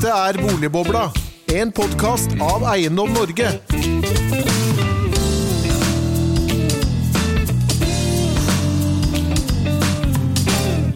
Dette 0.00 0.16
er 0.16 0.36
Boligbobla, 0.40 1.00
en 1.52 1.70
podkast 1.76 2.32
av 2.40 2.62
Eiendom 2.70 3.10
Norge. 3.12 3.50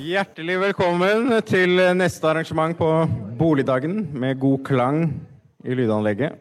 Hjertelig 0.00 0.56
velkommen 0.62 1.28
til 1.44 1.84
neste 2.00 2.30
arrangement 2.32 2.72
på 2.80 2.88
Boligdagen 3.36 4.06
med 4.16 4.40
god 4.40 4.64
klang 4.70 5.04
i 5.60 5.76
lydanlegget. 5.76 6.40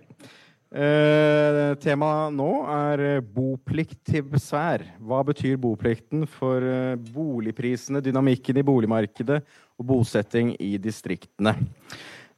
Eh, 0.71 1.75
Temaet 1.83 2.31
nå 2.39 2.49
er 2.77 3.19
boplikt 3.27 3.99
til 4.07 4.23
besvær. 4.31 4.87
Hva 5.03 5.19
betyr 5.27 5.59
boplikten 5.59 6.23
for 6.39 6.63
eh, 6.63 6.95
boligprisene, 7.11 7.99
dynamikken 7.99 8.63
i 8.63 8.67
boligmarkedet 8.71 9.43
og 9.43 9.87
bosetting 9.91 10.55
i 10.63 10.77
distriktene? 10.79 11.57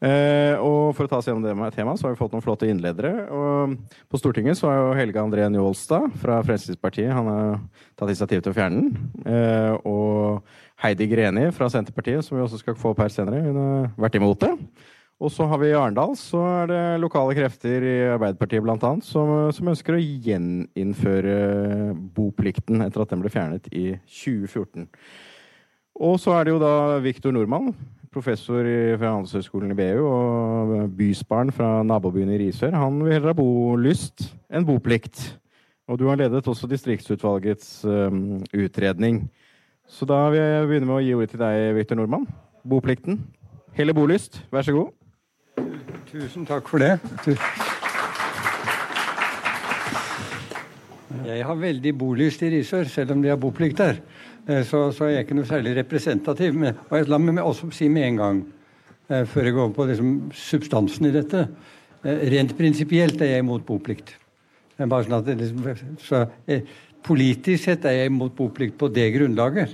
Eh, 0.04 0.60
og 0.60 0.92
For 0.96 1.06
å 1.06 1.12
ta 1.12 1.20
oss 1.22 1.30
gjennom 1.30 1.46
det 1.46 1.54
med 1.58 1.76
temaet, 1.76 2.00
så 2.00 2.08
har 2.08 2.16
vi 2.16 2.20
fått 2.20 2.34
noen 2.36 2.44
flotte 2.44 2.68
innledere. 2.68 3.14
Og 3.32 3.78
på 4.12 4.20
Stortinget 4.20 4.60
så 4.60 4.70
er 4.72 4.82
jo 4.82 4.98
Helge 5.00 5.22
André 5.22 5.48
Njålstad 5.52 6.18
fra 6.22 6.42
Fremskrittspartiet 6.46 7.14
han 7.16 7.30
har 7.32 7.62
tatt 7.96 8.12
initiativ 8.12 8.44
til 8.44 8.52
å 8.52 8.58
fjerne 8.58 8.82
den. 8.84 9.14
Eh, 9.24 9.88
og 9.88 10.84
Heidi 10.84 11.08
Greni 11.12 11.48
fra 11.56 11.70
Senterpartiet, 11.72 12.26
som 12.26 12.38
vi 12.38 12.44
også 12.44 12.60
skal 12.60 12.78
få 12.80 12.92
opp 12.92 13.06
her 13.06 13.14
senere, 13.14 13.46
hun 13.46 13.62
har 13.62 13.90
vært 14.08 14.20
imot 14.20 14.44
det. 14.44 14.52
Og 15.24 15.32
så 15.32 15.46
har 15.48 15.62
vi 15.62 15.70
i 15.70 15.76
Arendal, 15.78 16.12
så 16.20 16.42
er 16.44 16.66
det 16.68 16.82
lokale 17.00 17.36
krefter 17.38 17.86
i 17.88 17.94
Arbeiderpartiet 18.18 18.64
blant 18.66 18.84
annet, 18.84 19.08
som, 19.08 19.30
som 19.56 19.70
ønsker 19.72 19.96
å 19.96 20.02
gjeninnføre 20.04 21.38
boplikten 22.18 22.84
etter 22.84 23.06
at 23.06 23.14
den 23.14 23.24
ble 23.24 23.32
fjernet 23.32 23.70
i 23.72 23.94
2014. 24.12 24.90
Og 26.04 26.18
så 26.20 26.34
er 26.36 26.44
det 26.44 26.52
jo 26.52 26.60
da 26.60 27.00
Viktor 27.00 27.32
Nordmann, 27.32 27.72
professor 28.16 28.64
fra 28.98 29.12
Handelshøyskolen 29.12 29.74
i 29.74 29.78
BU 29.78 30.06
og 30.08 30.76
bysbarn 30.96 31.52
fra 31.54 31.84
nabobyen 31.84 32.32
i 32.32 32.40
Risør. 32.46 32.76
Han 32.80 33.02
vil 33.04 33.18
heller 33.18 33.34
ha 33.34 33.38
bolyst 33.38 34.30
enn 34.50 34.68
boplikt. 34.68 35.20
Og 35.92 36.00
du 36.02 36.08
har 36.10 36.18
ledet 36.18 36.48
også 36.48 36.70
distriktsutvalgets 36.72 37.84
um, 37.86 38.40
utredning. 38.56 39.26
Så 39.86 40.08
da 40.10 40.24
vil 40.34 40.42
jeg 40.42 40.68
begynne 40.70 40.90
med 40.90 40.98
å 40.98 41.04
gi 41.04 41.14
ordet 41.14 41.34
til 41.36 41.44
deg, 41.44 41.76
Viktor 41.78 42.00
Nordmann. 42.00 42.26
Boplikten. 42.66 43.20
Heller 43.78 43.94
bolyst. 43.94 44.40
Vær 44.50 44.66
så 44.66 44.74
god. 44.74 44.90
Tusen 46.10 46.48
takk 46.48 46.72
for 46.72 46.82
det. 46.82 46.96
Jeg 51.26 51.46
har 51.46 51.58
veldig 51.58 51.94
bolyst 51.98 52.42
i 52.46 52.50
Risør, 52.56 52.90
selv 52.90 53.14
om 53.14 53.22
de 53.22 53.30
har 53.30 53.40
boplikt 53.42 53.78
der. 53.78 54.02
Eh, 54.46 54.62
så, 54.66 54.90
så 54.94 55.10
jeg 55.10 55.26
ikke 55.26 55.38
noe 55.40 55.50
særlig 55.50 55.74
representativ. 55.80 56.58
Men, 56.58 56.78
og 56.90 57.10
la 57.10 57.20
meg 57.22 57.42
også 57.42 57.72
si 57.74 57.90
med 57.92 58.10
en 58.10 58.20
gang, 58.22 58.44
eh, 59.10 59.24
før 59.30 59.50
jeg 59.50 59.56
går 59.56 59.64
over 59.64 59.74
på 59.78 59.88
liksom, 59.90 60.14
substansen 60.38 61.10
i 61.10 61.16
dette 61.16 61.48
eh, 62.06 62.28
Rent 62.36 62.54
prinsipielt 62.58 63.22
er 63.22 63.36
jeg 63.36 63.46
imot 63.46 63.66
boplikt. 63.66 64.16
Bare 64.78 65.06
sånn 65.06 65.18
at 65.18 65.28
det, 65.30 65.38
liksom, 65.40 65.98
så, 66.04 66.26
politisk 67.06 67.70
sett 67.70 67.86
er 67.88 68.02
jeg 68.02 68.12
imot 68.12 68.36
boplikt 68.36 68.76
på 68.78 68.90
det 68.92 69.06
grunnlaget. 69.16 69.72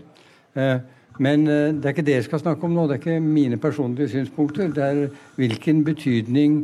Men 1.22 1.46
det 1.48 1.88
er 1.88 1.94
ikke 1.96 2.06
det 2.06 2.18
jeg 2.18 2.26
skal 2.28 2.42
snakke 2.44 2.68
om 2.68 2.76
nå. 2.76 2.84
Det 2.86 2.98
er 2.98 3.02
ikke 3.02 3.24
mine 3.24 3.58
personlige 3.58 4.12
synspunkter. 4.12 4.70
Det 4.76 4.84
er 4.84 5.00
hvilken 5.40 5.80
betydning 5.88 6.60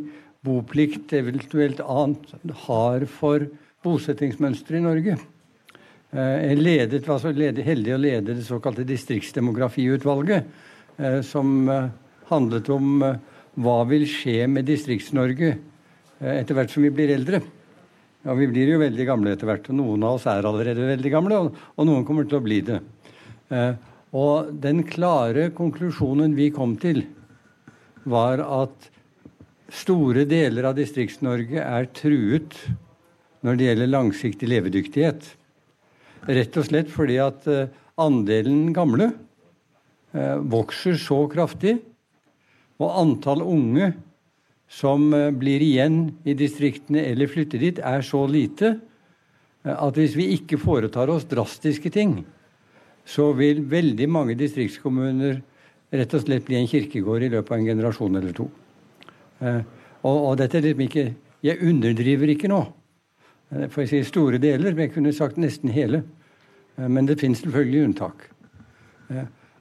boplikt 0.45 1.15
eventuelt 1.17 1.81
annet 1.81 2.53
har 2.67 3.07
for 3.09 3.47
bosettingsmønsteret 3.87 4.83
i 4.83 4.85
Norge. 4.85 5.17
Jeg 6.07 6.59
ledet, 6.61 7.03
var 7.07 7.19
så 7.19 7.33
heldig 7.33 7.91
å 7.93 7.99
lede 7.99 8.35
det 8.37 8.45
såkalte 8.47 8.85
distriktsdemografiutvalget, 8.87 10.45
som 11.27 11.67
handlet 12.29 12.69
om 12.71 13.01
hva 13.57 13.75
vil 13.89 14.05
skje 14.07 14.45
med 14.47 14.69
Distrikts-Norge 14.69 15.49
etter 16.21 16.57
hvert 16.57 16.71
som 16.71 16.85
vi 16.85 16.93
blir 16.95 17.11
eldre. 17.11 17.41
Ja, 18.23 18.33
Vi 18.33 18.47
blir 18.47 18.71
jo 18.71 18.79
veldig 18.79 19.05
gamle 19.07 19.33
etter 19.35 19.49
hvert, 19.49 19.67
og 19.69 19.77
noen 19.77 20.03
av 20.07 20.15
oss 20.17 20.25
er 20.31 20.47
allerede 20.47 20.87
veldig 20.87 21.11
gamle, 21.11 21.37
og, 21.43 21.59
og 21.75 21.89
noen 21.89 22.05
kommer 22.07 22.27
til 22.27 22.39
å 22.39 22.45
bli 22.45 22.61
det. 22.65 22.79
Og 24.17 24.51
den 24.63 24.83
klare 24.87 25.49
konklusjonen 25.55 26.35
vi 26.37 26.49
kom 26.55 26.77
til, 26.79 27.03
var 28.07 28.39
at 28.43 28.89
store 29.73 30.23
deler 30.27 30.69
av 30.69 30.77
Distrikts-Norge 30.77 31.59
er 31.63 31.89
truet 31.95 32.55
når 33.43 33.59
det 33.59 33.67
gjelder 33.67 33.91
langsiktig 33.91 34.49
levedyktighet. 34.49 35.27
Rett 36.27 36.57
og 36.59 36.67
slett 36.67 36.89
fordi 36.91 37.17
at 37.23 37.45
andelen 37.97 38.73
gamle 38.75 39.11
vokser 40.51 40.97
så 40.99 41.21
kraftig, 41.31 41.77
og 42.77 42.93
antall 42.99 43.41
unge 43.45 43.93
som 44.67 45.07
blir 45.39 45.63
igjen 45.63 46.01
i 46.27 46.35
distriktene 46.37 47.05
eller 47.07 47.31
flytter 47.31 47.63
dit, 47.63 47.79
er 47.79 48.03
så 48.05 48.25
lite 48.27 48.75
at 49.67 49.99
hvis 49.99 50.15
vi 50.19 50.29
ikke 50.35 50.59
foretar 50.59 51.09
oss 51.11 51.25
drastiske 51.31 51.91
ting, 51.93 52.19
så 53.07 53.31
vil 53.35 53.63
veldig 53.71 54.07
mange 54.11 54.35
distriktskommuner 54.39 55.39
rett 55.95 56.15
og 56.15 56.23
slett 56.23 56.45
bli 56.47 56.59
en 56.59 56.67
kirkegård 56.67 57.23
i 57.23 57.31
løpet 57.31 57.53
av 57.53 57.61
en 57.61 57.69
generasjon 57.69 58.19
eller 58.19 58.35
to. 58.35 58.49
Og, 59.39 60.17
og 60.17 60.33
dette 60.39 60.59
er 60.59 60.69
liksom 60.69 60.85
ikke 60.87 61.07
Jeg 61.45 61.61
underdriver 61.61 62.31
ikke 62.33 62.49
nå. 62.49 62.57
For 63.69 63.83
jeg 63.83 63.89
sier 63.91 64.07
store 64.07 64.39
deler, 64.41 64.73
men 64.73 64.87
jeg 64.87 64.93
kunne 64.95 65.11
sagt 65.13 65.37
nesten 65.37 65.69
hele. 65.69 66.01
Men 66.77 67.07
det 67.09 67.17
finnes 67.19 67.41
selvfølgelig 67.41 67.87
unntak. 67.87 68.27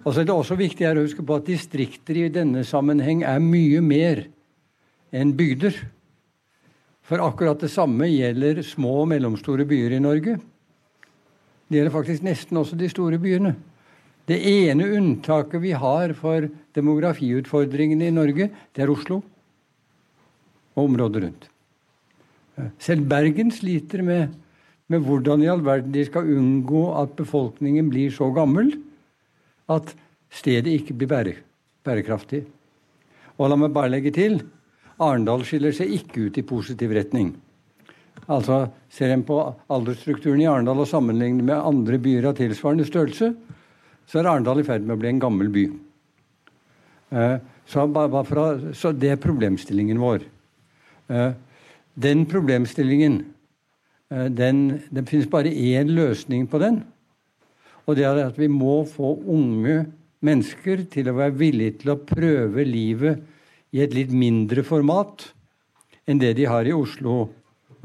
Og 0.05 0.13
så 0.13 0.21
er 0.21 0.29
det 0.29 0.35
også 0.35 0.57
viktig 0.59 0.87
å 0.87 0.99
huske 1.01 1.25
på 1.27 1.39
at 1.39 1.49
distrikter 1.49 2.19
i 2.21 2.33
denne 2.33 2.63
sammenheng 2.67 3.25
er 3.27 3.41
mye 3.43 3.81
mer 3.83 4.27
enn 5.17 5.33
bygder. 5.39 5.79
For 7.07 7.23
akkurat 7.23 7.63
det 7.63 7.71
samme 7.73 8.09
gjelder 8.11 8.61
små 8.67 9.01
og 9.05 9.09
mellomstore 9.15 9.67
byer 9.69 9.97
i 9.97 10.03
Norge. 10.03 10.37
Det 11.67 11.79
gjelder 11.79 11.95
faktisk 11.95 12.27
nesten 12.27 12.61
også 12.61 12.79
de 12.79 12.91
store 12.91 13.19
byene. 13.23 13.55
Det 14.27 14.39
ene 14.43 14.89
unntaket 14.99 15.63
vi 15.63 15.73
har 15.79 16.15
for 16.19 16.49
demografiutfordringene 16.75 18.09
i 18.09 18.15
Norge, 18.15 18.49
det 18.75 18.83
er 18.83 18.91
Oslo 18.91 19.21
og 20.77 20.83
området 20.83 21.23
rundt. 21.23 21.47
Selv 22.83 23.07
Bergen 23.09 23.53
sliter 23.55 24.03
med, 24.03 24.35
med 24.93 25.03
hvordan 25.03 25.43
i 25.43 25.49
all 25.51 25.65
verden 25.67 25.95
de 25.95 26.05
skal 26.07 26.29
unngå 26.31 26.83
at 27.01 27.17
befolkningen 27.19 27.89
blir 27.91 28.13
så 28.15 28.29
gammel 28.35 28.71
at 29.73 29.91
stedet 30.31 30.71
ikke 30.71 30.95
blir 30.95 31.11
bære, 31.11 31.35
bærekraftig. 31.87 32.45
Og 33.37 33.51
la 33.51 33.59
meg 33.59 33.75
bare 33.75 33.91
legge 33.93 34.13
til 34.15 34.39
Arendal 35.03 35.43
skiller 35.45 35.75
seg 35.77 35.91
ikke 35.93 36.29
ut 36.29 36.39
i 36.41 36.47
positiv 36.47 36.95
retning. 36.97 37.35
Altså 38.33 38.67
Ser 38.97 39.13
en 39.13 39.27
på 39.29 39.37
aldersstrukturen 39.69 40.41
i 40.41 40.49
Arendal 40.49 40.81
og 40.81 40.89
sammenligner 40.89 41.45
med 41.45 41.59
andre 41.59 41.99
byer 42.01 42.31
av 42.31 42.39
tilsvarende 42.39 42.87
størrelse, 42.89 43.35
så 44.07 44.21
er 44.21 44.31
Arendal 44.31 44.63
i 44.63 44.65
ferd 44.65 44.87
med 44.87 44.97
å 44.97 45.01
bli 45.03 45.11
en 45.11 45.21
gammel 45.21 45.51
by. 45.53 45.67
Så, 47.69 47.85
så 48.79 48.93
det 48.97 49.11
er 49.13 49.21
problemstillingen 49.21 50.01
vår. 50.01 50.25
Den 52.07 52.25
problemstillingen 52.31 53.21
den, 54.09 54.83
Det 54.91 55.09
finnes 55.09 55.27
bare 55.27 55.51
én 55.51 55.89
løsning 55.91 56.47
på 56.47 56.61
den. 56.63 56.85
Og 57.87 57.97
det 57.97 58.05
er 58.07 58.21
at 58.23 58.39
vi 58.39 58.47
må 58.51 58.85
få 58.87 59.15
unge 59.27 59.87
mennesker 60.27 60.85
til 60.91 61.11
å 61.11 61.17
være 61.19 61.39
villige 61.39 61.81
til 61.83 61.95
å 61.95 62.01
prøve 62.03 62.65
livet 62.67 63.23
i 63.75 63.83
et 63.85 63.95
litt 63.95 64.13
mindre 64.15 64.65
format 64.67 65.27
enn 66.07 66.21
det 66.23 66.33
de 66.39 66.47
har 66.49 66.67
i 66.67 66.75
Oslo 66.75 67.27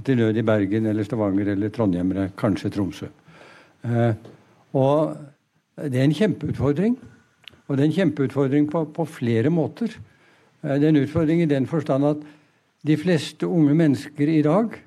til 0.06 0.18
nød 0.22 0.38
i 0.38 0.46
Bergen 0.46 0.88
eller 0.90 1.06
Stavanger 1.06 1.54
eller 1.54 1.74
Trondheim 1.74 2.14
eller 2.14 2.32
kanskje 2.38 2.72
Tromsø. 2.74 3.10
Eh, 3.86 4.14
og 4.78 5.18
det 5.78 6.00
er 6.00 6.06
en 6.08 6.18
kjempeutfordring. 6.18 6.96
Og 7.68 7.78
det 7.78 7.84
er 7.84 7.90
en 7.90 7.98
kjempeutfordring 7.98 8.70
på, 8.72 8.84
på 8.94 9.06
flere 9.10 9.52
måter. 9.54 9.94
Eh, 10.64 10.78
det 10.78 10.88
er 10.88 10.94
en 10.94 11.02
utfordring 11.04 11.44
i 11.44 11.50
den 11.50 11.68
forstand 11.70 12.08
at 12.10 12.24
de 12.88 12.98
fleste 12.98 13.46
unge 13.50 13.76
mennesker 13.78 14.30
i 14.30 14.42
dag 14.46 14.78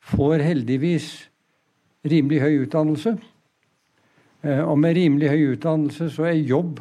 får 0.00 0.44
heldigvis 0.44 1.10
rimelig 2.08 2.40
høy 2.42 2.64
utdannelse. 2.64 3.14
Eh, 4.42 4.62
og 4.64 4.78
med 4.80 4.96
rimelig 4.96 5.32
høy 5.32 5.42
utdannelse 5.54 6.10
så 6.14 6.30
er 6.30 6.40
jobb 6.40 6.80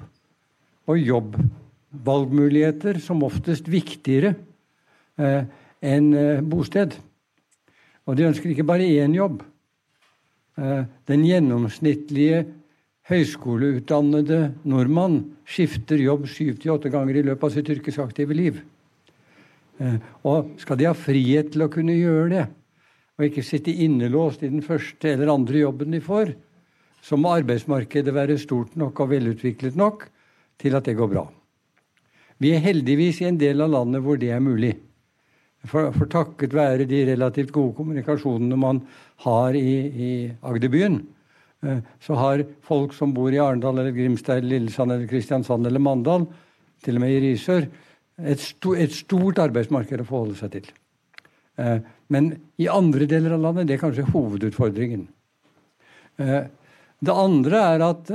og 0.90 0.98
jobbvalgmuligheter 0.98 3.02
som 3.04 3.26
oftest 3.28 3.68
viktigere 3.70 4.34
enn 5.20 6.08
bosted. 6.50 6.96
Og 8.08 8.16
de 8.18 8.26
ønsker 8.26 8.50
ikke 8.50 8.66
bare 8.66 8.88
én 8.88 9.14
jobb. 9.14 9.44
Den 10.56 11.26
gjennomsnittlige 11.28 12.46
høyskoleutdannede 13.10 14.40
nordmann 14.70 15.22
skifter 15.48 16.02
jobb 16.02 16.28
syv 16.30 16.60
til 16.62 16.76
åtte 16.76 16.92
ganger 16.94 17.20
i 17.20 17.26
løpet 17.26 17.48
av 17.48 17.54
sitt 17.54 17.72
yrkesaktive 17.74 18.38
liv. 18.38 18.60
Og 20.28 20.54
skal 20.62 20.80
de 20.80 20.90
ha 20.90 20.96
frihet 20.98 21.54
til 21.54 21.66
å 21.66 21.72
kunne 21.74 21.96
gjøre 21.96 22.30
det, 22.34 22.46
og 23.20 23.26
ikke 23.28 23.44
sitte 23.44 23.74
innelåst 23.84 24.46
i 24.48 24.52
den 24.52 24.64
første 24.64 25.12
eller 25.12 25.34
andre 25.34 25.66
jobben 25.66 25.92
de 25.92 26.00
får, 26.00 26.32
så 27.04 27.20
må 27.20 27.34
arbeidsmarkedet 27.36 28.14
være 28.16 28.40
stort 28.40 28.78
nok 28.80 29.00
og 29.04 29.12
velutviklet 29.12 29.76
nok 29.80 30.06
til 30.60 30.76
at 30.76 30.88
det 30.88 30.96
går 31.00 31.12
bra. 31.12 31.26
Vi 32.40 32.54
er 32.56 32.64
heldigvis 32.64 33.20
i 33.20 33.28
en 33.28 33.40
del 33.40 33.60
av 33.66 33.74
landet 33.74 34.04
hvor 34.06 34.20
det 34.20 34.32
er 34.32 34.44
mulig. 34.44 34.72
For, 35.68 35.92
for 35.92 36.08
takket 36.08 36.56
være 36.56 36.88
de 36.88 37.02
relativt 37.10 37.52
gode 37.52 37.76
kommunikasjonene 37.76 38.56
man 38.60 38.80
har 39.26 39.56
i, 39.60 39.74
i 39.92 40.12
Agderbyen, 40.40 41.02
eh, 41.68 41.82
så 42.00 42.16
har 42.16 42.46
folk 42.64 42.96
som 42.96 43.12
bor 43.16 43.36
i 43.36 43.42
Arendal 43.44 43.82
eller 43.82 43.92
Grimstad 43.96 44.48
Lillesand 44.48 44.96
eller 44.96 45.10
Kristiansand 45.12 45.68
eller 45.68 45.84
Mandal, 45.84 46.30
til 46.80 46.96
og 46.96 47.04
med 47.04 47.18
i 47.18 47.24
Risør, 47.26 47.68
et, 48.24 48.40
sto, 48.40 48.72
et 48.72 48.96
stort 48.96 49.44
arbeidsmarked 49.44 50.00
å 50.00 50.08
forholde 50.08 50.40
seg 50.40 50.56
til. 50.56 50.72
Eh, 52.10 52.14
men 52.14 52.32
i 52.58 52.68
andre 52.68 53.06
deler 53.06 53.36
av 53.36 53.42
landet 53.42 53.68
det 53.68 53.78
er 53.78 53.84
kanskje 53.84 54.12
hovedutfordringen. 54.12 55.08
Eh, 56.18 56.44
det 57.00 57.14
andre 57.14 57.58
er 57.76 57.84
at 57.86 58.10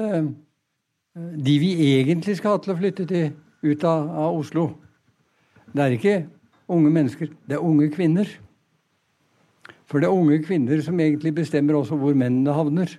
de 1.14 1.58
vi 1.58 1.70
egentlig 1.94 2.36
skal 2.36 2.56
ha 2.56 2.58
til 2.58 2.74
å 2.74 2.76
flytte 2.78 3.06
til, 3.06 3.30
ut 3.64 3.84
av, 3.84 4.10
av 4.10 4.34
Oslo, 4.36 4.74
det 5.72 5.82
er 5.82 5.94
ikke 5.94 6.16
unge 6.68 6.90
mennesker. 6.90 7.30
Det 7.46 7.56
er 7.56 7.64
unge 7.64 7.88
kvinner. 7.94 8.28
For 9.86 10.02
det 10.02 10.08
er 10.08 10.16
unge 10.16 10.40
kvinner 10.44 10.82
som 10.84 11.00
egentlig 11.00 11.32
bestemmer 11.36 11.78
også 11.78 11.96
hvor 11.96 12.14
mennene 12.18 12.54
havner. 12.54 12.92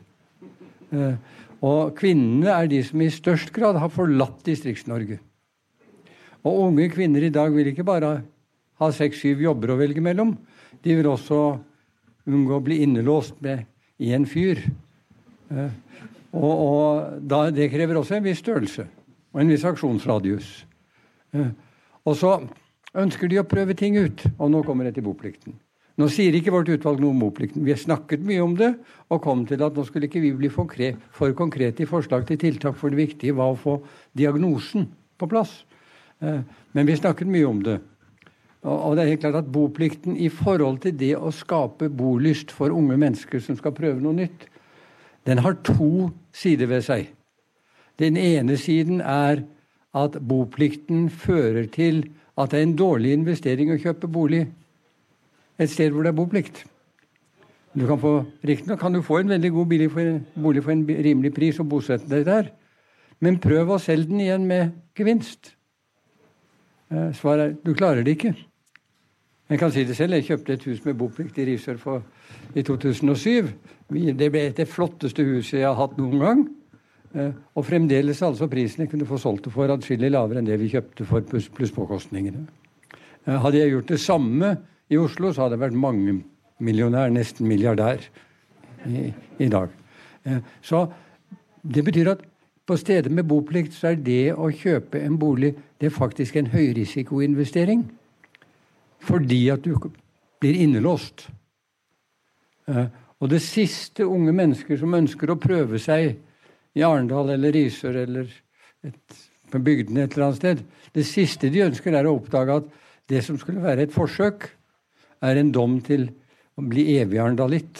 Eh, 0.91 1.15
og 1.65 1.95
kvinnene 1.97 2.51
er 2.51 2.67
de 2.71 2.81
som 2.85 3.01
i 3.01 3.11
størst 3.11 3.53
grad 3.55 3.77
har 3.81 3.91
forlatt 3.93 4.43
Distrikts-Norge. 4.47 5.19
Og 6.45 6.59
unge 6.67 6.89
kvinner 6.93 7.23
i 7.25 7.33
dag 7.33 7.53
vil 7.55 7.71
ikke 7.71 7.87
bare 7.87 8.17
ha 8.81 8.91
seks-syv 8.93 9.41
jobber 9.41 9.73
å 9.73 9.79
velge 9.79 10.03
mellom. 10.03 10.35
De 10.85 10.93
vil 10.93 11.07
også 11.09 11.39
unngå 12.29 12.59
å 12.59 12.63
bli 12.63 12.81
innelåst 12.85 13.39
med 13.41 13.65
én 14.01 14.27
fyr. 14.29 14.61
Eh, 15.49 15.73
og, 16.35 16.53
og 16.53 17.25
da, 17.25 17.47
det 17.53 17.71
krever 17.73 17.97
også 17.97 18.19
en 18.19 18.25
viss 18.27 18.43
størrelse 18.43 18.85
og 19.33 19.41
en 19.41 19.51
viss 19.51 19.65
aksjonsradius. 19.67 20.49
Eh, 21.35 21.51
og 22.05 22.17
så 22.19 22.37
ønsker 22.95 23.31
de 23.31 23.41
å 23.41 23.47
prøve 23.49 23.75
ting 23.77 23.97
ut. 23.97 24.23
Og 24.37 24.51
nå 24.53 24.61
kommer 24.67 24.87
jeg 24.87 24.99
til 24.99 25.07
boplikten. 25.07 25.57
Nå 25.95 26.09
sier 26.11 26.35
ikke 26.35 26.51
vårt 26.51 26.69
utvalg 26.73 26.99
noe 26.99 27.15
om 27.15 27.21
boplikten. 27.23 27.63
Vi 27.63 27.71
har 27.71 27.79
snakket 27.79 28.23
mye 28.27 28.43
om 28.43 28.55
det 28.59 28.73
og 29.07 29.21
kom 29.23 29.45
til 29.47 29.63
at 29.63 29.77
nå 29.77 29.85
skulle 29.87 30.09
ikke 30.09 30.23
vi 30.23 30.33
bli 30.35 30.51
for, 30.51 30.71
for 31.15 31.35
konkrete 31.37 31.85
i 31.85 31.89
forslag 31.89 32.27
til 32.27 32.39
tiltak, 32.41 32.75
for 32.75 32.91
det 32.91 32.99
viktige 32.99 33.35
var 33.37 33.53
å 33.53 33.59
få 33.59 33.77
diagnosen 34.17 34.89
på 35.17 35.29
plass. 35.31 35.63
Eh, 36.19 36.41
men 36.75 36.87
vi 36.89 36.99
snakket 36.99 37.31
mye 37.31 37.47
om 37.47 37.63
det. 37.63 37.79
Og 38.65 38.95
det 38.97 39.03
er 39.03 39.11
helt 39.13 39.21
klart 39.21 39.37
at 39.43 39.51
Boplikten 39.53 40.15
i 40.17 40.29
forhold 40.33 40.79
til 40.81 40.95
det 40.97 41.13
å 41.17 41.29
skape 41.33 41.91
bolyst 41.93 42.53
for 42.55 42.73
unge 42.73 42.97
mennesker 42.97 43.43
som 43.43 43.57
skal 43.59 43.75
prøve 43.77 44.01
noe 44.01 44.17
nytt, 44.17 44.47
den 45.25 45.41
har 45.41 45.57
to 45.65 46.09
sider 46.33 46.69
ved 46.69 46.81
seg. 46.85 47.11
Den 48.01 48.17
ene 48.17 48.57
siden 48.57 49.01
er 49.01 49.43
at 49.95 50.17
boplikten 50.27 51.09
fører 51.09 51.69
til 51.71 52.03
at 52.37 52.51
det 52.51 52.59
er 52.59 52.67
en 52.67 52.77
dårlig 52.77 53.13
investering 53.15 53.71
å 53.71 53.79
kjøpe 53.79 54.09
bolig 54.11 54.43
et 55.55 55.71
sted 55.71 55.93
hvor 55.93 56.03
det 56.03 56.11
er 56.11 56.17
boplikt. 56.17 56.65
Du 57.75 57.85
kan 57.87 57.99
få, 57.99 58.17
Riktignok 58.43 58.79
kan 58.79 58.93
du 58.95 59.01
få 59.03 59.21
en 59.21 59.31
veldig 59.31 59.51
god 59.51 59.89
for, 59.91 60.19
bolig 60.39 60.63
for 60.63 60.71
en 60.71 60.83
rimelig 60.87 61.33
pris 61.35 61.59
og 61.59 61.69
bosette 61.71 62.09
deg 62.11 62.25
der, 62.27 62.51
men 63.19 63.39
prøv 63.39 63.71
å 63.75 63.79
selge 63.79 64.11
den 64.11 64.23
igjen 64.23 64.47
med 64.47 64.75
gevinst. 64.95 65.53
Eh, 66.91 67.11
svaret 67.15 67.45
er 67.45 67.55
du 67.63 67.73
klarer 67.73 68.03
det 68.03 68.17
ikke. 68.17 68.35
Jeg 69.49 69.59
kan 69.61 69.71
si 69.71 69.83
det 69.85 69.95
selv. 69.97 70.17
Jeg 70.17 70.25
kjøpte 70.25 70.53
et 70.53 70.63
hus 70.65 70.85
med 70.85 70.97
boplikt 70.97 71.37
i 71.37 71.45
Risør 71.45 71.77
i 72.55 72.63
2007. 72.65 73.49
Det 74.17 74.29
ble 74.33 74.49
det 74.57 74.67
flotteste 74.67 75.23
huset 75.23 75.59
jeg 75.59 75.67
har 75.67 75.77
hatt 75.77 75.97
noen 75.99 76.19
gang. 76.19 76.45
Eh, 77.15 77.31
og 77.55 77.65
fremdeles 77.65 78.21
altså 78.25 78.47
prisen 78.51 78.83
jeg 78.83 78.91
kunne 78.91 79.07
få 79.07 79.19
solgt 79.21 79.45
det 79.45 79.53
for 79.53 79.71
atskillig 79.71 80.09
lavere 80.11 80.41
enn 80.41 80.49
det 80.49 80.57
vi 80.59 80.71
kjøpte 80.73 81.05
for 81.07 81.23
pluss 81.29 81.47
pluss 81.53 81.71
påkostningene. 81.71 82.41
Eh, 83.25 83.37
hadde 83.39 83.61
jeg 83.61 83.71
gjort 83.71 83.93
det 83.93 83.99
samme 84.01 84.49
i 84.89 84.97
Oslo, 84.97 85.31
så 85.31 85.45
hadde 85.45 85.55
jeg 85.55 85.63
vært 85.63 85.79
mangemillionær, 85.79 87.13
nesten 87.13 87.47
milliardær, 87.47 88.03
i, 88.85 89.11
i 89.39 89.47
dag. 89.49 89.69
Eh, 90.25 90.41
så 90.61 90.87
det 91.63 91.85
betyr 91.85 92.11
at 92.11 92.25
på 92.65 92.77
steder 92.77 93.13
med 93.13 93.29
boplikt 93.29 93.77
så 93.77 93.93
er 93.93 94.01
det 94.01 94.33
å 94.33 94.49
kjøpe 94.49 94.99
en 95.05 95.19
bolig 95.21 95.53
det 95.79 95.91
er 95.91 95.93
faktisk 95.93 96.35
en 96.35 96.49
høyrisikoinvestering. 96.49 97.85
Fordi 99.03 99.41
at 99.53 99.65
du 99.65 99.75
blir 100.41 100.61
innelåst. 100.63 101.27
Og 103.21 103.29
det 103.31 103.41
siste 103.43 104.05
unge 104.07 104.33
mennesker 104.35 104.79
som 104.79 104.95
ønsker 104.97 105.31
å 105.31 105.39
prøve 105.41 105.79
seg 105.81 106.15
i 106.75 106.83
Arendal 106.83 107.31
eller 107.35 107.55
Risør 107.55 108.01
eller 108.03 108.31
et, 108.85 109.19
på 109.51 109.61
bygdene 109.63 110.05
et 110.05 110.15
eller 110.15 110.29
annet 110.29 110.41
sted. 110.41 110.63
Det 110.95 111.05
siste 111.07 111.51
de 111.53 111.63
ønsker, 111.65 111.95
er 111.95 112.07
å 112.07 112.17
oppdage 112.17 112.59
at 112.59 112.71
det 113.11 113.21
som 113.25 113.37
skulle 113.39 113.63
være 113.63 113.85
et 113.85 113.95
forsøk, 113.95 114.49
er 115.25 115.39
en 115.39 115.51
dom 115.55 115.77
til 115.85 116.09
å 116.59 116.65
bli 116.65 116.97
evig 116.97 117.21
arendalitt. 117.21 117.79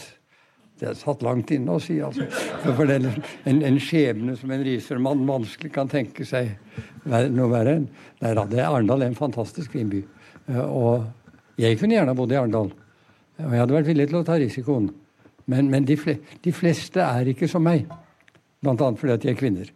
Det 0.79 0.89
er 0.89 0.97
satt 0.99 1.21
langt 1.23 1.51
inne 1.55 1.75
å 1.75 1.81
si, 1.83 1.97
altså. 2.03 2.25
For 2.65 2.87
det 2.87 2.97
er 2.97 3.05
en, 3.47 3.61
en 3.63 3.79
skjebne 3.79 4.35
som 4.39 4.51
en 4.51 4.63
Risør-mann 4.65 5.23
vanskelig 5.27 5.71
kan 5.75 5.91
tenke 5.91 6.27
seg 6.27 6.51
noe 7.05 7.51
verre 7.51 7.77
enn. 7.79 7.87
Arendal 8.25 9.01
er 9.01 9.07
en 9.07 9.19
fantastisk 9.19 9.75
fin 9.75 9.91
by. 9.91 10.01
Eh, 10.51 10.61
og 10.61 11.05
jeg 11.61 11.79
kunne 11.79 11.97
gjerne 11.97 12.15
bodd 12.17 12.33
i 12.33 12.39
Arendal. 12.39 12.71
Og 13.35 13.51
jeg 13.51 13.61
hadde 13.61 13.75
vært 13.75 13.89
villig 13.89 14.07
til 14.11 14.19
å 14.19 14.27
ta 14.27 14.37
risikoen. 14.39 14.89
Men, 15.51 15.69
men 15.69 15.85
de, 15.85 15.97
fleste 15.97 17.03
er 17.03 17.31
ikke 17.31 17.49
som 17.49 17.65
meg. 17.65 17.85
Blant 18.63 18.81
annet 18.81 19.01
fordi 19.01 19.15
at 19.15 19.25
de 19.25 19.31
er 19.31 19.39
kvinner. 19.39 19.73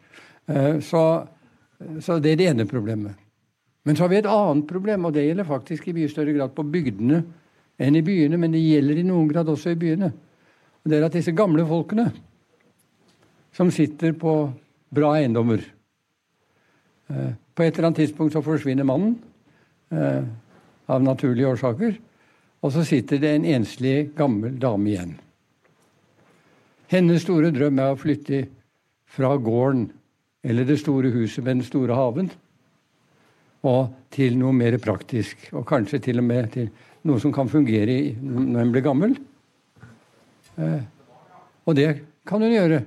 Eh, 0.49 0.79
så, 0.85 1.03
så, 2.01 2.17
det 2.21 2.33
er 2.33 2.39
det 2.41 2.47
ene 2.53 2.69
problemet. 2.69 3.27
Men 3.85 3.97
så 3.97 4.05
har 4.05 4.11
vi 4.11 4.19
et 4.19 4.29
annet 4.29 4.67
problem, 4.69 5.07
og 5.07 5.13
det 5.15 5.25
gjelder 5.25 5.47
faktisk 5.47 5.87
i 5.87 5.95
mye 5.95 6.09
større 6.11 6.33
grad 6.35 6.55
på 6.55 6.65
bygdene 6.67 7.21
enn 7.79 7.95
i 7.95 8.03
byene, 8.03 8.37
men 8.37 8.51
det 8.53 8.61
gjelder 8.61 8.99
i 8.99 9.05
noen 9.07 9.29
grad 9.29 9.49
også 9.49 9.71
i 9.71 9.79
byene. 9.79 10.09
Og 10.83 10.91
det 10.91 10.97
er 10.97 11.05
at 11.07 11.15
disse 11.15 11.33
gamle 11.35 11.63
folkene 11.67 12.09
som 13.55 13.71
sitter 13.73 14.13
på 14.19 14.33
bra 14.93 15.13
eiendommer 15.17 15.61
eh, 17.09 17.31
På 17.55 17.65
et 17.65 17.75
eller 17.75 17.89
annet 17.89 18.01
tidspunkt 18.03 18.33
så 18.33 18.43
forsvinner 18.45 18.87
mannen 18.87 19.17
av 20.89 21.03
naturlige 21.05 21.53
årsaker. 21.53 21.97
Og 22.59 22.73
så 22.75 22.83
sitter 22.87 23.21
det 23.21 23.31
en 23.35 23.47
enslig, 23.47 24.11
gammel 24.17 24.57
dame 24.59 24.91
igjen. 24.91 25.15
Hennes 26.89 27.23
store 27.23 27.53
drøm 27.53 27.79
er 27.79 27.93
å 27.93 27.99
flytte 27.99 28.43
fra 29.09 29.35
gården 29.37 29.87
eller 30.43 30.65
det 30.65 30.79
store 30.81 31.11
huset 31.13 31.43
med 31.43 31.59
den 31.59 31.67
store 31.67 31.97
haven 31.97 32.29
og 33.67 33.91
til 34.13 34.37
noe 34.39 34.55
mer 34.55 34.77
praktisk. 34.81 35.49
Og 35.53 35.67
kanskje 35.67 35.99
til 36.03 36.21
og 36.21 36.27
med 36.27 36.47
til 36.53 36.69
noe 37.07 37.19
som 37.21 37.33
kan 37.35 37.49
fungere 37.51 37.97
når 38.19 38.61
en 38.63 38.71
blir 38.73 38.85
gammel. 38.85 39.17
Eh, 40.59 40.81
og 41.67 41.75
det 41.75 41.89
kan 42.27 42.41
hun 42.43 42.55
gjøre. 42.55 42.81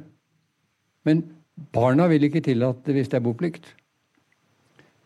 Men 1.08 1.22
barna 1.74 2.08
vil 2.10 2.28
ikke 2.28 2.44
tillate 2.44 2.88
det 2.88 2.96
hvis 2.96 3.12
det 3.12 3.20
er 3.20 3.26
boplikt. 3.26 3.68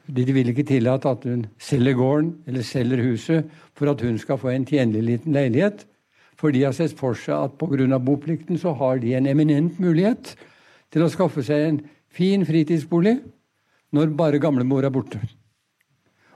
De 0.06 0.24
vil 0.32 0.52
ikke 0.52 0.66
tillate 0.66 1.10
at 1.10 1.24
hun 1.26 1.46
selger 1.58 1.96
gården 1.98 2.30
eller 2.46 2.62
selger 2.62 3.02
huset 3.02 3.50
for 3.74 3.90
at 3.90 4.02
hun 4.06 4.18
skal 4.22 4.38
få 4.38 4.52
en 4.52 4.66
tjenlig 4.66 5.02
liten 5.02 5.34
leilighet. 5.34 5.86
For 6.36 6.52
de 6.52 6.62
har 6.62 6.74
sett 6.76 6.94
for 6.98 7.16
seg 7.18 7.34
at 7.34 7.56
pga. 7.58 7.98
boplikten 7.98 8.58
så 8.58 8.72
har 8.72 8.98
de 8.98 9.14
en 9.14 9.26
eminent 9.26 9.80
mulighet 9.80 10.36
til 10.92 11.02
å 11.02 11.08
skaffe 11.10 11.42
seg 11.42 11.64
en 11.68 11.80
fin 12.08 12.44
fritidsbolig 12.46 13.18
når 13.92 14.14
bare 14.16 14.38
gamlemor 14.38 14.84
er 14.84 14.90
borte. 14.90 15.20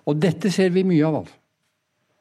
Og 0.06 0.16
dette 0.16 0.50
ser 0.50 0.70
vi 0.70 0.82
mye 0.84 1.06
av. 1.06 1.14
altså. 1.20 1.36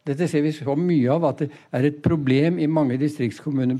Dette 0.05 0.27
ser 0.27 0.41
vi 0.41 0.51
så 0.51 0.75
mye 0.75 1.11
av 1.11 1.25
at 1.29 1.43
det 1.43 1.49
er 1.75 1.85
et 1.89 2.01
problem 2.01 2.59
i 2.59 2.67
mange 2.67 2.97
distriktskommuner 2.97 3.77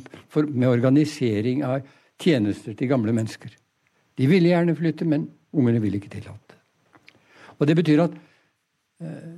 med 0.50 0.68
organisering 0.70 1.64
av 1.66 1.82
tjenester 2.20 2.76
til 2.78 2.92
gamle 2.92 3.14
mennesker. 3.16 3.50
De 4.20 4.28
ville 4.28 4.52
gjerne 4.52 4.76
flytte, 4.76 5.08
men 5.08 5.30
ungene 5.56 5.82
vil 5.82 5.96
ikke 5.96 6.12
tillate. 6.12 6.49
Og 7.60 7.68
det 7.68 7.76
betyr 7.80 8.06
at 8.06 8.16
eh, 9.04 9.38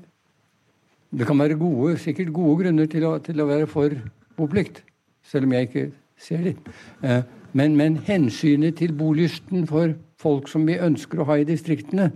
det 1.12 1.28
kan 1.28 1.40
være 1.40 1.60
gode, 1.60 1.98
sikkert 2.00 2.32
gode 2.34 2.64
grunner 2.64 2.88
til 2.88 3.06
å, 3.10 3.18
til 3.24 3.42
å 3.42 3.50
være 3.50 3.68
for 3.70 3.96
boplikt, 4.38 4.84
selv 5.28 5.50
om 5.50 5.56
jeg 5.58 5.70
ikke 5.70 5.86
ser 6.22 6.46
det. 6.46 6.56
Eh, 7.04 7.24
men, 7.58 7.76
men, 7.76 7.98
hensynet 8.08 8.78
til 8.80 8.94
bolysten 8.96 9.66
for 9.68 9.92
folk 10.22 10.48
som 10.48 10.64
vi 10.70 10.80
ønsker 10.80 11.20
å 11.20 11.28
ha 11.28 11.40
i 11.42 11.48
distriktene, 11.48 12.12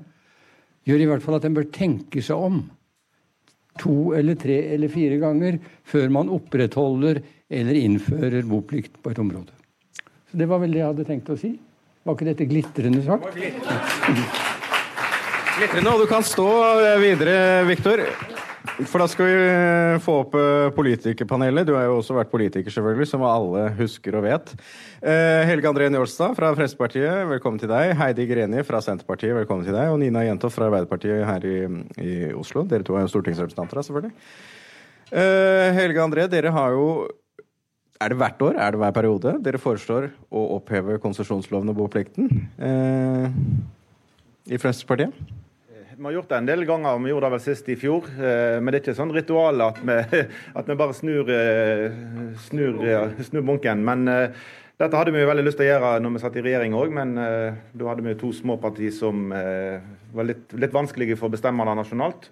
gjør 0.85 1.01
i 1.01 1.09
hvert 1.09 1.25
fall 1.25 1.39
at 1.39 1.47
en 1.49 1.57
bør 1.57 1.67
tenke 1.73 2.23
seg 2.23 2.39
om 2.39 2.61
to 3.81 4.13
eller 4.15 4.37
tre 4.39 4.61
eller 4.71 4.91
fire 4.93 5.17
ganger 5.19 5.57
før 5.83 6.13
man 6.13 6.31
opprettholder 6.31 7.19
eller 7.51 7.81
innfører 7.81 8.47
boplikt 8.47 9.01
på 9.03 9.11
et 9.11 9.19
område. 9.19 9.51
Så 10.31 10.37
Det 10.39 10.47
var 10.47 10.61
vel 10.63 10.71
det 10.71 10.83
jeg 10.85 10.91
hadde 10.93 11.09
tenkt 11.09 11.33
å 11.33 11.39
si. 11.39 11.55
Var 12.05 12.15
ikke 12.15 12.31
dette 12.31 12.47
glitrende 12.47 13.03
sagt? 13.03 13.25
Det 13.25 13.33
var 13.33 13.39
Glitrende, 13.41 14.44
og 15.55 16.01
du 16.01 16.07
kan 16.09 16.23
stå 16.25 16.45
videre, 16.99 17.63
Viktor. 17.69 18.01
For 18.89 18.99
da 18.99 19.05
skal 19.07 19.27
vi 19.29 19.35
eh, 19.39 19.97
få 20.03 20.17
opp 20.25 20.33
eh, 20.35 20.67
politikerpanelet. 20.75 21.63
Du 21.67 21.77
har 21.77 21.85
jo 21.87 21.99
også 22.01 22.17
vært 22.17 22.31
politiker, 22.33 22.73
selvfølgelig, 22.73 23.07
som 23.07 23.23
alle 23.23 23.69
husker 23.77 24.17
og 24.19 24.25
vet. 24.25 24.51
Eh, 24.99 25.45
Helge 25.47 25.69
André 25.69 25.87
Njålstad 25.93 26.35
fra 26.35 26.49
Fremskrittspartiet, 26.57 27.21
velkommen 27.29 27.61
til 27.61 27.71
deg. 27.71 27.93
Heidi 27.95 28.25
Greni 28.27 28.65
fra 28.67 28.81
Senterpartiet, 28.83 29.31
velkommen 29.37 29.63
til 29.63 29.77
deg. 29.77 29.93
Og 29.93 30.01
Nina 30.01 30.25
Jentoff 30.25 30.57
fra 30.57 30.67
Arbeiderpartiet 30.67 31.23
her 31.29 31.47
i, 31.47 31.55
i, 32.03 32.17
Oslo. 32.35 32.65
Dere 32.67 32.83
to 32.83 32.97
er 32.97 33.05
jo 33.05 33.13
stortingsrepresentanter, 33.13 33.85
selvfølgelig. 33.87 34.11
Helge 35.77 36.01
André, 36.01 36.25
dere 36.27 36.51
har 36.51 36.75
jo 36.75 36.89
er 38.03 38.11
det 38.11 38.19
hvert 38.19 38.41
år? 38.43 38.57
Er 38.59 38.75
det 38.75 38.81
hver 38.81 38.93
periode? 38.97 39.37
Dere 39.45 39.61
foreslår 39.61 40.09
å 40.27 40.43
oppheve 40.57 40.99
konsesjonsloven 40.99 41.71
og 41.71 41.79
boplikten 41.79 42.27
eh, 42.59 43.31
i 44.51 44.59
Fremskrittspartiet? 44.59 45.44
Vi 45.97 46.03
har 46.03 46.11
gjort 46.11 46.29
det 46.29 46.37
en 46.37 46.45
del 46.45 46.65
ganger, 46.65 46.99
vi 46.99 47.09
gjorde 47.09 47.27
det 47.29 47.35
vel 47.37 47.41
sist 47.43 47.69
i 47.71 47.75
fjor. 47.79 48.07
Eh, 48.19 48.57
men 48.59 48.67
det 48.67 48.79
er 48.79 48.83
ikke 48.83 48.97
sånn 48.97 49.13
ritual 49.15 49.63
at 49.63 49.77
vi, 49.79 49.95
at 50.59 50.67
vi 50.67 50.75
bare 50.81 50.95
snur, 50.97 51.29
eh, 51.31 51.85
snur, 52.49 52.81
snur, 53.23 53.45
bunken. 53.47 53.83
Men 53.87 54.03
eh, 54.11 54.41
dette 54.75 54.99
hadde 54.99 55.13
vi 55.15 55.21
jo 55.23 55.29
veldig 55.29 55.45
lyst 55.45 55.59
til 55.61 55.69
å 55.69 55.69
gjøre 55.69 55.93
når 56.03 56.17
vi 56.17 56.23
satt 56.25 56.35
i 56.35 56.43
regjering 56.43 56.75
òg, 56.75 56.91
men 56.91 57.15
da 57.15 57.87
hadde 57.87 58.03
vi 58.03 58.17
to 58.19 58.33
små 58.35 58.57
partier 58.59 58.91
som 58.91 59.29
var 59.31 60.27
litt, 60.27 60.51
litt 60.59 60.75
vanskelige 60.75 61.15
for 61.15 61.29
å 61.29 61.35
bestemme 61.37 61.63
det 61.63 61.77
nasjonalt. 61.79 62.27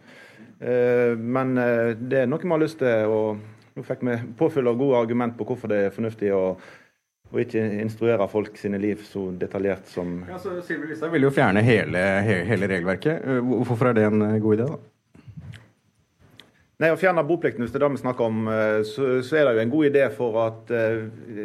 Men 0.59 1.55
det 1.55 2.19
er 2.19 2.27
noe 2.27 2.43
vi 2.43 2.51
har 2.51 2.59
lyst 2.59 2.81
til. 2.83 3.07
og 3.07 3.77
Nå 3.77 3.85
fikk 3.87 4.03
vi 4.03 4.17
påfyll 4.37 4.67
av 4.67 4.75
gode 4.77 4.99
argument 4.99 5.37
på 5.39 5.47
hvorfor 5.47 5.71
det 5.71 5.79
er 5.85 5.95
fornuftig 5.95 6.33
å 6.35 6.43
og 7.33 7.41
ikke 7.41 7.61
instruere 7.81 8.27
folk 8.29 8.57
sine 8.61 8.79
liv 8.81 9.01
så 9.07 9.27
detaljert 9.41 9.89
som 9.89 10.19
ja, 10.29 10.37
så 10.41 10.59
Sylvi 10.65 10.91
Listhaug 10.91 11.15
vil 11.15 11.25
jo 11.25 11.31
fjerne 11.33 11.63
hele, 11.65 12.01
hele, 12.23 12.69
regelverket. 12.69 13.23
Eh, 13.25 13.53
hvorfor 13.63 13.89
er 13.89 13.97
det 13.97 14.09
en 14.09 14.25
eh, 14.27 14.41
god 14.43 14.59
idé, 14.59 14.67
da? 14.69 14.81
Nei, 16.83 16.91
Å 16.91 16.99
fjerne 16.99 17.23
boplikten, 17.25 17.63
hvis 17.63 17.71
det 17.73 17.79
er 17.79 17.85
det 17.85 17.93
vi 17.95 18.03
snakker 18.03 18.27
om, 18.27 18.45
eh, 18.51 18.81
så, 18.85 19.15
så, 19.25 19.39
er 19.39 19.47
det 19.47 19.55
jo 19.55 19.63
en 19.63 19.73
god 19.73 19.89
idé 19.89 20.05
for 20.13 20.39
at 20.43 20.73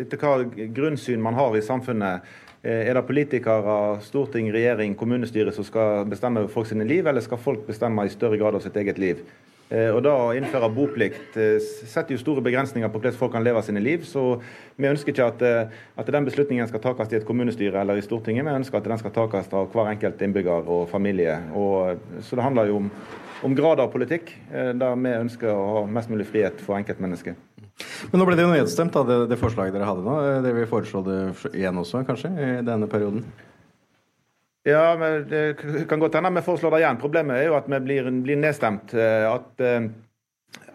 etter 0.03 0.21
hva 0.21 0.37
grunnsyn 0.77 1.25
man 1.25 1.39
har 1.39 1.57
i 1.57 1.65
samfunnet, 1.65 2.37
er 2.69 2.91
det 2.91 3.05
politikere, 3.07 3.75
storting, 4.03 4.49
regjering, 4.53 4.97
kommunestyre 4.99 5.53
som 5.55 5.65
skal 5.65 6.09
bestemme 6.11 6.43
over 6.43 6.51
folk 6.53 6.67
sine 6.69 6.85
liv, 6.85 7.07
eller 7.07 7.23
skal 7.25 7.39
folk 7.41 7.63
bestemme 7.69 8.03
i 8.05 8.11
større 8.11 8.37
grad 8.37 8.59
av 8.59 8.65
sitt 8.65 8.77
eget 8.77 8.99
liv? 8.99 9.23
Eh, 9.69 9.91
og 9.93 10.01
da 10.07 10.15
Å 10.17 10.33
innføre 10.37 10.71
boplikt 10.73 11.37
eh, 11.37 11.59
setter 11.61 12.15
jo 12.15 12.21
store 12.23 12.45
begrensninger 12.45 12.89
på 12.89 13.01
hvordan 13.01 13.17
folk 13.19 13.35
kan 13.37 13.45
leve 13.45 13.61
sine 13.67 13.83
liv. 13.85 14.07
Så 14.09 14.39
vi 14.81 14.89
ønsker 14.89 15.13
ikke 15.13 15.29
at, 15.29 15.45
eh, 15.45 15.81
at 16.01 16.13
den 16.15 16.29
beslutningen 16.29 16.69
skal 16.71 16.83
takes 16.85 17.13
i 17.13 17.19
et 17.21 17.27
kommunestyre 17.29 17.83
eller 17.83 18.01
i 18.01 18.05
Stortinget. 18.05 18.47
Vi 18.49 18.59
ønsker 18.63 18.81
at 18.81 18.89
den 18.89 19.01
skal 19.03 19.15
takes 19.17 19.53
av 19.53 19.69
hver 19.75 19.93
enkelt 19.93 20.23
innbygger 20.25 20.69
og 20.73 20.87
familie. 20.93 21.37
Og, 21.53 22.01
så 22.25 22.39
det 22.39 22.47
handler 22.47 22.73
jo 22.73 22.81
om, 22.81 22.89
om 23.45 23.59
grad 23.59 23.83
av 23.85 23.93
politikk, 23.93 24.33
der 24.51 24.97
vi 25.05 25.13
ønsker 25.19 25.53
å 25.53 25.69
ha 25.75 25.85
mest 25.99 26.11
mulig 26.11 26.27
frihet 26.31 26.65
for 26.65 26.79
enkeltmennesket. 26.81 27.37
Men 28.11 28.19
nå 28.19 28.25
ble 28.27 28.35
det 28.39 28.43
jo 28.43 28.51
nedstemt, 28.51 28.97
da, 28.97 29.05
det, 29.07 29.19
det 29.31 29.39
forslaget 29.39 29.77
dere 29.77 29.87
hadde 29.87 30.03
nå. 30.03 30.17
Det 30.43 30.55
vil 30.57 30.67
foreslå 30.71 31.05
det 31.07 31.19
igjen 31.53 31.79
også, 31.79 32.03
kanskje, 32.09 32.33
i 32.35 32.49
denne 32.67 32.89
perioden? 32.91 33.23
Ja, 34.63 34.97
men 34.99 35.29
Det 35.29 35.57
kan 35.89 36.01
godt 36.01 36.15
hende 36.15 36.35
vi 36.35 36.43
foreslår 36.43 36.75
det 36.75 36.83
igjen. 36.83 37.01
Problemet 37.01 37.39
er 37.39 37.49
jo 37.49 37.57
at 37.59 37.69
vi 37.71 37.81
blir, 37.81 38.11
blir 38.25 38.41
nedstemt. 38.41 38.95
Eh, 38.95 39.27
at, 39.31 39.61
eh, 39.63 39.87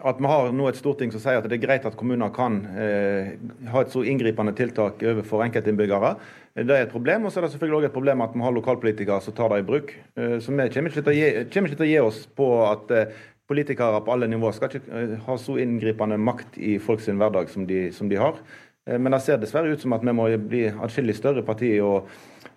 at, 0.00 0.20
vi 0.20 0.30
har 0.30 0.52
nå 0.52 0.68
et 0.68 0.78
storting 0.78 1.12
som 1.12 1.22
sier 1.22 1.38
at 1.38 1.48
det 1.50 1.58
er 1.58 1.66
greit 1.66 1.86
at 1.86 1.98
kommuner 1.98 2.32
kan 2.34 2.62
eh, 2.80 3.34
ha 3.70 3.84
et 3.84 3.92
så 3.92 4.04
inngripende 4.06 4.54
tiltak 4.56 5.04
overfor 5.04 5.44
enkeltinnbyggere. 5.46 6.14
Det 6.54 6.70
er 6.70 6.86
et 6.86 6.94
problem. 6.94 7.26
Og 7.26 7.32
så 7.32 7.40
er 7.40 7.46
det 7.46 7.52
selvfølgelig 7.54 7.82
også 7.82 7.92
et 7.92 7.98
problem 8.00 8.24
at 8.24 8.34
vi 8.34 8.44
har 8.46 8.56
lokalpolitikere 8.56 9.20
som 9.22 9.36
tar 9.36 9.52
det 9.52 9.62
i 9.62 9.68
bruk. 9.70 9.94
Eh, 10.16 10.36
så 10.40 10.56
vi 10.56 10.68
kommer 10.74 10.98
ikke, 10.98 11.16
gi, 11.20 11.30
kommer 11.52 11.70
ikke 11.70 11.82
til 11.84 11.88
å 11.88 11.92
gi, 11.92 12.02
oss 12.08 12.26
på 12.26 12.50
at 12.70 12.98
politikere 13.44 14.00
på 14.00 14.12
alle 14.14 14.26
nivåer 14.32 14.54
skal 14.56 14.72
ikke 14.72 15.22
ha 15.26 15.34
så 15.38 15.58
inngripende 15.60 16.16
makt 16.16 16.56
i 16.56 16.78
folks 16.80 17.10
hverdag 17.12 17.50
som 17.52 17.66
de, 17.68 17.90
som 17.92 18.08
de 18.08 18.16
har. 18.16 18.40
Men 18.88 19.12
det 19.12 19.20
ser 19.24 19.38
dessverre 19.40 19.72
ut 19.72 19.80
som 19.80 19.92
at 19.96 20.02
vi 20.04 20.12
må 20.12 20.26
bli 20.40 20.66
atskillig 20.68 21.14
større 21.16 21.44
parti. 21.44 21.70
og 21.80 22.08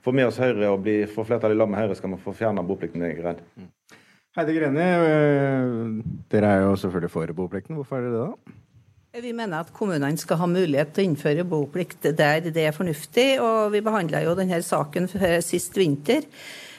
få 0.08 0.14
med 0.16 0.30
oss 0.30 0.40
Høyre 0.40 0.70
og 0.72 0.86
bli, 0.86 1.02
få 1.12 1.26
flertall 1.28 1.52
i 1.52 1.58
lag 1.58 1.68
med 1.72 1.82
Høyre, 1.82 1.98
skal 2.00 2.14
vi 2.14 2.22
få 2.24 2.36
fjerna 2.38 2.64
boplikten, 2.64 3.04
jeg 3.04 3.18
er 3.18 3.26
redd. 3.26 3.42
Mm. 3.60 3.74
Heidi 4.38 4.54
Greni, 4.54 4.86
øh, 5.02 5.98
dere 6.32 6.54
er 6.54 6.64
jo 6.64 6.78
selvfølgelig 6.80 7.12
for 7.12 7.34
boplikten. 7.36 7.76
Hvorfor 7.76 7.98
er 7.98 8.06
dere 8.06 8.14
det, 8.14 8.28
da? 8.30 8.64
Vi 9.18 9.32
mener 9.34 9.64
at 9.66 9.72
kommunene 9.74 10.20
skal 10.22 10.38
ha 10.38 10.48
mulighet 10.48 10.94
til 10.94 11.04
å 11.04 11.10
innføre 11.10 11.46
boplikt 11.50 12.06
der 12.20 12.46
det 12.46 12.68
er 12.68 12.76
fornuftig. 12.76 13.40
og 13.42 13.72
Vi 13.74 13.82
behandla 13.82 14.22
jo 14.22 14.36
denne 14.38 14.62
saken 14.62 15.10
sist 15.42 15.76
vinter. 15.80 16.28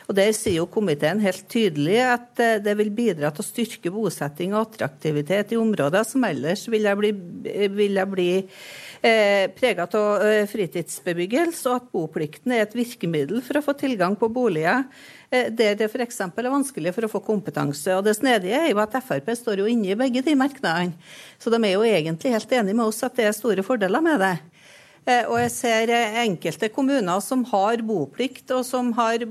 Og 0.08 0.16
Der 0.16 0.30
sier 0.32 0.62
jo 0.62 0.68
komiteen 0.72 1.20
helt 1.20 1.44
tydelig 1.52 1.98
at 2.00 2.40
øh, 2.40 2.54
det 2.64 2.74
vil 2.78 2.88
bidra 2.96 3.28
til 3.28 3.44
å 3.44 3.46
styrke 3.46 3.92
bosetting 3.92 4.54
og 4.54 4.62
attraktivitet 4.62 5.52
i 5.52 5.58
områder 5.60 6.06
som 6.08 6.24
ellers 6.24 6.64
ville 6.72 6.94
bli, 6.96 7.10
ville 7.76 8.06
bli 8.08 8.30
eh, 9.02 9.50
prega 9.52 9.84
av 9.84 10.24
eh, 10.24 10.46
fritidsbebyggelse, 10.48 11.68
og 11.68 11.76
at 11.76 11.90
boplikten 11.92 12.56
er 12.56 12.64
et 12.64 12.76
virkemiddel 12.78 13.42
for 13.44 13.60
å 13.60 13.64
få 13.68 13.76
tilgang 13.76 14.16
på 14.16 14.30
boliger 14.32 14.86
eh, 15.28 15.50
der 15.52 15.76
det 15.76 15.90
f.eks. 15.90 16.22
er 16.24 16.52
vanskelig 16.56 16.94
for 16.96 17.04
å 17.04 17.12
få 17.12 17.22
kompetanse. 17.28 17.92
Og 17.98 18.06
Det 18.08 18.16
snedige 18.16 18.62
er 18.64 18.72
jo 18.72 18.80
at 18.80 18.96
Frp 19.04 19.28
står 19.36 19.60
jo 19.60 19.68
inne 19.68 19.92
i 19.92 19.98
begge 19.98 20.24
de 20.24 20.36
merknadene. 20.38 20.96
Så 21.36 21.52
de 21.52 21.60
er 21.60 21.76
jo 21.76 21.84
egentlig 21.84 22.32
helt 22.32 22.56
enige 22.62 22.80
med 22.80 22.88
oss 22.88 23.04
at 23.04 23.18
det 23.18 23.28
er 23.28 23.36
store 23.36 23.66
fordeler 23.66 24.04
med 24.04 24.24
det. 24.24 24.36
Eh, 25.08 25.24
og 25.24 25.38
jeg 25.40 25.52
ser 25.54 25.92
eh, 25.94 26.18
enkelte 26.24 26.68
kommuner 26.72 27.22
som 27.24 27.44
har 27.52 27.84
boplikt, 27.86 28.50
og 28.52 28.64
som 28.66 28.90
har 28.98 29.24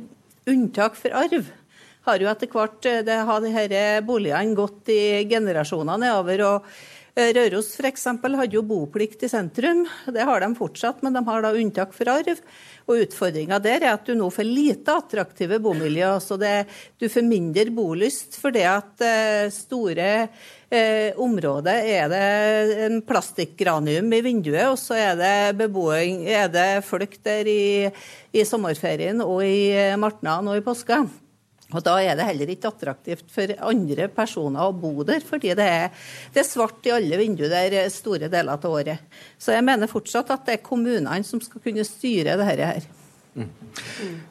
unntak 0.47 0.99
for 0.99 1.15
arv 1.15 1.49
har 2.07 2.23
jo 2.23 2.29
etter 2.31 2.51
hvert 2.51 2.85
eh, 2.87 3.01
det 3.03 3.17
har 3.27 3.41
de 3.43 3.51
her 3.51 3.73
boligene 4.07 4.55
gått 4.55 4.93
i 4.93 5.25
generasjoner 5.27 5.99
nedover. 5.99 6.45
og 6.47 6.69
Eh, 7.17 7.31
Røros 7.33 7.71
f.eks. 7.79 8.03
hadde 8.21 8.53
jo 8.53 8.61
boplikt 8.61 9.23
i 9.25 9.29
sentrum. 9.31 9.87
Det 10.13 10.21
har 10.21 10.43
de 10.43 10.51
fortsatt, 10.53 10.99
men 11.01 11.15
de 11.15 11.23
har 11.25 11.41
da 11.41 11.53
unntak 11.57 11.95
for 11.95 12.11
arv. 12.13 12.43
Og 12.85 13.01
Utfordringa 13.07 13.57
der 13.63 13.81
er 13.81 13.95
at 13.95 14.05
du 14.05 14.13
nå 14.13 14.27
får 14.29 14.45
lite 14.45 14.93
attraktive 14.93 15.57
bomiljøer. 15.63 16.21
så 16.21 16.37
det, 16.37 16.67
Du 16.99 17.09
får 17.09 17.25
mindre 17.25 17.71
bolyst 17.73 18.37
fordi 18.37 18.61
at 18.69 19.01
eh, 19.01 19.49
store 19.49 20.29
eh, 20.73 21.15
området 21.19 21.75
er 21.87 22.09
det 22.11 22.23
en 22.87 22.97
plastikkgranium 23.05 24.11
i 24.13 24.23
vinduet, 24.25 24.65
og 24.71 24.79
så 24.81 24.97
er 24.99 25.15
det 25.19 25.35
beboing, 25.59 26.25
er 26.27 26.49
det 26.51 26.67
folk 26.87 27.17
der 27.25 27.47
i, 27.51 27.87
i 28.33 28.45
sommerferien 28.47 29.23
og 29.23 29.41
i 29.45 29.71
eh, 29.75 29.95
martnan 29.99 30.49
og 30.51 30.59
i 30.59 30.65
påska. 30.65 31.05
Og 31.75 31.83
Da 31.83 31.97
er 31.99 32.15
det 32.15 32.29
heller 32.29 32.51
ikke 32.53 32.69
attraktivt 32.71 33.25
for 33.31 33.51
andre 33.67 34.07
personer 34.07 34.69
å 34.69 34.75
bo 34.75 35.03
der, 35.07 35.19
fordi 35.19 35.51
det 35.57 35.65
er, 35.67 35.89
det 36.31 36.39
er 36.39 36.47
svart 36.47 36.85
i 36.87 36.93
alle 36.95 37.19
vinduer 37.19 37.51
der 37.51 37.89
store 37.91 38.29
deler 38.31 38.55
av 38.55 38.69
året. 38.71 39.03
Så 39.35 39.51
jeg 39.51 39.65
mener 39.67 39.91
fortsatt 39.91 40.31
at 40.31 40.47
det 40.47 40.55
er 40.55 40.63
kommunene 40.63 41.19
som 41.27 41.43
skal 41.43 41.63
kunne 41.63 41.83
styre 41.87 42.37
dette 42.39 42.71
her. 42.71 42.87
Mm. 43.37 43.49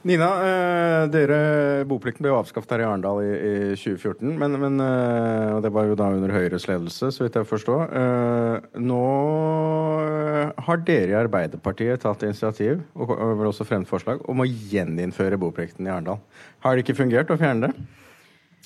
Nina, 0.02 0.28
eh, 0.42 1.04
dere, 1.14 1.38
boplikten 1.86 2.24
ble 2.24 2.32
jo 2.32 2.38
avskaffet 2.40 2.74
her 2.74 2.82
i 2.82 2.86
Arendal 2.88 3.20
i, 3.22 3.30
i 3.30 3.52
2014. 3.78 4.32
Men, 4.40 4.56
men, 4.62 4.80
eh, 4.82 5.58
det 5.62 5.70
var 5.74 5.86
jo 5.86 5.98
da 5.98 6.08
under 6.14 6.34
Høyres 6.34 6.66
ledelse, 6.66 7.12
så 7.14 7.22
vidt 7.22 7.38
jeg 7.38 7.46
forstår. 7.46 7.84
Eh, 8.00 8.80
nå 8.82 9.02
har 10.66 10.82
dere 10.86 11.14
i 11.14 11.18
Arbeiderpartiet 11.20 12.02
tatt 12.02 12.24
initiativ, 12.26 12.82
og 12.98 13.14
vel 13.14 13.50
også 13.52 13.66
fremmet 13.68 13.90
forslag, 13.90 14.24
om 14.30 14.42
å 14.42 14.48
gjeninnføre 14.48 15.38
boplikten 15.40 15.86
i 15.86 15.92
Arendal. 15.94 16.18
Har 16.66 16.74
det 16.74 16.86
ikke 16.86 16.98
fungert 17.04 17.30
å 17.30 17.38
fjerne 17.40 17.70
det? 17.70 17.86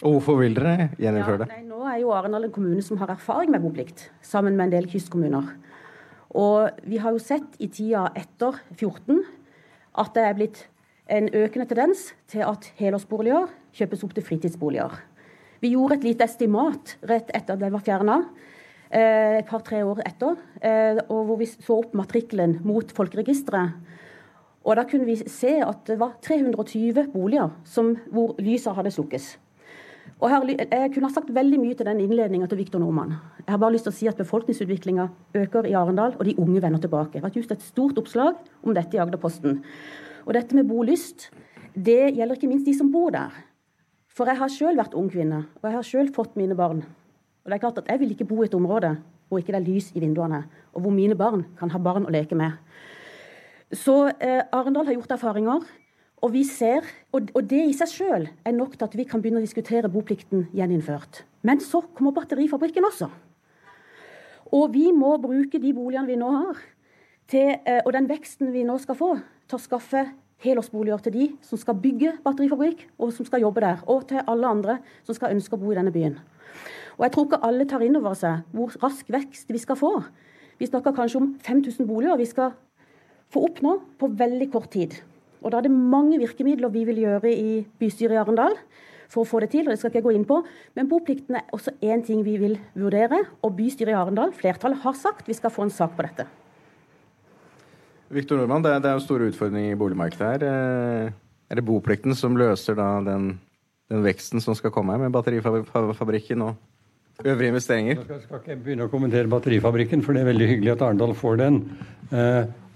Og 0.00 0.16
hvorfor 0.16 0.38
vil 0.40 0.56
dere 0.56 0.88
gjeninnføre 0.96 1.42
det? 1.42 1.50
Ja, 1.50 1.58
nei, 1.60 1.66
nå 1.68 1.82
er 1.84 1.98
jo 2.00 2.14
Arendal 2.16 2.46
en 2.48 2.54
kommune 2.54 2.84
som 2.84 3.00
har 3.02 3.12
erfaring 3.12 3.52
med 3.52 3.60
boplikt, 3.60 4.08
sammen 4.24 4.56
med 4.56 4.70
en 4.70 4.78
del 4.78 4.88
kystkommuner. 4.88 5.52
Og 6.40 6.86
vi 6.86 7.00
har 7.02 7.12
jo 7.12 7.20
sett 7.20 7.58
i 7.60 7.68
tida 7.68 8.06
etter 8.16 8.56
14 8.78 9.20
at 9.98 10.14
det 10.14 10.24
er 10.26 10.36
blitt 10.38 10.64
en 11.10 11.28
økende 11.34 11.66
tendens 11.66 12.10
til 12.30 12.44
at 12.46 12.68
helårsboliger 12.78 13.50
kjøpes 13.74 14.04
opp 14.06 14.14
til 14.14 14.26
fritidsboliger. 14.26 14.94
Vi 15.60 15.72
gjorde 15.74 15.98
et 15.98 16.06
lite 16.06 16.24
estimat 16.24 16.94
rett 17.04 17.32
etter 17.34 17.56
at 17.56 17.60
det 17.60 17.72
var 17.72 17.84
fjerna, 17.84 18.16
eh, 18.90 19.38
et 19.40 19.48
par-tre 19.50 19.82
år 19.84 20.00
etter, 20.06 20.36
eh, 20.62 21.00
og 21.08 21.26
hvor 21.26 21.36
vi 21.36 21.46
så 21.50 21.80
opp 21.82 21.94
matrikkelen 21.94 22.60
mot 22.64 22.92
folkeregisteret. 22.92 23.74
Og 24.64 24.76
Da 24.76 24.84
kunne 24.84 25.06
vi 25.06 25.16
se 25.16 25.60
at 25.64 25.86
det 25.86 25.98
var 25.98 26.18
320 26.20 27.12
boliger 27.12 27.50
som, 27.64 27.96
hvor 28.12 28.34
lyset 28.38 28.74
hadde 28.74 28.90
slukkes. 28.90 29.38
Og 30.20 30.28
her, 30.28 30.44
Jeg 30.44 30.92
kunne 30.92 31.08
ha 31.08 31.14
sagt 31.14 31.34
veldig 31.34 31.58
mye 31.58 31.74
til 31.74 31.86
den 31.86 32.00
innledninga 32.00 32.46
til 32.46 32.58
Viktor 32.58 32.78
Nordmann. 32.78 33.14
Jeg 33.46 33.52
har 33.54 33.58
bare 33.58 33.72
lyst 33.72 33.86
til 33.88 33.92
å 33.92 33.96
si 33.96 34.06
at 34.06 34.18
befolkningsutviklinga 34.20 35.08
øker 35.34 35.64
i 35.64 35.72
Arendal, 35.72 36.12
og 36.18 36.24
de 36.24 36.34
unge 36.36 36.60
vender 36.60 36.78
tilbake. 36.78 37.12
Det 37.14 37.22
var 37.22 37.32
just 37.34 37.52
et 37.52 37.62
stort 37.62 37.96
oppslag 37.98 38.36
om 38.62 38.74
dette 38.74 38.96
i 38.96 39.00
Agderposten. 39.00 39.62
Og 40.26 40.34
dette 40.34 40.54
med 40.54 40.68
bolyst, 40.68 41.30
det 41.74 42.12
gjelder 42.16 42.36
ikke 42.36 42.50
minst 42.50 42.66
de 42.66 42.74
som 42.76 42.92
bor 42.92 43.10
der. 43.10 43.32
For 44.12 44.28
jeg 44.28 44.36
har 44.36 44.52
sjøl 44.52 44.76
vært 44.76 44.94
ung 44.94 45.08
kvinne, 45.08 45.46
og 45.62 45.64
jeg 45.70 45.78
har 45.78 45.88
sjøl 45.88 46.12
fått 46.12 46.36
mine 46.36 46.54
barn. 46.54 46.84
Og 46.84 47.48
det 47.48 47.56
er 47.56 47.64
klart 47.64 47.78
at 47.80 47.88
jeg 47.88 48.00
vil 48.02 48.12
ikke 48.12 48.28
bo 48.28 48.42
i 48.42 48.50
et 48.50 48.54
område 48.54 48.98
hvor 49.30 49.40
ikke 49.40 49.54
det 49.54 49.60
er 49.62 49.68
lys 49.72 49.92
i 49.94 50.02
vinduene, 50.02 50.42
og 50.74 50.82
hvor 50.82 50.92
mine 50.92 51.14
barn 51.16 51.46
kan 51.56 51.70
ha 51.70 51.78
barn 51.78 52.04
å 52.04 52.12
leke 52.12 52.36
med. 52.36 52.58
Så 53.72 54.10
eh, 54.18 54.42
Arendal 54.52 54.88
har 54.88 54.96
gjort 54.98 55.14
erfaringer. 55.14 55.62
Og, 56.20 56.32
vi 56.34 56.42
ser, 56.44 56.84
og, 57.16 57.30
det 57.48 57.62
i 57.64 57.74
seg 57.76 57.88
sjøl 57.88 58.26
er 58.28 58.52
nok 58.52 58.74
til 58.76 58.84
at 58.84 58.96
vi 58.98 59.06
kan 59.08 59.22
begynne 59.22 59.40
å 59.40 59.44
diskutere 59.44 59.88
boplikten 59.88 60.48
gjeninnført. 60.56 61.22
Men 61.46 61.62
så 61.64 61.80
kommer 61.96 62.12
batterifabrikken 62.18 62.84
også. 62.84 63.08
Og 64.52 64.74
vi 64.74 64.90
må 64.92 65.14
bruke 65.22 65.60
de 65.62 65.72
boligene 65.72 66.10
vi 66.10 66.18
nå 66.20 66.32
har, 66.34 66.60
til, 67.30 67.54
eh, 67.64 67.80
og 67.86 67.94
den 67.94 68.08
veksten 68.10 68.50
vi 68.52 68.66
nå 68.66 68.76
skal 68.82 68.98
få, 68.98 69.14
til 69.48 69.56
å 69.56 69.62
skaffe 69.62 70.04
helårsboliger 70.44 71.04
til 71.04 71.14
de 71.14 71.26
som 71.46 71.60
skal 71.60 71.78
bygge 71.80 72.16
batterifabrikk, 72.24 72.86
og 72.98 73.12
som 73.16 73.28
skal 73.28 73.44
jobbe 73.44 73.62
der. 73.64 73.80
Og 73.86 74.08
til 74.10 74.20
alle 74.26 74.50
andre 74.50 74.78
som 75.06 75.16
skal 75.16 75.36
ønske 75.36 75.56
å 75.56 75.60
bo 75.60 75.72
i 75.72 75.78
denne 75.78 75.94
byen. 75.94 76.18
Og 76.98 77.06
jeg 77.06 77.14
tror 77.14 77.28
ikke 77.28 77.44
alle 77.48 77.64
tar 77.68 77.84
inn 77.84 77.96
over 77.96 78.16
seg 78.18 78.42
hvor 78.52 78.74
rask 78.82 79.08
vekst 79.08 79.48
vi 79.48 79.60
skal 79.62 79.78
få. 79.78 79.92
Vi 80.60 80.68
snakker 80.68 80.92
kanskje 80.96 81.22
om 81.22 81.30
5000 81.40 81.88
boliger 81.88 82.18
vi 82.20 82.28
skal 82.28 82.52
få 83.32 83.46
opp 83.46 83.62
nå 83.64 83.78
på 83.96 84.10
veldig 84.20 84.50
kort 84.52 84.68
tid. 84.74 84.98
Og 85.40 85.50
Da 85.52 85.58
er 85.58 85.68
det 85.68 85.72
mange 85.72 86.18
virkemidler 86.20 86.68
vi 86.68 86.84
vil 86.84 87.02
gjøre 87.04 87.32
i 87.32 87.66
bystyret 87.80 88.16
i 88.16 88.20
Arendal 88.20 88.56
for 89.10 89.24
å 89.24 89.28
få 89.28 89.40
det 89.42 89.50
til. 89.54 89.66
og 89.66 89.72
det 89.72 89.78
skal 89.80 89.90
ikke 89.90 90.00
jeg 90.00 90.08
gå 90.08 90.14
inn 90.14 90.28
på. 90.28 90.42
Men 90.76 90.88
boplikten 90.88 91.36
er 91.36 91.48
også 91.52 91.74
én 91.82 92.04
ting 92.06 92.22
vi 92.24 92.36
vil 92.38 92.58
vurdere. 92.74 93.24
Og 93.42 93.56
bystyret 93.56 93.94
i 93.94 93.98
Arendal, 93.98 94.32
flertallet, 94.32 94.82
har 94.84 94.94
sagt 94.94 95.28
vi 95.28 95.34
skal 95.34 95.50
få 95.50 95.66
en 95.66 95.74
sak 95.74 95.96
på 95.96 96.06
dette. 96.06 96.26
Viktor 98.10 98.36
Nordmann, 98.36 98.64
det, 98.64 98.84
er 98.84 98.96
jo 98.98 99.04
store 99.04 99.28
utfordringer 99.30 99.72
i 99.72 99.78
boligmarkedet 99.78 100.26
her. 100.26 100.42
Eh, 100.42 101.12
er 101.50 101.58
det 101.58 101.66
boplikten 101.66 102.14
som 102.18 102.36
løser 102.38 102.74
da 102.78 102.98
den, 103.06 103.36
den 103.90 104.02
veksten 104.02 104.42
som 104.42 104.56
skal 104.58 104.72
komme 104.74 104.96
her, 104.96 105.04
med 105.04 105.14
batterifabrikken 105.14 106.42
og 106.42 106.56
øvrige 107.24 107.52
investeringer? 107.54 108.02
Jeg 108.02 108.24
skal, 108.24 108.42
ikke 108.42 108.58
begynne 108.64 108.88
å 108.88 108.90
kommentere 108.90 109.30
batterifabrikken, 109.30 110.02
for 110.02 110.14
det 110.14 110.24
er 110.24 110.30
veldig 110.32 110.50
hyggelig 110.50 110.74
at 110.74 110.82
Arendal 110.88 111.14
får 111.14 111.38
den. 111.38 111.62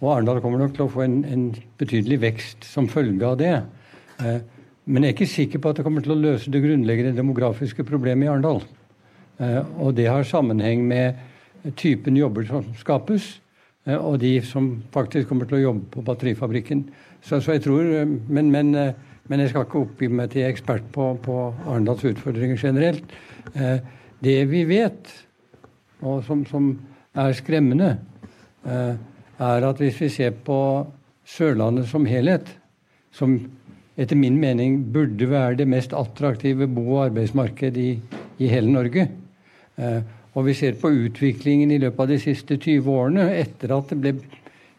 Eh, 0.01 0.05
og 0.05 0.11
Arendal 0.17 0.43
kommer 0.45 0.61
nok 0.61 0.75
til 0.77 0.87
å 0.87 0.93
få 0.93 1.05
en, 1.07 1.21
en, 1.25 1.45
betydelig 1.81 2.21
vekst 2.23 2.67
som 2.69 2.91
følge 2.91 3.27
av 3.27 3.39
det. 3.41 3.55
Eh, 4.21 4.41
men 4.85 5.03
jeg 5.03 5.15
er 5.15 5.17
ikke 5.17 5.31
sikker 5.33 5.63
på 5.63 5.71
at 5.71 5.79
det 5.79 5.87
kommer 5.87 6.05
til 6.05 6.13
å 6.13 6.21
løse 6.21 6.51
det 6.53 6.61
grunnleggende 6.61 7.17
demografiske 7.17 7.87
problemet 7.89 8.27
i 8.27 8.33
Arendal. 8.33 8.61
Og 9.83 9.95
det 9.97 10.05
har 10.07 10.27
sammenheng 10.29 10.85
med 10.87 11.17
typen 11.81 12.15
jobber 12.15 12.45
som 12.47 12.69
skapes 12.79 13.33
Eh, 13.85 13.97
og 13.97 14.21
de 14.21 14.39
som 14.45 14.71
faktisk 14.95 15.29
kommer 15.29 15.49
til 15.49 15.59
å 15.59 15.65
jobbe 15.67 15.91
på 15.93 16.05
batterifabrikken. 16.07 16.87
Så, 17.21 17.41
så 17.45 17.57
jeg 17.57 17.65
tror, 17.67 17.85
eh, 17.85 18.09
men, 18.09 18.51
men, 18.53 18.75
eh, 18.75 18.95
men, 19.29 19.43
jeg 19.45 19.53
skal 19.53 19.67
ikke 19.67 19.85
oppgi 19.85 20.09
meg 20.09 20.33
til 20.33 20.49
ekspert 20.49 20.87
på, 20.95 21.11
på 21.25 21.39
Arendals 21.67 22.05
utfordringer 22.09 22.61
generelt. 22.61 23.17
Det 24.25 24.39
vi 24.49 24.63
vet, 24.69 25.09
og 26.01 26.23
som, 26.25 26.43
som 26.49 26.71
er 27.17 27.33
skremmende, 27.37 27.89
er 29.39 29.67
at 29.67 29.81
hvis 29.83 30.01
vi 30.03 30.11
ser 30.13 30.35
på 30.47 30.59
Sørlandet 31.25 31.89
som 31.89 32.07
helhet, 32.07 32.49
som 33.15 33.39
etter 33.97 34.19
min 34.19 34.37
mening 34.41 34.81
burde 34.93 35.29
være 35.31 35.61
det 35.63 35.69
mest 35.71 35.95
attraktive 35.97 36.67
bo- 36.67 36.97
og 36.97 37.05
arbeidsmarkedet 37.09 37.81
i, 37.81 37.93
i 38.43 38.51
hele 38.51 38.73
Norge, 38.75 39.07
og 40.35 40.47
vi 40.49 40.55
ser 40.59 40.77
på 40.79 40.91
utviklingen 40.91 41.71
i 41.71 41.79
løpet 41.83 42.03
av 42.03 42.11
de 42.11 42.19
siste 42.23 42.59
20 42.59 42.91
årene, 42.91 43.29
etter 43.39 43.75
at 43.77 43.91
det 43.91 44.01
ble 44.03 44.15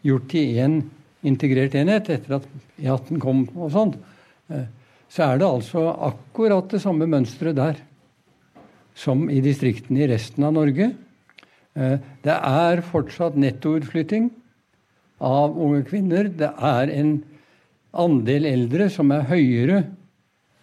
gjort 0.06 0.28
til 0.30 0.60
én 0.60 0.78
integrert 1.26 1.74
enhet, 1.78 2.10
etter 2.12 2.38
at 2.38 2.48
E18 2.78 3.20
kom 3.22 3.46
og 3.56 3.72
sånn, 3.74 3.94
eh, 4.52 4.68
så 5.08 5.30
er 5.30 5.40
det 5.40 5.48
altså 5.48 5.86
akkurat 6.10 6.68
det 6.70 6.82
samme 6.82 7.08
mønsteret 7.10 7.56
der 7.56 7.80
som 8.96 9.26
i 9.30 9.40
distriktene 9.44 10.04
i 10.04 10.10
resten 10.10 10.44
av 10.46 10.54
Norge. 10.56 10.90
Eh, 11.76 11.96
det 12.24 12.36
er 12.36 12.84
fortsatt 12.84 13.38
nettoutflytting 13.40 14.28
av 15.20 15.56
unge 15.56 15.84
kvinner. 15.88 16.28
Det 16.28 16.50
er 16.50 16.92
en 16.92 17.22
andel 17.96 18.46
eldre 18.48 18.88
som 18.92 19.12
er 19.14 19.28
høyere 19.30 19.78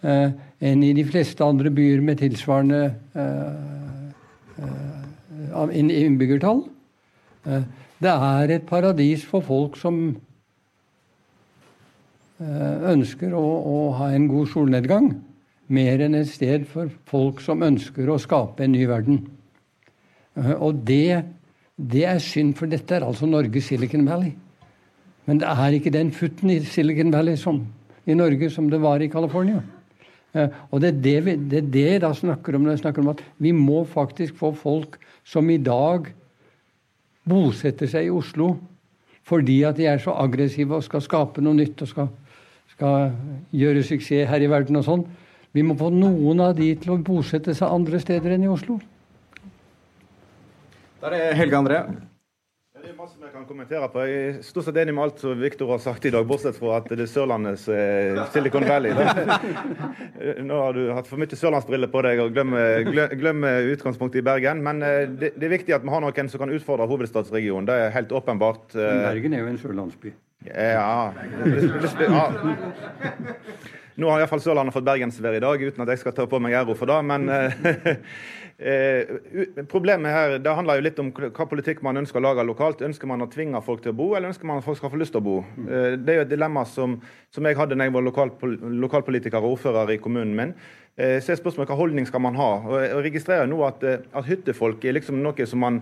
eh, 0.04 0.30
enn 0.64 0.84
i 0.86 0.92
de 0.96 1.04
fleste 1.08 1.44
andre 1.44 1.70
byer 1.74 2.00
med 2.04 2.20
tilsvarende 2.22 2.82
eh, 3.18 3.74
innbyggertall. 5.74 6.64
Eh, 7.44 7.64
det 8.04 8.12
er 8.12 8.54
et 8.54 8.66
paradis 8.68 9.24
for 9.26 9.44
folk 9.44 9.76
som 9.80 10.00
eh, 12.40 12.76
ønsker 12.92 13.34
å, 13.36 13.44
å, 13.44 13.78
ha 13.98 14.10
en 14.14 14.28
god 14.30 14.50
solnedgang, 14.52 15.12
mer 15.72 16.02
enn 16.04 16.18
et 16.18 16.28
sted 16.28 16.66
for 16.68 16.90
folk 17.08 17.40
som 17.40 17.64
ønsker 17.64 18.10
å 18.10 18.20
skape 18.20 18.64
en 18.66 18.74
ny 18.74 18.84
verden. 18.90 19.22
Eh, 20.36 20.54
og 20.54 20.82
det, 20.86 21.24
det 21.76 22.04
er 22.10 22.22
synd, 22.22 22.56
for 22.58 22.70
dette 22.70 22.98
er 22.98 23.06
altså 23.06 23.26
Norges 23.30 23.70
Silicon 23.70 24.06
Valley. 24.08 24.34
Men 25.24 25.40
det 25.40 25.48
er 25.48 25.76
ikke 25.76 25.92
den 25.94 26.12
futten 26.12 26.52
i 26.52 26.60
Silicon 26.68 27.12
Valley 27.12 27.36
som, 27.40 27.62
i 28.06 28.16
Norge 28.16 28.50
som 28.52 28.68
det 28.70 28.80
var 28.82 29.00
i 29.00 29.08
California. 29.08 29.62
Og 30.34 30.80
det 30.82 30.90
er 30.90 31.00
det, 31.00 31.18
vi, 31.24 31.36
det, 31.50 31.60
er 31.62 31.70
det 31.72 32.02
da 32.02 32.10
snakker 32.14 32.56
om, 32.58 32.66
snakker 32.76 33.04
om 33.04 33.12
at 33.12 33.22
vi 33.38 33.52
må 33.54 33.84
faktisk 33.86 34.36
få 34.36 34.50
folk 34.58 34.98
som 35.24 35.50
i 35.50 35.60
dag 35.62 36.10
bosetter 37.24 37.88
seg 37.88 38.08
i 38.08 38.14
Oslo 38.14 38.56
fordi 39.24 39.62
at 39.64 39.78
de 39.78 39.86
er 39.88 40.02
så 40.02 40.12
aggressive 40.20 40.76
og 40.76 40.84
skal 40.84 41.00
skape 41.00 41.40
noe 41.40 41.56
nytt 41.56 41.80
og 41.80 41.88
skal, 41.88 42.10
skal 42.74 43.14
gjøre 43.56 43.84
suksess 43.86 44.28
her 44.28 44.42
i 44.44 44.50
verden 44.52 44.76
og 44.76 44.84
sånn. 44.84 45.04
Vi 45.54 45.62
må 45.64 45.78
få 45.80 45.88
noen 45.94 46.42
av 46.44 46.52
de 46.58 46.66
til 46.76 46.92
å 46.92 46.98
bosette 47.00 47.54
seg 47.56 47.72
andre 47.72 48.02
steder 48.02 48.34
enn 48.34 48.44
i 48.44 48.50
Oslo. 48.52 48.76
Da 51.00 51.08
er 51.08 51.16
det 51.16 51.38
Helge 51.38 51.62
André. 51.62 51.80
Det 52.84 52.90
er 52.92 52.96
masse 52.98 53.16
vi 53.16 53.30
kan 53.32 53.46
kommentere 53.48 53.86
på. 53.88 54.02
Jeg 54.04 54.24
er 54.28 54.34
stort 54.44 54.66
sett 54.66 54.76
enig 54.82 54.92
med 54.92 55.06
alt 55.06 55.22
som 55.22 55.38
Viktor 55.40 55.70
har 55.72 55.78
sagt 55.80 56.04
i 56.04 56.10
dag, 56.12 56.26
bortsett 56.28 56.58
fra 56.58 56.74
at 56.76 56.90
det 56.90 56.98
er 57.00 57.08
Sørlandets 57.08 57.62
eh, 57.72 58.18
Silicon 58.34 58.66
Valley. 58.68 58.92
Nå 60.50 60.58
har 60.60 60.76
du 60.76 60.82
hatt 60.92 61.08
for 61.08 61.16
mye 61.22 61.38
sørlandsbriller 61.40 61.88
på 61.88 62.02
deg 62.04 62.20
og 62.20 62.36
glemmer, 62.36 62.84
glemmer 63.16 63.70
utgangspunktet 63.72 64.20
i 64.20 64.26
Bergen. 64.28 64.60
Men 64.66 64.84
eh, 64.84 65.06
det, 65.08 65.32
det, 65.38 65.48
er 65.48 65.54
viktig 65.54 65.72
at 65.78 65.86
vi 65.86 65.94
har 65.94 66.04
noen 66.04 66.28
som 66.28 66.44
kan 66.44 66.52
utfordre 66.52 66.90
hovedstadsregionen. 66.90 67.70
Det 67.70 67.78
er 67.86 67.96
helt 67.96 68.12
åpenbart. 68.20 68.76
Eh, 68.76 69.00
Bergen 69.06 69.38
er 69.38 69.46
jo 69.46 69.48
en 69.54 69.60
sørlandsby. 69.64 70.12
Ja. 70.50 71.08
ja. 72.04 72.28
Nå 73.96 74.12
har 74.12 74.20
iallfall 74.20 74.44
Sørlandet 74.44 74.74
fått 74.76 74.84
bergensvær 74.84 75.38
i 75.38 75.40
dag, 75.40 75.62
uten 75.62 75.86
at 75.86 75.94
jeg 75.94 76.02
skal 76.02 76.12
ta 76.12 76.28
på 76.28 76.42
meg 76.42 76.52
æra 76.58 76.76
for 76.76 76.90
det. 76.90 77.00
Men 77.08 77.30
eh, 78.58 79.64
problemet 79.70 80.14
her 80.14 80.36
det 80.42 80.54
handler 80.54 80.78
jo 80.78 80.84
litt 80.86 81.00
om 81.02 81.10
hva 81.14 81.46
politikk 81.50 81.82
man 81.86 81.98
ønsker 82.00 82.20
å 82.20 82.24
lage 82.26 82.46
lokalt. 82.46 82.84
Ønsker 82.86 83.10
man 83.10 83.24
å 83.24 83.30
tvinge 83.30 83.60
folk 83.64 83.82
til 83.82 83.94
å 83.94 83.98
bo, 83.98 84.12
eller 84.14 84.30
ønsker 84.30 84.48
man 84.48 84.62
at 84.62 84.66
folk 84.66 84.78
skal 84.78 84.92
få 84.92 85.00
lyst 85.00 85.14
til 85.16 85.22
å 85.22 85.26
bo? 85.26 85.36
Eh, 85.64 85.96
det 85.98 86.14
er 86.14 86.20
jo 86.20 86.26
et 86.28 86.32
dilemma 86.32 86.64
som, 86.68 86.96
som 87.34 87.46
jeg 87.46 87.58
hadde 87.58 87.78
da 87.78 87.88
jeg 87.88 87.96
var 87.96 88.06
lokal, 88.06 88.34
lokalpolitiker 88.86 89.42
og 89.42 89.56
ordfører 89.56 89.94
i 89.96 90.00
kommunen 90.02 90.34
min. 90.38 90.56
Eh, 90.94 91.18
så 91.18 91.32
er 91.34 91.40
spørsmålet 91.40 91.72
hva 91.72 91.78
holdning 91.80 92.06
skal 92.06 92.22
man 92.22 92.36
ha? 92.38 92.50
Og 92.70 92.76
jeg 92.78 93.04
registrerer 93.08 93.48
nå 93.50 93.58
at, 93.66 93.82
eh, 93.82 94.02
at 94.14 94.28
hyttefolk 94.28 94.84
er 94.84 94.94
liksom 95.00 95.18
noe 95.24 95.46
som 95.50 95.58
man 95.64 95.80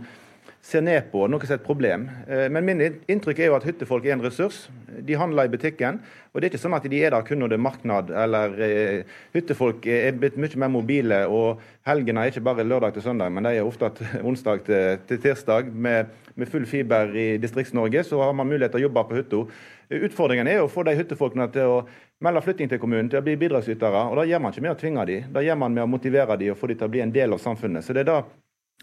ser 0.62 0.83
ned 0.87 1.09
på, 1.11 1.25
noe 1.27 1.42
som 1.42 1.57
er 1.57 1.59
et 1.59 1.66
problem. 1.66 2.05
Eh, 2.31 2.46
men 2.53 2.66
min 2.66 2.83
inntrykk 3.11 3.40
er 3.42 3.51
jo 3.51 3.57
at 3.57 3.64
hyttefolk 3.66 4.05
er 4.07 4.14
en 4.14 4.22
ressurs. 4.22 4.68
De 5.03 5.16
handler 5.18 5.48
i 5.48 5.51
butikken. 5.51 5.98
Og 6.31 6.38
det 6.38 6.46
er 6.46 6.53
ikke 6.53 6.62
sånn 6.62 6.77
at 6.77 6.87
de 6.87 7.01
er 7.03 7.11
der 7.11 7.25
kun 7.27 7.42
når 7.42 7.51
det 7.51 7.57
er 7.59 7.64
marknad. 7.64 8.12
eller 8.14 8.55
eh, 8.62 9.16
Hyttefolk 9.35 9.88
er 9.90 10.14
blitt 10.14 10.38
mye 10.38 10.61
mer 10.62 10.70
mobile. 10.70 11.18
Og 11.27 11.62
helgene 11.88 12.22
er 12.22 12.31
ikke 12.31 12.44
bare 12.46 12.66
lørdag 12.66 12.94
til 12.94 13.07
søndag, 13.09 13.33
men 13.35 13.48
de 13.48 13.57
er 13.59 13.66
ofte 13.66 13.90
onsdag 14.29 14.62
til, 14.68 15.18
tirsdag. 15.18 15.72
Med, 15.75 16.14
med, 16.37 16.51
full 16.53 16.68
fiber 16.70 17.11
i 17.11 17.27
Distrikts-Norge 17.42 18.05
så 18.07 18.22
har 18.22 18.37
man 18.38 18.46
mulighet 18.46 18.77
til 18.77 18.85
å 18.85 18.87
jobbe 18.87 19.05
på 19.09 19.18
hytta. 19.18 19.42
Utfordringen 19.98 20.48
er 20.48 20.62
å 20.62 20.70
få 20.70 20.87
de 20.87 20.94
hyttefolkene 20.96 21.48
til 21.53 21.75
å 21.75 21.83
melde 22.22 22.44
flytting 22.46 22.70
til 22.70 22.79
kommunen, 22.81 23.11
til 23.11 23.18
å 23.18 23.27
bli 23.27 23.35
bidragsytere. 23.40 24.07
Og 24.12 24.22
det 24.22 24.31
gjør 24.31 24.46
man 24.46 24.55
ikke 24.55 24.64
med 24.68 24.77
å 24.77 24.79
tvinge 24.79 25.11
dem. 25.11 25.27
Det 25.35 25.44
gjør 25.48 25.59
man 25.66 25.75
med 25.75 25.85
å 25.88 25.90
motivere 25.90 26.38
dem 26.38 26.55
og 26.55 26.62
få 26.62 26.70
dem 26.70 26.79
til 26.79 26.87
å 26.87 26.94
bli 26.94 27.03
en 27.03 27.12
del 27.18 27.35
av 27.35 27.42
samfunnet. 27.42 27.83
Så 27.83 27.98
det 27.98 28.07
er 28.07 28.12
da 28.12 28.22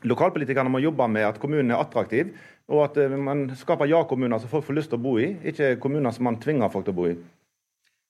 Lokalpolitikerne 0.08 0.72
må 0.72 0.80
jobbe 0.84 1.08
med 1.12 1.28
at 1.28 1.40
kommunen 1.42 1.74
er 1.74 1.82
attraktiv, 1.82 2.32
og 2.70 2.86
at 2.86 3.02
eh, 3.02 3.18
man 3.18 3.50
skaper 3.58 3.90
ja-kommuner 3.90 4.40
som 4.40 4.52
folk 4.52 4.68
får 4.68 4.78
lyst 4.78 4.94
til 4.94 5.00
å 5.02 5.04
bo 5.04 5.18
i, 5.20 5.34
ikke 5.52 5.76
kommuner 5.84 6.16
som 6.16 6.30
man 6.30 6.40
tvinger 6.42 6.72
folk 6.72 6.88
til 6.88 6.96
å 6.96 7.00
bo 7.02 7.10
i. 7.10 7.18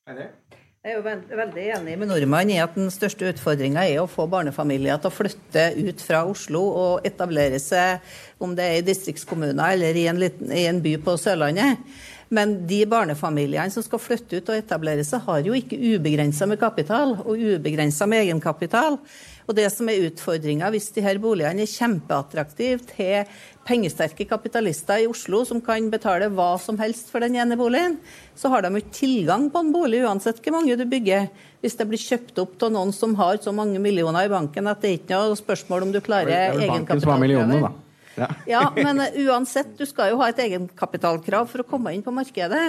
Jeg 0.09 0.93
er 0.93 0.95
jo 0.95 1.35
veldig 1.37 1.63
enig 1.75 1.95
med 1.99 2.07
nordmannen 2.07 2.53
i 2.55 2.61
at 2.63 2.77
den 2.77 2.87
største 2.93 3.27
utfordringa 3.33 3.81
er 3.83 3.97
å 3.99 4.07
få 4.09 4.29
barnefamilier 4.31 5.01
til 5.01 5.11
å 5.11 5.13
flytte 5.13 5.65
ut 5.75 5.99
fra 6.01 6.21
Oslo 6.25 6.61
og 6.69 7.07
etablere 7.07 7.59
seg, 7.59 8.05
om 8.39 8.53
det 8.55 8.63
er 8.63 8.79
i 8.79 8.85
distriktskommuner 8.87 9.73
eller 9.75 9.99
i 9.99 10.05
en, 10.07 10.21
liten, 10.21 10.53
i 10.55 10.63
en 10.69 10.79
by 10.81 10.95
på 11.03 11.17
Sørlandet. 11.19 11.83
Men 12.31 12.55
de 12.69 12.79
barnefamiliene 12.87 13.73
som 13.73 13.83
skal 13.83 14.01
flytte 14.01 14.39
ut 14.39 14.53
og 14.53 14.61
etablere 14.61 15.03
seg, 15.03 15.25
har 15.25 15.43
jo 15.43 15.57
ikke 15.57 15.81
ubegrensa 15.97 16.47
med 16.47 16.61
kapital 16.61 17.17
og 17.25 17.35
ubegrensa 17.35 18.07
med 18.07 18.23
egenkapital. 18.23 19.01
Og 19.49 19.55
det 19.57 19.65
som 19.73 19.89
er 19.89 20.03
utfordringa 20.05 20.69
hvis 20.69 20.91
de 20.93 21.01
her 21.01 21.17
boligene 21.21 21.63
er 21.65 21.71
kjempeattraktive 21.71 22.83
til 22.91 23.39
pengesterke 23.65 24.27
kapitalister 24.29 25.01
i 25.01 25.07
Oslo 25.09 25.41
som 25.45 25.61
kan 25.65 25.89
betale 25.89 26.29
hva 26.33 26.51
som 26.61 26.77
helst 26.81 27.09
for 27.09 27.25
den 27.25 27.37
ene 27.41 27.57
boligen, 27.57 27.97
så 28.37 28.51
har 28.53 28.61
de 28.65 28.71
ikke 28.77 28.93
tilgang 29.01 29.47
på 29.49 29.63
en 29.65 29.73
bolig 29.73 30.03
uansett 30.05 30.41
hvor 30.45 30.59
mange 30.59 30.77
du 30.77 30.85
bygger. 30.89 31.27
Hvis 31.65 31.75
det 31.81 31.89
blir 31.89 32.01
kjøpt 32.01 32.37
opp 32.45 32.61
av 32.65 32.73
noen 32.77 32.93
som 32.95 33.17
har 33.17 33.41
så 33.41 33.53
mange 33.55 33.81
millioner 33.81 34.29
i 34.29 34.31
banken 34.31 34.69
at 34.69 34.85
det 34.85 34.91
er 34.91 34.99
ikke 35.01 35.17
noe 35.17 35.37
spørsmål 35.41 35.87
om 35.87 35.93
du 35.97 36.01
klarer 36.05 36.53
egenkapitalkravet. 36.53 37.85
Ja. 38.19 38.29
ja, 38.53 38.61
men 38.75 39.01
uh, 39.01 39.17
uansett, 39.25 39.73
du 39.79 39.85
skal 39.89 40.13
jo 40.13 40.19
ha 40.21 40.29
et 40.29 40.41
egenkapitalkrav 40.43 41.49
for 41.49 41.63
å 41.63 41.67
komme 41.67 41.93
inn 41.95 42.05
på 42.05 42.13
markedet. 42.13 42.67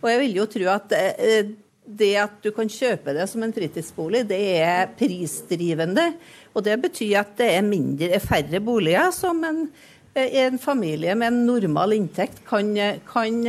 Og 0.00 0.08
jeg 0.10 0.20
vil 0.24 0.40
jo 0.40 0.48
tro 0.56 0.68
at 0.72 0.96
uh, 0.96 1.52
det 1.82 2.14
at 2.22 2.42
du 2.44 2.52
kan 2.54 2.70
kjøpe 2.70 3.14
det 3.16 3.26
som 3.30 3.42
en 3.42 3.54
fritidsbolig, 3.54 4.26
det 4.30 4.42
er 4.62 4.92
prisdrivende. 4.98 6.12
Og 6.54 6.64
det 6.66 6.78
betyr 6.82 7.22
at 7.22 7.32
det 7.40 7.56
er 7.56 7.66
mindre, 7.66 8.20
færre 8.22 8.60
boliger 8.62 9.10
som 9.14 9.42
en, 9.48 9.64
en 10.14 10.58
familie 10.62 11.16
med 11.18 11.32
en 11.32 11.40
normal 11.48 11.96
inntekt 11.96 12.42
kan, 12.46 12.70
kan, 13.08 13.40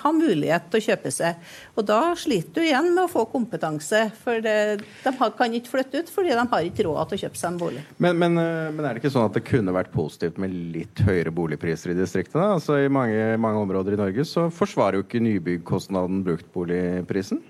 ha 0.00 0.12
mulighet 0.16 0.70
til 0.72 0.80
å 0.80 0.86
kjøpe 0.86 1.12
seg. 1.12 1.52
Og 1.76 1.84
da 1.90 2.00
sliter 2.16 2.62
du 2.62 2.64
igjen 2.64 2.92
med 2.94 3.04
å 3.04 3.12
få 3.12 3.26
kompetanse, 3.28 4.06
for 4.22 4.40
det, 4.40 4.56
de 5.04 5.14
kan 5.36 5.58
ikke 5.58 5.74
flytte 5.74 6.00
ut 6.00 6.12
fordi 6.14 6.32
de 6.32 6.48
har 6.54 6.68
ikke 6.70 6.88
råd 6.88 7.12
til 7.12 7.20
å 7.20 7.22
kjøpe 7.26 7.42
seg 7.42 7.50
en 7.50 7.60
bolig. 7.60 7.86
Men, 7.98 8.16
men, 8.16 8.40
men, 8.40 8.84
er 8.86 8.94
det 8.94 9.02
ikke 9.02 9.12
sånn 9.12 9.28
at 9.28 9.36
det 9.36 9.44
kunne 9.50 9.76
vært 9.76 9.92
positivt 9.92 10.40
med 10.40 10.54
litt 10.78 11.04
høyere 11.04 11.34
boligpriser 11.34 11.92
i 11.92 11.98
distriktene? 12.00 12.54
Altså 12.56 12.80
I 12.80 12.92
mange, 12.92 13.34
mange 13.36 13.66
områder 13.66 13.98
i 13.98 14.04
Norge 14.06 14.24
så 14.24 14.48
forsvarer 14.54 15.02
jo 15.02 15.04
ikke 15.04 15.26
nybyggkostnaden 15.26 16.24
bruktboligprisen? 16.24 17.42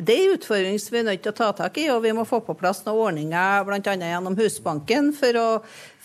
Det 0.00 0.14
er 0.14 0.30
en 0.30 0.38
utfordring 0.38 0.78
som 0.80 0.94
vi 0.94 1.00
er 1.00 1.06
nødt 1.10 1.22
til 1.24 1.32
å 1.32 1.36
ta 1.36 1.46
tak 1.56 1.76
i, 1.82 1.88
og 1.92 2.00
vi 2.04 2.12
må 2.16 2.22
få 2.28 2.38
på 2.44 2.54
plass 2.56 2.80
noen 2.86 3.00
ordninger 3.10 3.66
bl.a. 3.66 3.80
gjennom 3.82 4.36
Husbanken 4.38 5.10
for 5.16 5.36
å, 5.36 5.46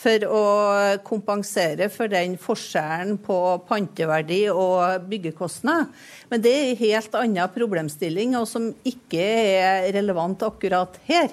for 0.01 0.25
å, 0.27 0.41
kompensere 1.07 1.87
for 1.93 2.11
den 2.11 2.35
forskjellen 2.41 3.15
på 3.23 3.37
panteverdi 3.69 4.41
og 4.51 5.07
byggekostnad. 5.07 5.93
Men 6.31 6.43
det 6.43 6.53
er 6.55 6.67
en 6.73 6.81
helt 6.81 7.17
annen 7.21 7.55
problemstilling, 7.55 8.35
og 8.39 8.49
som 8.51 8.67
ikke 8.83 9.23
er 9.23 9.89
relevant 9.95 10.43
akkurat 10.43 10.99
her. 11.07 11.31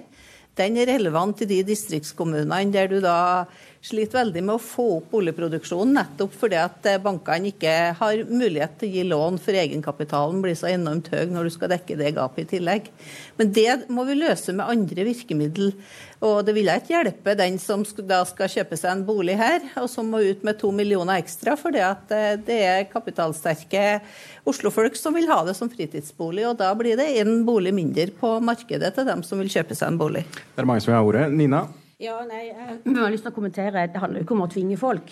Den 0.59 0.77
er 0.77 0.91
relevant 0.91 1.41
i 1.41 1.49
de 1.49 1.63
distriktskommunene 1.65 2.73
der 2.75 2.91
du 2.91 2.99
da 3.01 3.47
sliter 3.83 4.21
veldig 4.21 4.43
med 4.45 4.55
å 4.55 4.63
få 4.63 4.85
opp 4.99 5.09
boligproduksjonen, 5.15 5.97
nettopp 5.97 6.35
fordi 6.39 6.59
at 6.61 6.87
eh, 6.87 7.01
bankene 7.03 7.51
ikke 7.51 7.73
har 7.99 8.21
mulighet 8.29 8.77
til 8.79 8.91
å 8.91 8.95
gi 8.95 9.07
lån 9.09 9.41
for 9.43 9.59
egenkapitalen 9.59 10.43
blir 10.45 10.55
så 10.59 10.69
enormt 10.71 11.09
høy 11.11 11.25
når 11.33 11.49
du 11.49 11.55
skal 11.57 11.73
dekke 11.73 11.97
det 11.99 12.13
gapet 12.19 12.45
i 12.45 12.51
tillegg. 12.59 12.93
Men 13.41 13.55
det 13.57 13.73
må 13.91 14.05
vi 14.07 14.21
løse 14.21 14.55
med 14.55 14.69
andre 14.69 15.09
virkemidler. 15.09 15.75
Og 16.23 16.45
det 16.47 16.53
vil 16.55 16.71
ikke 16.71 16.95
hjelpe 16.95 17.35
den 17.35 17.57
som 17.59 17.83
da 18.07 18.21
skal 18.29 18.51
kjøpe 18.51 18.77
seg 18.79 18.93
en 18.93 19.05
bolig 19.07 19.35
her, 19.41 19.65
og 19.81 19.89
som 19.91 20.07
må 20.13 20.21
ut 20.23 20.45
med 20.47 20.61
to 20.61 20.71
millioner 20.75 21.19
ekstra, 21.19 21.57
fordi 21.59 21.83
eh, 21.83 22.37
det 22.47 22.59
er 22.63 22.87
kapitalsterke 22.93 23.99
Oslo-folk 24.47 24.95
som 24.99 25.19
vil 25.19 25.27
ha 25.31 25.41
det 25.49 25.57
som 25.59 25.71
fritidsbolig. 25.73 26.47
Og 26.47 26.61
da 26.63 26.71
blir 26.79 26.95
det 27.01 27.09
en 27.25 27.43
bolig 27.49 27.75
mindre 27.75 28.07
på 28.21 28.37
markedet 28.45 28.95
til 28.95 29.09
dem 29.11 29.27
som 29.27 29.43
vil 29.43 29.51
kjøpe 29.51 29.75
seg 29.75 29.91
en 29.91 29.99
bolig. 29.99 30.23
Det 30.55 30.63
er 30.63 30.71
mange 30.71 30.85
som 30.85 30.93
vil 30.93 31.01
ha 31.01 31.05
ordet. 31.11 31.27
Nina? 31.35 31.67
Ja, 32.03 32.21
nei, 32.27 32.49
jeg 32.51 32.97
har 32.99 33.13
lyst 33.15 33.27
til 33.27 33.35
å 33.35 33.37
kommentere. 33.37 33.87
Det 33.91 34.03
handler 34.03 34.23
jo 34.23 34.27
ikke 34.29 34.39
om 34.39 34.47
å 34.47 34.51
tvinge 34.51 34.79
folk. 34.79 35.11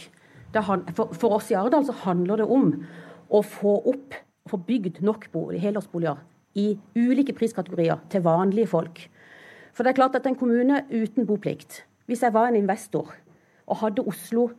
For, 0.55 1.11
for, 1.15 1.37
oss 1.37 1.51
i 1.51 1.59
Arendal 1.59 1.87
så 1.87 1.95
handler 2.05 2.43
det 2.43 2.51
om 2.51 2.73
å 3.31 3.43
få 3.47 3.77
opp, 3.93 4.17
få 4.51 4.59
bygd 4.67 4.99
nok 5.07 5.29
bolig, 5.35 5.61
helårsboliger 5.63 6.23
i 6.59 6.73
ulike 6.99 7.35
priskategorier 7.39 7.99
til 8.11 8.25
vanlige 8.27 8.71
folk. 8.73 9.05
For 9.81 9.89
det 9.89 9.95
er 9.95 9.97
klart 9.97 10.17
at 10.19 10.27
en 10.29 10.35
kommune 10.37 10.83
uten 10.93 11.25
boplikt 11.25 11.79
Hvis 12.05 12.21
jeg 12.21 12.35
var 12.35 12.51
en 12.51 12.57
investor 12.59 13.15
og 13.71 13.79
hadde 13.81 14.03
Oslo, 14.03 14.51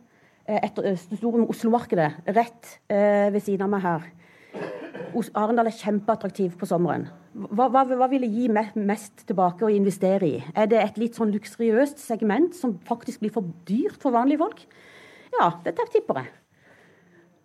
eh, 0.48 0.56
etter, 0.64 0.86
eh, 0.88 1.44
Oslo-markedet 1.52 2.08
rett 2.34 2.70
eh, 2.90 3.28
ved 3.30 3.44
siden 3.44 3.62
av 3.62 3.70
meg 3.70 3.84
her 3.84 4.08
Arendal 5.36 5.68
er 5.68 5.76
kjempeattraktiv 5.76 6.56
på 6.58 6.66
sommeren. 6.66 7.04
Hva, 7.36 7.68
hva, 7.68 7.84
hva 7.84 8.08
vil 8.10 8.24
gi 8.24 8.48
mest 8.48 9.22
tilbake 9.28 9.66
å 9.66 9.70
investere 9.70 10.26
i? 10.26 10.40
Er 10.56 10.66
det 10.72 10.80
et 10.80 10.98
litt 10.98 11.20
sånn 11.20 11.30
luksuriøst 11.36 12.00
segment 12.02 12.56
som 12.56 12.74
faktisk 12.88 13.20
blir 13.22 13.34
for 13.36 13.46
dyrt 13.68 14.00
for 14.02 14.16
vanlige 14.16 14.42
folk? 14.42 14.64
Ja, 15.36 15.52
det 15.62 15.76
tipper 15.92 16.22
jeg. 16.22 16.32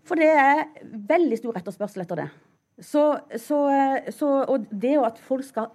For 0.07 0.17
det 0.17 0.31
er 0.31 0.63
veldig 1.11 1.41
stor 1.43 1.59
etterspørsel 1.59 2.07
etter 2.07 2.23
det. 2.23 2.27
Så, 2.79 3.05
så, 3.35 3.61
så, 4.15 4.33
og 4.47 4.65
det 4.71 4.95
at 5.03 5.21
folk 5.27 5.45
skal 5.45 5.69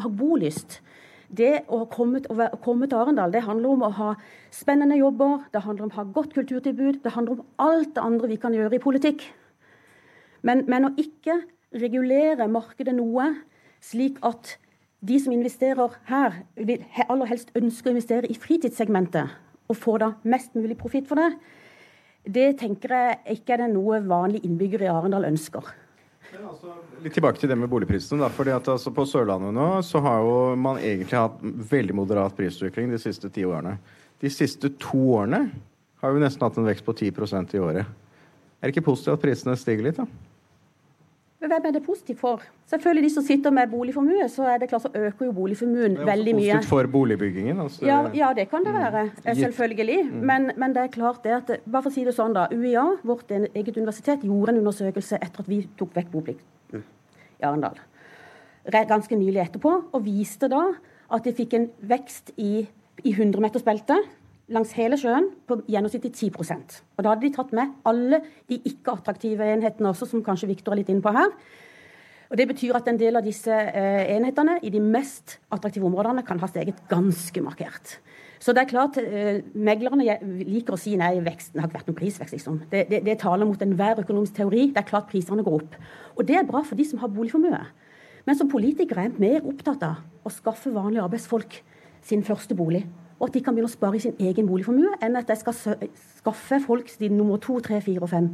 ha 0.00 0.14
bolyst 0.24 0.80
det 1.28 1.64
å 1.72 1.84
komme, 1.90 2.20
å 2.28 2.58
komme, 2.62 2.88
til 2.88 2.98
Arendal 3.00 3.32
det 3.32 3.44
handler 3.46 3.74
om 3.74 3.84
å 3.86 3.92
ha 3.96 4.10
spennende 4.54 4.98
jobber, 4.98 5.46
det 5.52 5.64
handler 5.64 5.86
om 5.86 5.94
å 5.94 5.98
ha 5.98 6.04
godt 6.16 6.34
kulturtilbud, 6.36 7.00
det 7.04 7.14
handler 7.14 7.38
om 7.38 7.46
alt 7.62 7.94
det 7.96 8.04
andre 8.04 8.30
vi 8.30 8.38
kan 8.40 8.54
gjøre 8.56 8.76
i 8.76 8.82
politikk. 8.82 9.24
Men, 10.44 10.64
men, 10.68 10.90
å 10.90 10.94
ikke 11.00 11.40
regulere 11.80 12.48
markedet 12.50 12.94
noe, 12.96 13.30
slik 13.84 14.20
at 14.24 14.56
de 15.04 15.18
som 15.20 15.34
investerer 15.34 15.96
her, 16.08 16.42
vil 16.56 16.84
aller 17.08 17.28
helst 17.28 17.52
ønsker 17.56 17.90
å 17.90 17.94
investere 17.96 18.30
i 18.30 18.38
fritidssegmentet 18.38 19.40
og 19.68 19.80
få 19.80 19.96
da 20.00 20.12
mest 20.28 20.56
mulig 20.56 20.76
profitt 20.80 21.08
for 21.08 21.20
det, 21.20 21.32
det 22.24 22.54
tenker 22.60 22.92
jeg 22.94 23.38
ikke 23.38 23.56
er 23.56 23.64
det 23.64 23.72
noe 23.74 24.00
vanlige 24.04 24.48
innbyggere 24.48 24.86
i 24.86 24.92
Arendal 24.92 25.26
ønsker. 25.28 25.66
Altså, 26.34 26.72
litt 27.04 27.14
tilbake 27.14 27.38
til 27.38 27.50
det 27.50 27.56
med 27.58 27.70
boligprisen. 27.70 28.18
Da, 28.22 28.30
fordi 28.32 28.54
at 28.54 28.68
altså, 28.72 28.90
På 28.94 29.04
Sørlandet 29.08 29.54
nå 29.54 29.68
så 29.86 30.00
har 30.04 30.24
jo 30.24 30.36
man 30.58 30.80
egentlig 30.80 31.18
hatt 31.18 31.38
veldig 31.42 31.96
moderat 31.96 32.36
prisutvikling 32.36 32.90
de 32.92 33.00
siste 33.02 33.30
ti 33.32 33.44
årene. 33.46 33.76
De 34.22 34.30
siste 34.32 34.70
to 34.80 35.02
årene 35.18 35.46
har 36.02 36.14
vi 36.14 36.22
nesten 36.22 36.44
hatt 36.44 36.58
en 36.60 36.68
vekst 36.68 36.84
på 36.86 36.94
10 36.96 37.12
i 37.54 37.62
året. 37.62 37.84
Er 38.60 38.68
det 38.68 38.74
ikke 38.74 38.88
positivt 38.90 39.18
at 39.18 39.24
prisene 39.24 39.56
stiger 39.60 39.86
litt? 39.86 40.00
da? 40.00 40.06
Hvem 41.50 41.66
er 41.68 41.74
det 41.76 41.82
positivt 41.84 42.20
for? 42.20 42.42
Selvfølgelig 42.70 43.08
de 43.08 43.10
som 43.14 43.24
sitter 43.26 43.52
med 43.54 43.70
boligformue, 43.70 44.28
så 44.32 44.46
er 44.52 44.58
det 44.62 44.68
klart 44.70 44.82
så 44.82 44.90
øker 44.94 45.26
jo 45.26 45.32
boligformuen 45.32 45.98
veldig 46.06 46.34
mye. 46.34 46.56
Positivt 46.56 46.70
for 46.70 46.90
boligbyggingen? 46.92 47.60
Altså. 47.60 47.84
Ja, 47.86 47.98
ja, 48.14 48.32
det 48.36 48.48
kan 48.50 48.64
det 48.64 48.72
mm. 48.74 48.78
være. 48.80 49.04
Mm. 49.04 49.34
Selvfølgelig. 49.42 49.98
Mm. 50.04 50.24
Men, 50.30 50.50
men, 50.56 50.74
det 50.74 50.82
er 50.82 50.92
klart 50.94 51.24
det 51.24 51.36
at 51.36 51.52
Bare 51.64 51.82
for 51.82 51.90
å 51.90 51.94
si 51.94 52.04
det 52.06 52.14
sånn, 52.16 52.34
da. 52.36 52.46
UiA, 52.52 52.84
vårt 53.04 53.30
eget 53.30 53.76
universitet, 53.76 54.24
gjorde 54.24 54.54
en 54.54 54.62
undersøkelse 54.62 55.20
etter 55.20 55.44
at 55.44 55.50
vi 55.50 55.62
tok 55.78 55.94
vekk 55.96 56.10
boplikt 56.12 56.44
i 56.74 56.82
Arendal. 57.44 57.78
Ganske 58.72 59.16
nylig 59.18 59.42
etterpå, 59.42 59.72
og 59.92 60.04
viste 60.04 60.48
da 60.48 60.66
at 61.12 61.26
de 61.26 61.34
fikk 61.36 61.56
en 61.58 61.66
vekst 61.84 62.32
i, 62.40 62.66
i 63.04 63.12
100-metersbeltet 63.12 64.08
langs 64.52 64.74
hele 64.76 64.96
sjøen 65.00 65.30
på 65.48 65.58
gjennomsnittlig 65.70 66.12
10% 66.12 66.80
Og 66.96 67.04
Da 67.04 67.12
hadde 67.12 67.24
de 67.24 67.32
tatt 67.34 67.52
med 67.56 67.76
alle 67.88 68.20
de 68.50 68.58
ikke-attraktive 68.60 69.46
enhetene 69.54 69.92
også, 69.92 70.08
som 70.10 70.24
kanskje 70.24 70.50
Viktor 70.50 70.74
er 70.74 70.82
litt 70.82 70.90
inne 70.92 71.04
på 71.04 71.12
her. 71.14 71.32
Og 72.30 72.36
Det 72.36 72.48
betyr 72.50 72.76
at 72.76 72.88
en 72.88 72.98
del 73.00 73.16
av 73.16 73.24
disse 73.24 73.52
eh, 73.52 74.16
enhetene 74.16 74.58
i 74.62 74.72
de 74.72 74.80
mest 74.80 75.38
attraktive 75.52 75.86
områdene 75.88 76.24
kan 76.26 76.40
ha 76.40 76.48
steget 76.50 76.82
ganske 76.90 77.40
markert. 77.44 77.98
Så 78.42 78.52
det 78.52 78.64
er 78.64 78.72
klart, 78.72 78.98
eh, 78.98 79.40
Meglerne 79.54 80.18
liker 80.44 80.74
å 80.74 80.80
si 80.80 80.96
nei, 81.00 81.14
veksten 81.24 81.60
har 81.60 81.68
ikke 81.68 81.78
vært 81.78 81.92
noen 81.92 82.00
prisvekst. 82.00 82.34
liksom. 82.36 82.58
Det, 82.72 82.88
det, 82.90 83.04
det 83.06 83.20
taler 83.22 83.48
mot 83.48 83.62
enhver 83.62 84.02
økonomisk 84.02 84.36
teori. 84.40 84.66
Det 84.72 84.82
er 84.82 84.90
klart 84.90 85.08
prisene 85.08 85.44
går 85.44 85.62
opp. 85.62 85.78
Og 86.18 86.26
det 86.26 86.36
er 86.40 86.48
bra 86.48 86.64
for 86.64 86.76
de 86.76 86.84
som 86.84 87.00
har 87.00 87.12
boligformue. 87.12 87.62
Men 88.24 88.36
som 88.36 88.50
politikere 88.50 89.04
er 89.04 89.08
jeg 89.08 89.20
mer 89.20 89.48
opptatt 89.48 89.84
av 89.84 90.02
å 90.24 90.32
skaffe 90.32 90.72
vanlige 90.72 91.04
arbeidsfolk 91.04 91.60
sin 92.04 92.24
første 92.24 92.56
bolig 92.56 92.84
og 93.24 93.30
at 93.30 93.38
de 93.38 93.40
kan 93.40 93.56
begynne 93.56 93.70
å 93.70 93.72
spare 93.72 93.96
i 93.96 94.02
sin 94.04 94.18
egen 94.20 94.44
boligformue, 94.44 94.98
enn 95.00 95.16
at 95.16 95.30
de 95.30 95.34
skal 95.40 95.54
skaffe 95.56 96.58
folk 96.60 96.90
siden 96.92 97.16
nummer 97.16 97.40
to, 97.40 97.56
tre, 97.64 97.78
fire 97.80 98.04
og 98.04 98.10
fem. 98.12 98.28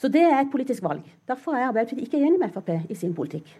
Så 0.00 0.08
det 0.14 0.22
er 0.24 0.38
et 0.40 0.48
politisk 0.48 0.86
valg. 0.86 1.02
Derfor 1.28 1.58
er 1.58 1.66
Arbeiderpartiet 1.66 2.06
ikke 2.06 2.22
enig 2.22 2.38
med 2.40 2.54
Frp 2.54 2.70
i 2.88 2.96
sin 2.96 3.12
politikk. 3.12 3.50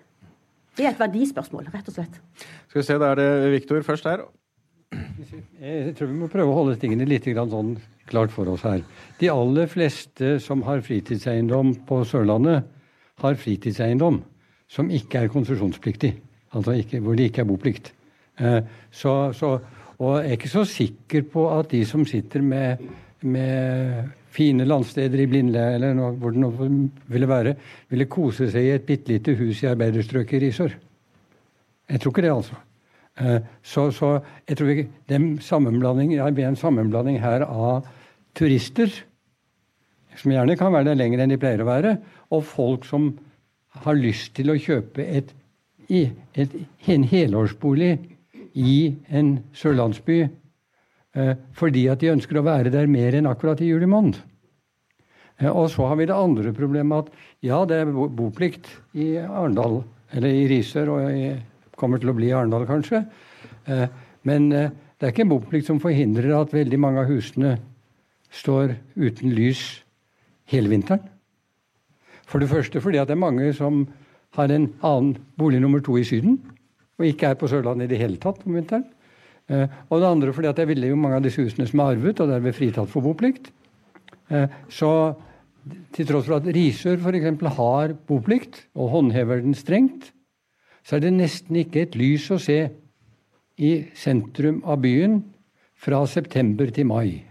Det 0.79 0.87
er 0.87 0.95
et 0.95 1.03
verdispørsmål, 1.03 1.69
rett 1.75 1.91
og 1.91 1.99
slett. 1.99 2.17
Skal 2.71 2.81
vi 2.81 2.87
se, 2.87 2.99
Da 3.03 3.11
er 3.13 3.21
det 3.21 3.53
Viktor 3.59 3.83
først 3.85 4.09
her. 4.09 4.25
Jeg 5.61 5.95
tror 5.99 6.09
vi 6.09 6.21
må 6.23 6.31
prøve 6.33 6.55
å 6.55 6.59
holde 6.63 6.79
tingene 6.81 7.05
litt 7.05 7.29
sånn 7.29 7.77
klart 8.09 8.33
for 8.33 8.49
oss 8.49 8.65
her. 8.65 8.81
De 9.21 9.29
aller 9.29 9.67
fleste 9.69 10.39
som 10.41 10.63
har 10.65 10.81
fritidseiendom 10.81 11.75
på 11.85 12.01
Sørlandet, 12.09 12.65
har 13.19 13.35
fritidseiendom 13.35 14.23
som 14.71 14.89
ikke 14.89 15.27
er 15.27 15.29
konsesjonspliktig. 15.29 16.15
Altså 16.55 16.79
ikke, 16.81 17.03
hvor 17.05 17.19
det 17.19 17.29
ikke 17.29 17.43
er 17.43 17.51
boplikt. 17.51 17.93
Eh, 18.39 18.63
så, 18.95 19.33
så 19.35 19.59
og 19.99 20.15
jeg 20.21 20.29
er 20.29 20.37
ikke 20.39 20.53
så 20.53 20.65
sikker 20.69 21.27
på 21.33 21.49
at 21.51 21.73
de 21.73 21.83
som 21.87 22.05
sitter 22.07 22.43
med, 22.45 22.85
med 23.27 24.11
fine 24.35 24.67
landsteder 24.69 25.25
i 25.25 25.27
Blindleia 25.31 25.75
eller 25.75 25.97
noe, 25.97 26.13
hvor 26.21 26.35
det 26.35 26.43
nå 26.43 26.53
ville 27.11 27.29
være, 27.31 27.57
ville 27.91 28.07
kose 28.11 28.47
seg 28.53 28.69
i 28.69 28.75
et 28.77 28.87
bitte 28.87 29.11
lite 29.11 29.35
hus 29.41 29.65
i 29.65 29.71
arbeiderstrøket 29.73 30.39
i 30.39 30.43
Risør. 30.47 30.77
Jeg 31.89 32.03
tror 32.03 32.15
ikke 32.15 32.25
det, 32.27 32.35
altså. 32.35 32.59
Eh, 33.19 33.39
så, 33.65 33.89
så 33.91 34.13
jeg 34.47 34.59
tror 34.59 34.73
ikke, 34.75 34.89
det 35.09 35.19
blir 35.19 36.47
en 36.47 36.61
sammenblanding 36.61 37.19
her 37.23 37.47
av 37.49 37.89
turister, 38.39 38.93
som 40.19 40.35
gjerne 40.35 40.59
kan 40.59 40.75
være 40.75 40.91
der 40.91 40.99
lenger 40.99 41.25
enn 41.25 41.33
de 41.33 41.41
pleier 41.41 41.65
å 41.65 41.69
være, 41.69 41.97
og 42.35 42.47
folk 42.47 42.87
som 42.87 43.11
har 43.83 43.99
lyst 43.99 44.35
til 44.39 44.53
å 44.53 44.59
kjøpe 44.59 45.03
et, 45.03 45.35
et, 45.89 46.55
en 46.91 47.05
helårsbolig 47.07 47.97
i 48.59 48.97
en 49.15 49.37
sørlandsby 49.57 50.19
eh, 50.25 51.35
fordi 51.57 51.87
at 51.93 52.03
de 52.03 52.11
ønsker 52.13 52.41
å 52.41 52.47
være 52.47 52.73
der 52.75 52.91
mer 52.91 53.15
enn 53.15 53.29
akkurat 53.31 53.63
i 53.63 53.71
juli 53.71 53.87
måned. 53.91 54.19
Eh, 55.39 55.51
og 55.51 55.71
så 55.73 55.87
har 55.91 56.01
vi 56.01 56.09
det 56.11 56.17
andre 56.17 56.55
problemet 56.57 57.07
at 57.07 57.47
ja, 57.47 57.63
det 57.69 57.83
er 57.85 57.93
boplikt 57.93 58.71
i 58.99 59.15
Arendal, 59.23 59.83
eller 60.13 60.35
i 60.35 60.49
Risør, 60.51 60.95
og 60.97 61.79
kommer 61.79 62.03
til 62.03 62.11
å 62.11 62.17
bli 62.19 62.33
i 62.33 62.35
Arendal 62.37 62.67
kanskje. 62.69 63.05
Eh, 63.71 63.87
men 64.27 64.51
det 64.51 65.07
er 65.07 65.13
ikke 65.13 65.25
en 65.25 65.31
boplikt 65.31 65.69
som 65.69 65.79
forhindrer 65.81 66.35
at 66.35 66.53
veldig 66.53 66.81
mange 66.83 67.05
av 67.05 67.09
husene 67.09 67.55
står 68.35 68.75
uten 68.99 69.33
lys 69.33 69.63
hele 70.51 70.73
vinteren. 70.73 71.05
For 72.29 72.43
det 72.43 72.51
første 72.51 72.83
fordi 72.85 72.99
at 73.01 73.09
det 73.09 73.15
er 73.17 73.23
mange 73.23 73.47
som 73.57 73.87
har 74.37 74.53
en 74.53 74.67
annen 74.85 75.15
bolig 75.41 75.63
nummer 75.63 75.81
to 75.81 75.97
i 75.97 76.05
Syden, 76.05 76.37
og 76.99 77.07
ikke 77.07 77.31
er 77.31 77.39
på 77.39 77.49
Sørlandet 77.51 77.89
i 77.89 77.93
det 77.95 78.01
hele 78.01 78.19
tatt 78.21 78.43
om 78.47 78.59
vinteren. 78.59 78.87
Eh, 79.49 79.71
og 79.89 80.03
det 80.03 80.11
andre 80.11 80.35
fordi 80.35 80.51
at 80.51 80.59
jeg 80.61 80.71
ville 80.73 80.91
jo 80.91 80.99
mange 80.99 81.21
av 81.21 81.25
disse 81.25 81.43
husene 81.43 81.67
som 81.69 81.81
er 81.81 81.95
arvet, 81.95 82.21
og 82.21 82.31
derved 82.31 82.57
fritatt 82.57 82.91
for 82.93 83.07
boplikt. 83.07 83.53
Eh, 84.29 84.51
så 84.69 84.91
til 85.95 86.09
tross 86.09 86.29
for 86.29 86.39
at 86.39 86.49
Risør 86.55 87.01
f.eks. 87.01 87.57
har 87.57 87.95
boplikt 88.09 88.63
og 88.75 88.93
håndhever 88.97 89.43
den 89.45 89.57
strengt, 89.57 90.13
så 90.85 90.97
er 90.97 91.05
det 91.05 91.17
nesten 91.17 91.59
ikke 91.61 91.85
et 91.85 91.97
lys 91.99 92.29
å 92.33 92.39
se 92.41 92.61
i 93.59 93.73
sentrum 93.99 94.63
av 94.65 94.81
byen 94.85 95.21
fra 95.79 96.01
september 96.09 96.71
til 96.75 96.89
mai. 96.89 97.25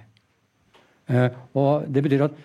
Eh, 1.08 1.30
og 1.56 1.88
det 1.92 2.04
betyr 2.04 2.28
at, 2.28 2.44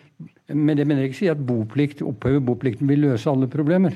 Men 0.48 0.76
det 0.76 0.84
mener 0.86 1.02
jeg 1.02 1.10
ikke 1.10 1.18
si 1.18 1.28
at 1.32 1.46
boplikt, 1.46 2.02
oppheve 2.02 2.40
boplikten 2.44 2.88
vil 2.88 3.00
løse 3.06 3.30
alle 3.30 3.48
problemer. 3.48 3.94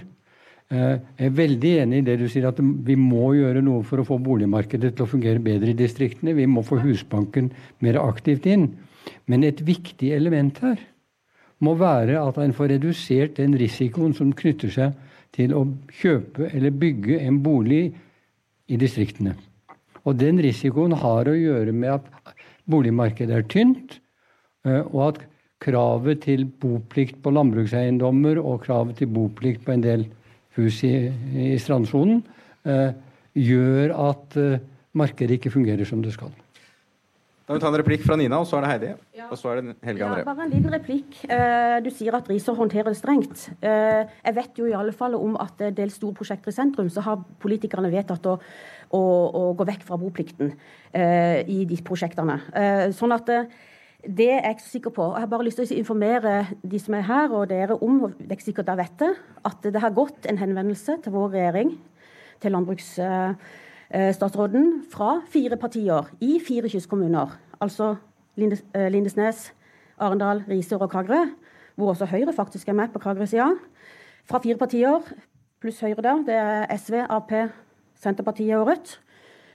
Eh, 0.66 0.98
jeg 1.20 1.28
er 1.28 1.36
veldig 1.38 1.72
enig 1.84 2.00
i 2.00 2.06
det 2.08 2.16
du 2.18 2.26
sier, 2.30 2.48
at 2.48 2.58
vi 2.58 2.96
må 2.98 3.30
gjøre 3.38 3.62
noe 3.62 3.84
for 3.86 4.02
å 4.02 4.06
få 4.08 4.18
boligmarkedet 4.22 4.96
til 4.96 5.06
å 5.06 5.10
fungere 5.10 5.42
bedre 5.42 5.70
i 5.70 5.78
distriktene. 5.78 6.34
Vi 6.34 6.46
må 6.50 6.64
få 6.66 6.80
Husbanken 6.82 7.52
mer 7.84 8.00
aktivt 8.02 8.48
inn. 8.50 8.72
Men 9.30 9.46
et 9.46 9.62
viktig 9.62 10.10
element 10.16 10.58
her 10.64 10.80
må 11.62 11.76
være 11.78 12.18
at 12.18 12.40
en 12.42 12.54
får 12.56 12.74
redusert 12.74 13.38
den 13.38 13.54
risikoen 13.56 14.14
som 14.16 14.34
knytter 14.34 14.72
seg 14.74 14.96
til 15.36 15.54
å 15.54 15.62
kjøpe 16.00 16.50
eller 16.50 16.74
bygge 16.74 17.20
en 17.22 17.38
bolig 17.44 17.84
i 18.66 18.78
distriktene. 18.80 19.36
Og 20.06 20.18
den 20.18 20.42
risikoen 20.42 20.94
har 20.98 21.30
å 21.30 21.38
gjøre 21.38 21.72
med 21.74 22.00
at 22.00 22.34
boligmarkedet 22.66 23.38
er 23.38 23.48
tynt, 23.50 24.00
eh, 24.66 24.82
og 24.82 25.00
at 25.12 25.24
kravet 25.62 26.26
til 26.26 26.44
boplikt 26.60 27.22
på 27.22 27.32
landbrukseiendommer 27.32 28.42
og 28.42 28.64
kravet 28.66 28.98
til 29.00 29.14
boplikt 29.14 29.64
på 29.64 29.72
en 29.72 29.84
del 29.86 30.08
hus 30.56 30.80
i, 30.86 30.94
i 31.52 31.52
strandsonen 31.60 32.22
eh, 32.66 32.90
gjør 33.36 33.94
at 34.08 34.36
eh, 34.40 34.58
markedet 34.96 35.38
ikke 35.38 35.52
fungerer 35.54 35.88
som 35.88 36.02
det 36.04 36.14
skal. 36.16 36.32
Da 37.46 37.54
vil 37.54 37.60
vi 37.60 37.62
ta 37.62 37.68
en 37.70 37.78
replikk 37.78 38.02
fra 38.02 38.16
Nina, 38.18 38.40
og 38.42 38.48
så 38.50 38.56
er 38.58 38.64
det 38.64 38.70
Heidi. 38.72 38.88
Ja. 39.14 39.28
Og 39.30 39.38
så 39.38 39.52
er 39.52 39.60
det 39.60 39.76
Helge 39.86 40.02
André. 40.02 40.24
Ja, 40.24 40.26
bare 40.26 40.46
en 40.48 40.50
liten 40.50 40.72
replikk. 40.74 41.20
Uh, 41.30 41.76
du 41.84 41.92
sier 41.94 42.16
at 42.18 42.26
Risør 42.26 42.56
håndterer 42.58 42.90
det 42.90 42.98
strengt. 42.98 43.44
Jeg 43.62 44.34
vet 44.34 44.58
jo 44.58 44.66
i 44.66 44.74
alle 44.74 44.90
fall 44.96 45.14
om 45.14 45.36
at 45.38 45.62
en 45.62 45.76
del 45.76 45.92
store 45.94 46.16
prosjekter 46.18 46.50
i 46.50 46.56
sentrum, 46.56 46.90
så 46.90 47.04
har 47.06 47.22
politikerne 47.44 47.92
vedtatt 47.92 48.26
å, 48.26 48.34
å, 48.98 49.02
å 49.30 49.44
gå 49.54 49.68
vekk 49.70 49.86
fra 49.86 50.00
boplikten 50.00 50.56
i 50.90 51.60
de 51.70 51.78
prosjektene. 51.86 52.40
sånn 52.98 53.14
at 53.14 53.30
det 54.06 54.30
er 54.30 54.42
jeg 54.42 54.50
ikke 54.56 54.62
så 54.62 54.70
sikker 54.70 54.90
på. 54.94 55.04
Jeg 55.12 55.20
har 55.24 55.30
bare 55.30 55.44
lyst 55.46 55.56
til 55.60 55.66
å 55.66 55.78
informere 55.80 56.32
de 56.62 56.78
som 56.78 56.94
er 56.94 57.08
her, 57.08 57.26
og 57.34 57.50
dere 57.50 57.82
om, 57.82 58.02
og 58.06 58.10
det 58.18 58.30
er 58.30 58.36
ikke 58.38 58.50
sikkert 58.50 58.68
dere 58.70 58.82
vet 58.84 58.96
det, 59.02 59.12
at 59.50 59.58
det 59.62 59.82
har 59.82 59.96
gått 59.96 60.20
en 60.30 60.38
henvendelse 60.38 60.92
til 61.02 61.14
vår 61.14 61.28
regjering, 61.34 61.70
til 62.42 62.50
landbruksstatsråden, 62.54 64.66
Eh, 64.66 64.82
fra 64.90 65.22
fire 65.30 65.56
partier 65.56 66.04
i 66.20 66.40
fire 66.42 66.68
kystkommuner, 66.68 67.38
altså 67.60 67.96
eh, 68.36 68.90
Lindesnes, 68.90 69.52
Arendal, 69.98 70.44
Risør 70.48 70.82
og 70.82 70.90
Kragerø, 70.90 71.26
hvor 71.76 71.88
også 71.92 72.06
Høyre 72.10 72.32
faktisk 72.32 72.68
er 72.68 72.74
med 72.74 72.88
på 72.92 72.98
Kragerø-sida. 72.98 73.54
Fra 74.26 74.38
fire 74.42 74.58
partier 74.58 75.00
pluss 75.62 75.80
Høyre, 75.80 76.02
der, 76.02 76.22
det 76.26 76.34
er 76.34 76.76
SV, 76.76 76.94
Ap, 77.08 77.30
Senterpartiet 77.94 78.56
og 78.58 78.66
Rødt, 78.66 79.00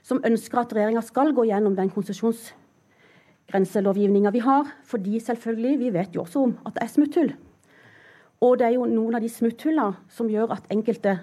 som 0.02 0.22
ønsker 0.24 0.58
at 0.58 0.72
regjeringa 0.72 1.00
skal 1.04 1.34
gå 1.36 1.44
gjennom 1.46 1.76
den 1.76 1.90
konsesjonsgrenselovgivninga 3.52 4.30
vi 4.32 4.38
har. 4.38 4.66
Fordi 4.84 5.20
selvfølgelig, 5.20 5.78
vi 5.78 5.92
vet 5.92 6.14
jo 6.14 6.22
også 6.22 6.42
om 6.42 6.58
at 6.66 6.74
det 6.74 6.82
er 6.82 6.92
smutthull. 6.92 7.32
Og 8.40 8.58
det 8.58 8.66
er 8.66 8.74
jo 8.74 8.86
noen 8.86 9.14
av 9.14 9.22
de 9.22 9.28
smutthullene 9.30 9.94
som 10.10 10.30
gjør 10.30 10.52
at 10.56 10.66
enkelte 10.70 11.18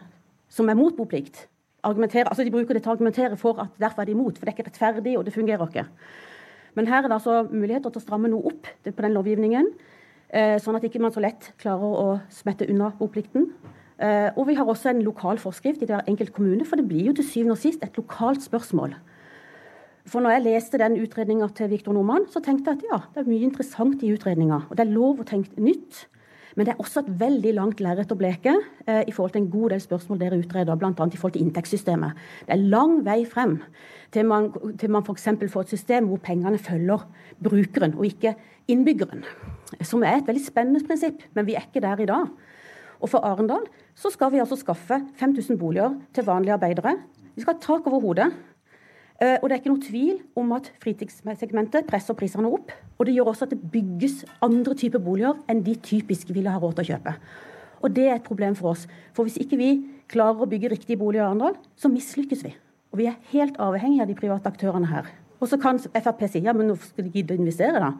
som 0.49 0.69
er 0.69 0.77
mot 0.77 0.95
boplikt, 0.95 1.47
argumenterer, 1.83 2.27
altså 2.27 2.43
De 2.43 2.51
bruker 2.51 2.73
det 2.73 2.83
til 2.83 2.91
å 2.91 2.95
argumentere 2.95 3.37
for 3.37 3.59
at 3.61 3.75
derfor 3.79 4.01
er 4.01 4.05
de 4.09 4.11
imot, 4.11 4.37
for 4.37 4.45
det 4.45 4.51
er 4.53 4.57
ikke 4.57 4.69
rettferdig, 4.69 5.17
og 5.17 5.25
det 5.25 5.33
fungerer 5.33 5.67
ikke. 5.67 5.85
Men 6.75 6.87
her 6.87 7.03
er 7.03 7.07
det 7.07 7.17
altså 7.19 7.43
muligheter 7.49 7.89
til 7.89 8.01
å 8.01 8.03
stramme 8.03 8.31
noe 8.31 8.51
opp 8.51 8.67
på 8.83 9.03
den 9.05 9.13
lovgivningen, 9.13 9.69
eh, 10.29 10.57
sånn 10.59 10.75
at 10.75 10.83
ikke 10.83 10.99
man 10.99 11.11
så 11.11 11.21
lett 11.23 11.53
klarer 11.61 12.01
å 12.01 12.19
smette 12.29 12.67
unna 12.69 12.91
boplikten. 12.99 13.51
Eh, 13.99 14.31
og 14.35 14.47
vi 14.47 14.55
har 14.55 14.65
også 14.65 14.89
en 14.89 15.03
lokal 15.03 15.37
forskrift 15.37 15.83
i 15.83 15.85
hver 15.85 16.07
enkelt 16.07 16.33
kommune, 16.33 16.65
for 16.65 16.75
det 16.75 16.87
blir 16.87 17.11
jo 17.11 17.13
til 17.13 17.27
syvende 17.27 17.55
og 17.55 17.63
sist 17.63 17.83
et 17.83 17.95
lokalt 17.95 18.43
spørsmål. 18.43 18.95
For 20.09 20.23
når 20.23 20.37
jeg 20.37 20.45
leste 20.47 20.79
den 20.81 20.97
utredninga 21.03 21.49
til 21.53 21.69
Viktor 21.69 21.93
Nordmann, 21.93 22.25
så 22.33 22.41
tenkte 22.41 22.71
jeg 22.71 22.79
at 22.79 22.87
ja, 22.89 22.97
det 23.13 23.21
er 23.21 23.29
mye 23.29 23.45
interessant 23.45 24.01
i 24.05 24.13
utredninga. 24.15 24.63
Og 24.69 24.77
det 24.77 24.87
er 24.87 24.95
lov 24.95 25.21
å 25.21 25.27
tenke 25.27 25.61
nytt. 25.61 26.07
Men 26.57 26.65
det 26.65 26.73
er 26.73 26.81
også 26.81 27.03
et 27.03 27.11
veldig 27.21 27.51
langt 27.55 27.81
lerret 27.83 28.09
å 28.11 28.17
bleke 28.17 28.51
eh, 28.51 29.03
i 29.07 29.13
forhold 29.13 29.35
til 29.35 29.43
en 29.43 29.51
god 29.53 29.75
del 29.75 29.83
spørsmål 29.83 30.19
dere 30.19 30.39
utreder, 30.41 30.79
bl.a. 30.81 30.91
i 30.91 31.19
forhold 31.19 31.35
til 31.37 31.45
inntektssystemet. 31.45 32.23
Det 32.47 32.55
er 32.55 32.65
lang 32.73 32.97
vei 33.05 33.21
frem 33.29 33.59
til 34.11 34.25
man, 34.27 34.49
til 34.81 34.91
man 34.91 35.05
f.eks. 35.05 35.29
får 35.53 35.67
et 35.67 35.75
system 35.77 36.09
hvor 36.09 36.21
pengene 36.25 36.59
følger 36.59 37.05
brukeren 37.45 37.93
og 37.99 38.09
ikke 38.09 38.33
innbyggeren. 38.71 39.23
Som 39.85 40.03
er 40.03 40.17
et 40.17 40.27
veldig 40.27 40.43
spennende 40.43 40.83
prinsipp, 40.87 41.21
men 41.37 41.47
vi 41.47 41.55
er 41.55 41.69
ikke 41.69 41.85
der 41.85 42.01
i 42.01 42.09
dag. 42.09 42.27
Og 42.99 43.13
for 43.13 43.23
Arendal 43.23 43.69
så 43.95 44.11
skal 44.11 44.33
vi 44.33 44.41
altså 44.41 44.57
skaffe 44.59 44.99
5000 45.21 45.59
boliger 45.61 45.95
til 46.15 46.27
vanlige 46.27 46.57
arbeidere. 46.57 46.97
Vi 47.35 47.45
skal 47.45 47.55
ha 47.55 47.63
tak 47.63 47.87
over 47.87 48.01
hodet. 48.03 48.33
Eh, 49.19 49.35
og 49.41 49.49
det 49.49 49.55
er 49.55 49.59
ikke 49.59 49.71
noe 49.73 49.83
tvil 49.83 50.19
om 50.39 50.53
at 50.55 50.69
fritidssegmentet 50.79 51.87
presser 51.89 52.15
prisene 52.15 52.47
opp. 52.47 52.71
Og 52.95 53.07
det 53.07 53.17
gjør 53.17 53.33
også 53.33 53.49
at 53.49 53.53
det 53.55 53.71
bygges 53.73 54.21
andre 54.45 54.75
typer 54.79 55.03
boliger 55.03 55.35
enn 55.51 55.63
de 55.65 55.75
typisk 55.75 56.31
ville 56.35 56.51
ha 56.51 56.61
råd 56.61 56.77
til 56.77 56.85
å 56.85 56.89
kjøpe. 56.93 57.15
Og 57.83 57.95
det 57.95 58.07
er 58.07 58.17
et 58.17 58.27
problem 58.27 58.55
for 58.59 58.73
oss. 58.73 58.85
For 59.15 59.27
hvis 59.27 59.39
ikke 59.43 59.59
vi 59.59 59.69
klarer 60.11 60.43
å 60.43 60.49
bygge 60.49 60.71
riktige 60.71 60.99
boliger 60.99 61.25
i 61.25 61.27
Arendal, 61.27 61.59
så 61.79 61.91
mislykkes 61.91 62.45
vi. 62.47 62.53
Og 62.91 63.01
vi 63.01 63.09
er 63.11 63.19
helt 63.33 63.59
avhengig 63.61 64.01
av 64.03 64.09
de 64.09 64.17
private 64.17 64.51
aktørene 64.51 64.89
her. 64.89 65.11
Og 65.39 65.47
så 65.51 65.59
kan 65.59 65.79
Frp 65.79 66.25
si 66.27 66.41
ja, 66.43 66.55
men 66.55 66.71
hvorfor 66.71 66.91
skal 66.91 67.07
de 67.07 67.13
gidde 67.13 67.35
å 67.35 67.39
investere, 67.39 67.79
da? 67.79 67.93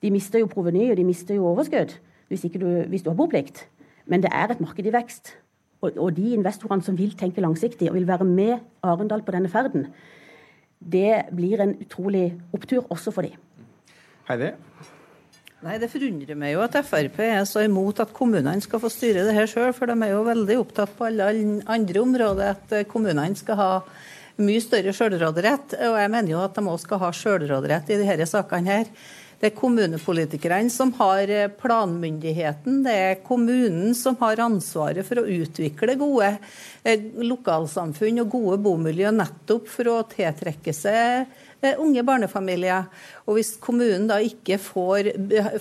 De 0.00 0.12
mister 0.12 0.40
jo 0.40 0.48
proveny, 0.48 0.86
og 0.88 0.96
de 0.96 1.04
mister 1.04 1.36
jo 1.36 1.50
overskudd 1.50 1.96
hvis, 2.30 2.46
du, 2.54 2.68
hvis 2.88 3.04
du 3.04 3.10
har 3.10 3.18
boplikt. 3.18 3.66
Men 4.08 4.24
det 4.24 4.30
er 4.32 4.52
et 4.52 4.62
marked 4.62 4.86
i 4.86 4.94
vekst. 4.94 5.34
Og, 5.80 5.96
og 5.96 6.12
de 6.16 6.34
investorene 6.36 6.84
som 6.84 6.96
vil 6.98 7.14
tenke 7.16 7.42
langsiktig 7.44 7.88
og 7.88 7.96
vil 7.96 8.08
være 8.08 8.26
med 8.28 8.58
Arendal 8.84 9.24
på 9.24 9.32
denne 9.36 9.48
ferden, 9.52 9.88
det 10.80 11.26
blir 11.36 11.60
en 11.60 11.76
utrolig 11.80 12.30
opptur 12.56 12.86
også 12.92 13.12
for 13.12 13.26
de. 13.26 13.34
Heidi? 14.28 14.52
Nei, 15.60 15.76
Det 15.76 15.90
forundrer 15.92 16.38
meg 16.40 16.54
jo 16.54 16.62
at 16.64 16.78
Frp 16.88 17.18
er 17.20 17.42
så 17.44 17.60
imot 17.66 17.98
at 18.00 18.14
kommunene 18.16 18.62
skal 18.64 18.80
få 18.80 18.88
styre 18.92 19.26
det 19.26 19.34
her 19.36 19.48
sjøl, 19.50 19.74
for 19.76 19.90
de 19.90 19.96
er 20.06 20.14
jo 20.14 20.22
veldig 20.24 20.56
opptatt 20.62 20.94
på 20.96 21.10
alle 21.10 21.26
andre 21.68 22.00
områder 22.00 22.54
at 22.54 22.72
kommunene 22.88 23.36
skal 23.36 23.60
ha 23.60 23.70
mye 24.40 24.62
større 24.64 24.94
sjølråderett. 24.96 25.76
Og 25.84 25.98
jeg 26.00 26.12
mener 26.12 26.32
jo 26.32 26.40
at 26.40 26.56
de 26.56 26.64
òg 26.64 26.80
skal 26.80 27.02
ha 27.02 27.10
sjølråderett 27.12 27.92
i 27.92 28.00
disse 28.00 28.30
sakene 28.32 28.72
her. 28.72 28.88
Det 29.40 29.48
er 29.48 29.56
kommunepolitikerne 29.56 30.68
som 30.68 30.90
har 30.98 31.30
eh, 31.32 31.46
planmyndigheten. 31.62 32.82
Det 32.84 32.92
er 32.92 33.22
kommunen 33.24 33.94
som 33.96 34.18
har 34.20 34.42
ansvaret 34.44 35.06
for 35.08 35.22
å 35.22 35.24
utvikle 35.24 35.94
gode 35.96 36.34
eh, 36.84 37.06
lokalsamfunn 37.24 38.20
og 38.20 38.34
gode 38.34 38.58
bomiljø, 38.66 39.08
nettopp 39.16 39.70
for 39.72 39.88
å 39.88 39.96
tiltrekke 40.12 40.76
seg 40.76 41.24
eh, 41.64 41.80
unge 41.80 42.04
barnefamilier. 42.04 42.92
Og 43.24 43.38
Hvis 43.38 43.54
kommunen 43.64 44.10
da 44.12 44.20
ikke 44.20 44.60
får, 44.60 45.08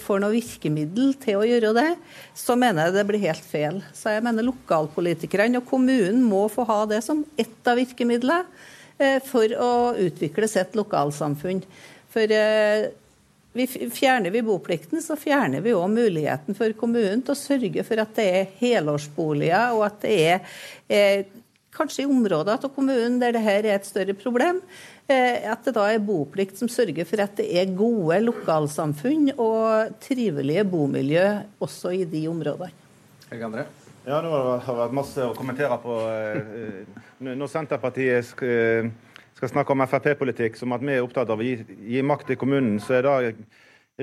får 0.03 0.25
noe 0.25 0.35
virkemiddel 0.35 1.15
til 1.23 1.39
å 1.39 1.47
gjøre 1.47 1.71
det, 1.79 1.89
så 2.35 2.59
mener 2.59 2.89
jeg 2.89 2.99
det 2.99 3.07
blir 3.13 3.27
helt 3.29 3.47
feil. 3.47 3.79
Så 3.95 4.11
jeg 4.11 4.27
mener 4.27 4.49
lokalpolitikerne 4.49 5.63
og 5.63 5.71
kommunen 5.71 6.19
må 6.27 6.49
få 6.51 6.67
ha 6.67 6.81
det 6.91 6.99
som 7.07 7.23
ett 7.39 7.63
av 7.63 7.79
virkemidlene 7.79 8.43
for 9.23 9.47
å 9.55 9.73
utvikle 9.95 10.49
sitt 10.51 10.73
lokalsamfunn. 10.75 11.61
For 12.11 12.27
vi 13.53 13.65
fjerner 13.67 14.29
vi 14.31 14.41
boplikten, 14.45 15.01
så 15.01 15.15
fjerner 15.17 15.63
vi 15.65 15.73
òg 15.73 15.89
muligheten 15.89 16.57
for 16.57 16.73
kommunen 16.77 17.23
til 17.25 17.33
å 17.33 17.39
sørge 17.39 17.85
for 17.87 18.01
at 18.03 18.13
det 18.19 18.27
er 18.29 18.51
helårsboliger, 18.59 19.73
og 19.77 19.85
at 19.87 20.03
det 20.03 20.15
er 20.19 20.55
eh, 20.87 21.31
kanskje 21.73 22.05
i 22.05 22.09
områder 22.09 22.59
av 22.59 22.69
kommunen 22.75 23.17
der 23.21 23.33
dette 23.37 23.55
er 23.57 23.69
et 23.73 23.89
større 23.89 24.13
problem, 24.17 24.61
eh, 25.09 25.49
at 25.49 25.65
det 25.65 25.73
da 25.79 25.87
er 25.89 26.03
boplikt 26.03 26.61
som 26.61 26.69
sørger 26.69 27.09
for 27.09 27.25
at 27.25 27.35
det 27.41 27.49
er 27.57 27.73
gode 27.73 28.21
lokalsamfunn 28.27 29.33
og 29.35 29.97
trivelige 30.03 30.67
bomiljø 30.69 31.27
også 31.65 31.95
i 31.97 32.05
de 32.09 32.27
områdene. 32.29 32.73
Helge 33.29 33.49
André? 33.49 33.67
Ja, 34.05 34.21
det 34.23 34.29
har 34.65 34.77
vært 34.85 34.95
masse 34.95 35.25
å 35.25 35.35
kommentere 35.37 35.75
på. 35.83 35.99
Eh, 36.05 36.99
når 37.19 37.49
Senterpartiet 37.51 38.29
skal 39.39 39.53
snakke 39.53 39.71
om 39.71 39.85
Frp-politikk 39.87 40.57
som 40.59 40.75
at 40.75 40.83
vi 40.83 40.97
er 40.97 41.05
opptatt 41.05 41.29
av 41.31 41.39
å 41.39 41.45
gi, 41.45 41.61
gi, 41.87 42.03
makt 42.03 42.27
til 42.27 42.39
kommunen, 42.39 42.79
så 42.83 42.97
er 42.97 43.05
det 43.05 43.35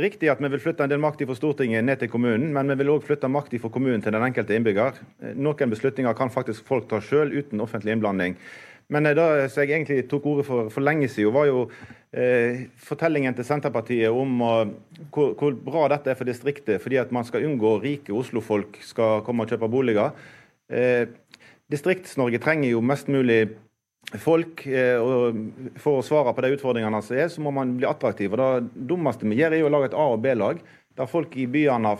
riktig 0.07 0.31
at 0.33 0.40
vi 0.40 0.49
vil 0.53 0.62
flytte 0.62 0.87
en 0.87 0.92
del 0.92 1.03
makt 1.03 1.27
fra 1.29 1.37
Stortinget 1.37 1.85
ned 1.85 2.01
til 2.01 2.11
kommunen, 2.12 2.49
men 2.57 2.72
vi 2.72 2.79
vil 2.81 2.94
òg 2.94 3.05
flytte 3.05 3.29
makt 3.33 3.59
fra 3.61 3.72
kommunen 3.72 4.05
til 4.05 4.16
den 4.16 4.25
enkelte 4.25 4.57
innbygger. 4.57 5.03
Noen 5.37 5.75
beslutninger 5.75 6.16
kan 6.16 6.33
faktisk 6.33 6.64
folk 6.68 6.88
ta 6.88 7.03
sjøl 7.05 7.35
uten 7.37 7.61
offentlig 7.64 7.96
innblanding. 7.96 8.38
Men 8.92 9.09
det 9.09 9.27
som 9.51 9.64
jeg 9.64 9.75
egentlig 9.75 10.07
tok 10.09 10.29
ordet 10.31 10.46
for 10.46 10.70
for 10.70 10.85
lenge 10.87 11.09
siden, 11.11 11.35
var 11.35 11.49
jo 11.49 11.66
eh, 12.14 12.68
fortellingen 12.79 13.35
til 13.35 13.44
Senterpartiet 13.44 14.14
om 14.14 14.40
uh, 14.40 14.62
hvor, 15.11 15.35
hvor, 15.35 15.57
bra 15.66 15.88
dette 15.90 16.12
er 16.12 16.16
for 16.16 16.29
distriktet, 16.29 16.81
fordi 16.81 17.01
at 17.03 17.12
man 17.12 17.27
skal 17.27 17.44
unngå 17.49 17.77
rike 17.83 18.14
Oslo-folk 18.14 18.79
skal 18.87 19.25
komme 19.27 19.42
og 19.42 19.51
kjøpe 19.51 19.68
boliger. 19.68 20.16
Distrikts-Norge 21.70 22.38
trenger 22.42 22.72
jo 22.72 22.81
mest 22.83 23.11
mulig 23.11 23.57
folk. 24.22 24.66
og 25.00 25.40
For 25.82 25.98
å 26.00 26.04
svare 26.06 26.34
på 26.34 26.44
de 26.44 26.54
utfordringene 26.56 27.02
som 27.02 27.18
er, 27.18 27.28
så 27.32 27.42
må 27.42 27.52
man 27.54 27.76
bli 27.78 27.88
attraktiv. 27.88 28.32
Og 28.32 28.38
Det 28.38 28.86
dummeste 28.92 29.28
vi 29.28 29.40
gjør, 29.40 29.56
er 29.56 29.66
å 29.66 29.72
lage 29.72 29.90
et 29.90 29.98
A- 29.98 30.12
og 30.14 30.22
B-lag, 30.22 30.60
der 30.96 31.10
folk 31.10 31.36
i 31.36 31.46
byene 31.46 31.96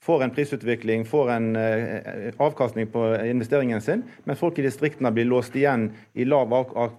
får 0.00 0.22
en 0.22 0.30
prisutvikling, 0.30 1.04
får 1.04 1.30
en 1.30 1.56
eh, 1.56 2.34
avkastning 2.36 2.86
på 2.86 3.02
investeringen 3.26 3.80
sin, 3.80 4.02
men 4.24 4.36
folk 4.36 4.58
i 4.58 4.62
distriktene 4.62 5.10
blir 5.12 5.26
låst 5.28 5.56
igjen 5.56 5.88
i 6.14 6.24
lav 6.24 6.52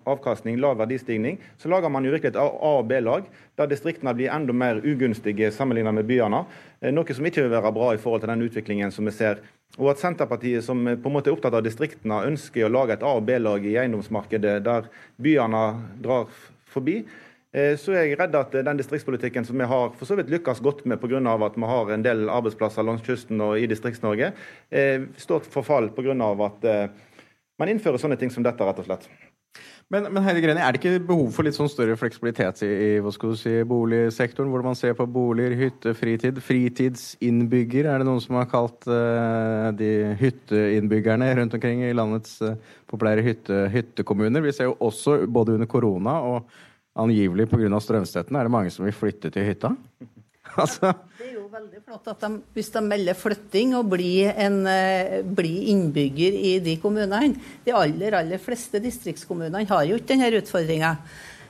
avkastning, 0.03 0.59
lav 0.59 0.77
verdistigning, 0.77 1.39
så 1.57 1.71
lager 1.71 1.89
man 1.89 2.05
jo 2.05 2.12
virkelig 2.12 2.35
et 2.35 2.41
A- 2.41 2.73
og 2.73 2.89
B-lag, 2.91 3.29
der 3.57 3.71
distriktene 3.71 4.13
blir 4.13 4.33
enda 4.35 4.53
mer 4.53 4.81
ugunstige 4.83 5.51
sammenlignet 5.55 5.95
med 5.95 6.09
byene. 6.09 6.43
Eh, 6.81 6.91
noe 6.93 7.15
som 7.15 7.25
ikke 7.25 7.47
vil 7.47 7.55
være 7.55 7.73
bra 7.75 7.93
i 7.95 8.01
forhold 8.01 8.25
til 8.25 8.33
den 8.33 8.45
utviklingen 8.49 8.91
som 8.91 9.07
vi 9.07 9.15
ser. 9.15 9.41
Og 9.77 9.93
at 9.93 10.01
Senterpartiet, 10.01 10.65
som 10.65 10.81
på 10.83 11.09
en 11.09 11.15
måte 11.15 11.31
er 11.31 11.38
opptatt 11.38 11.55
av 11.55 11.63
distriktene, 11.63 12.25
ønsker 12.27 12.67
å 12.67 12.73
lage 12.73 12.97
et 12.97 13.03
A- 13.05 13.15
og 13.15 13.25
B-lag 13.27 13.65
i 13.65 13.77
eiendomsmarkedet 13.79 14.59
der 14.65 14.91
byene 15.21 15.63
drar 16.03 16.27
forbi. 16.69 17.03
Eh, 17.49 17.73
så 17.81 17.95
er 17.95 18.03
jeg 18.05 18.19
redd 18.19 18.35
at 18.38 18.53
den 18.53 18.77
distriktspolitikken 18.77 19.47
som 19.47 19.57
vi 19.57 19.65
har 19.69 19.95
for 19.97 20.05
så 20.05 20.17
vidt 20.19 20.29
lykkes 20.29 20.62
godt 20.62 20.83
med 20.85 21.01
pga. 21.01 21.17
at 21.17 21.57
vi 21.57 21.71
har 21.71 21.91
en 21.91 22.03
del 22.05 22.29
arbeidsplasser 22.29 22.83
langs 22.83 23.01
kysten 23.01 23.41
og 23.41 23.57
i 23.57 23.65
Distrikts-Norge, 23.65 24.33
eh, 24.71 25.01
står 25.17 25.41
for 25.49 25.63
fall 25.63 25.89
pga. 25.89 26.13
at 26.45 26.63
eh, 26.65 26.88
man 27.57 27.69
innfører 27.69 27.97
sånne 27.97 28.19
ting 28.19 28.29
som 28.29 28.43
dette, 28.43 28.63
rett 28.63 28.79
og 28.79 28.85
slett. 28.85 29.09
Men, 29.89 30.05
men 30.13 30.21
Heidi 30.21 30.43
Greni, 30.43 30.62
er 30.62 30.71
det 30.71 30.77
ikke 30.83 31.01
behov 31.01 31.31
for 31.33 31.47
litt 31.47 31.55
sånn 31.57 31.71
større 31.71 31.95
fleksibilitet 31.97 32.62
i, 32.62 32.99
i 32.99 33.35
si, 33.41 33.55
boligsektoren, 33.65 34.51
hvor 34.53 34.62
man 34.62 34.77
ser 34.77 34.93
på 34.93 35.07
boliger, 35.09 35.55
hytte, 35.57 35.95
fritid? 35.97 36.38
Fritidsinnbygger, 36.45 37.89
er 37.89 37.97
det 37.97 38.05
noen 38.05 38.21
som 38.21 38.38
har 38.38 38.45
kalt 38.51 38.85
uh, 38.85 39.73
de 39.73 40.13
hytteinnbyggerne 40.21 41.31
rundt 41.41 41.57
omkring 41.57 41.81
i 41.88 41.95
landets 41.97 42.38
uh, 42.45 42.53
populære 42.85 43.25
hytte, 43.25 43.63
hyttekommuner? 43.73 44.45
Vi 44.45 44.53
ser 44.53 44.69
jo 44.69 44.77
også, 44.77 45.23
både 45.25 45.57
under 45.57 45.71
korona 45.73 46.19
og 46.35 46.53
angivelig 46.99 47.47
pga. 47.51 47.79
strømstøtten, 47.81 48.35
er 48.35 48.47
det 48.47 48.53
mange 48.53 48.73
som 48.73 48.85
vil 48.88 48.95
flytte 48.95 49.31
til 49.33 49.47
hytta? 49.47 49.73
altså. 50.62 50.93
Det 51.19 51.29
er 51.29 51.33
jo 51.38 51.47
veldig 51.51 51.81
flott 51.85 52.12
at 52.12 52.25
de, 52.25 52.29
hvis 52.55 52.71
de 52.75 52.83
melder 52.85 53.17
flytting 53.17 53.73
og 53.79 53.89
blir, 53.93 54.33
en, 54.35 54.62
uh, 54.67 55.19
blir 55.23 55.71
innbygger 55.73 56.38
i 56.38 56.53
de 56.63 56.77
kommunene. 56.81 57.35
De 57.65 57.75
aller, 57.75 58.15
aller 58.19 58.41
fleste 58.41 58.81
distriktskommunene 58.83 59.67
har 59.69 59.89
jo 59.89 59.99
ikke 59.99 60.13
denne 60.13 60.31
utfordringa. 60.39 60.95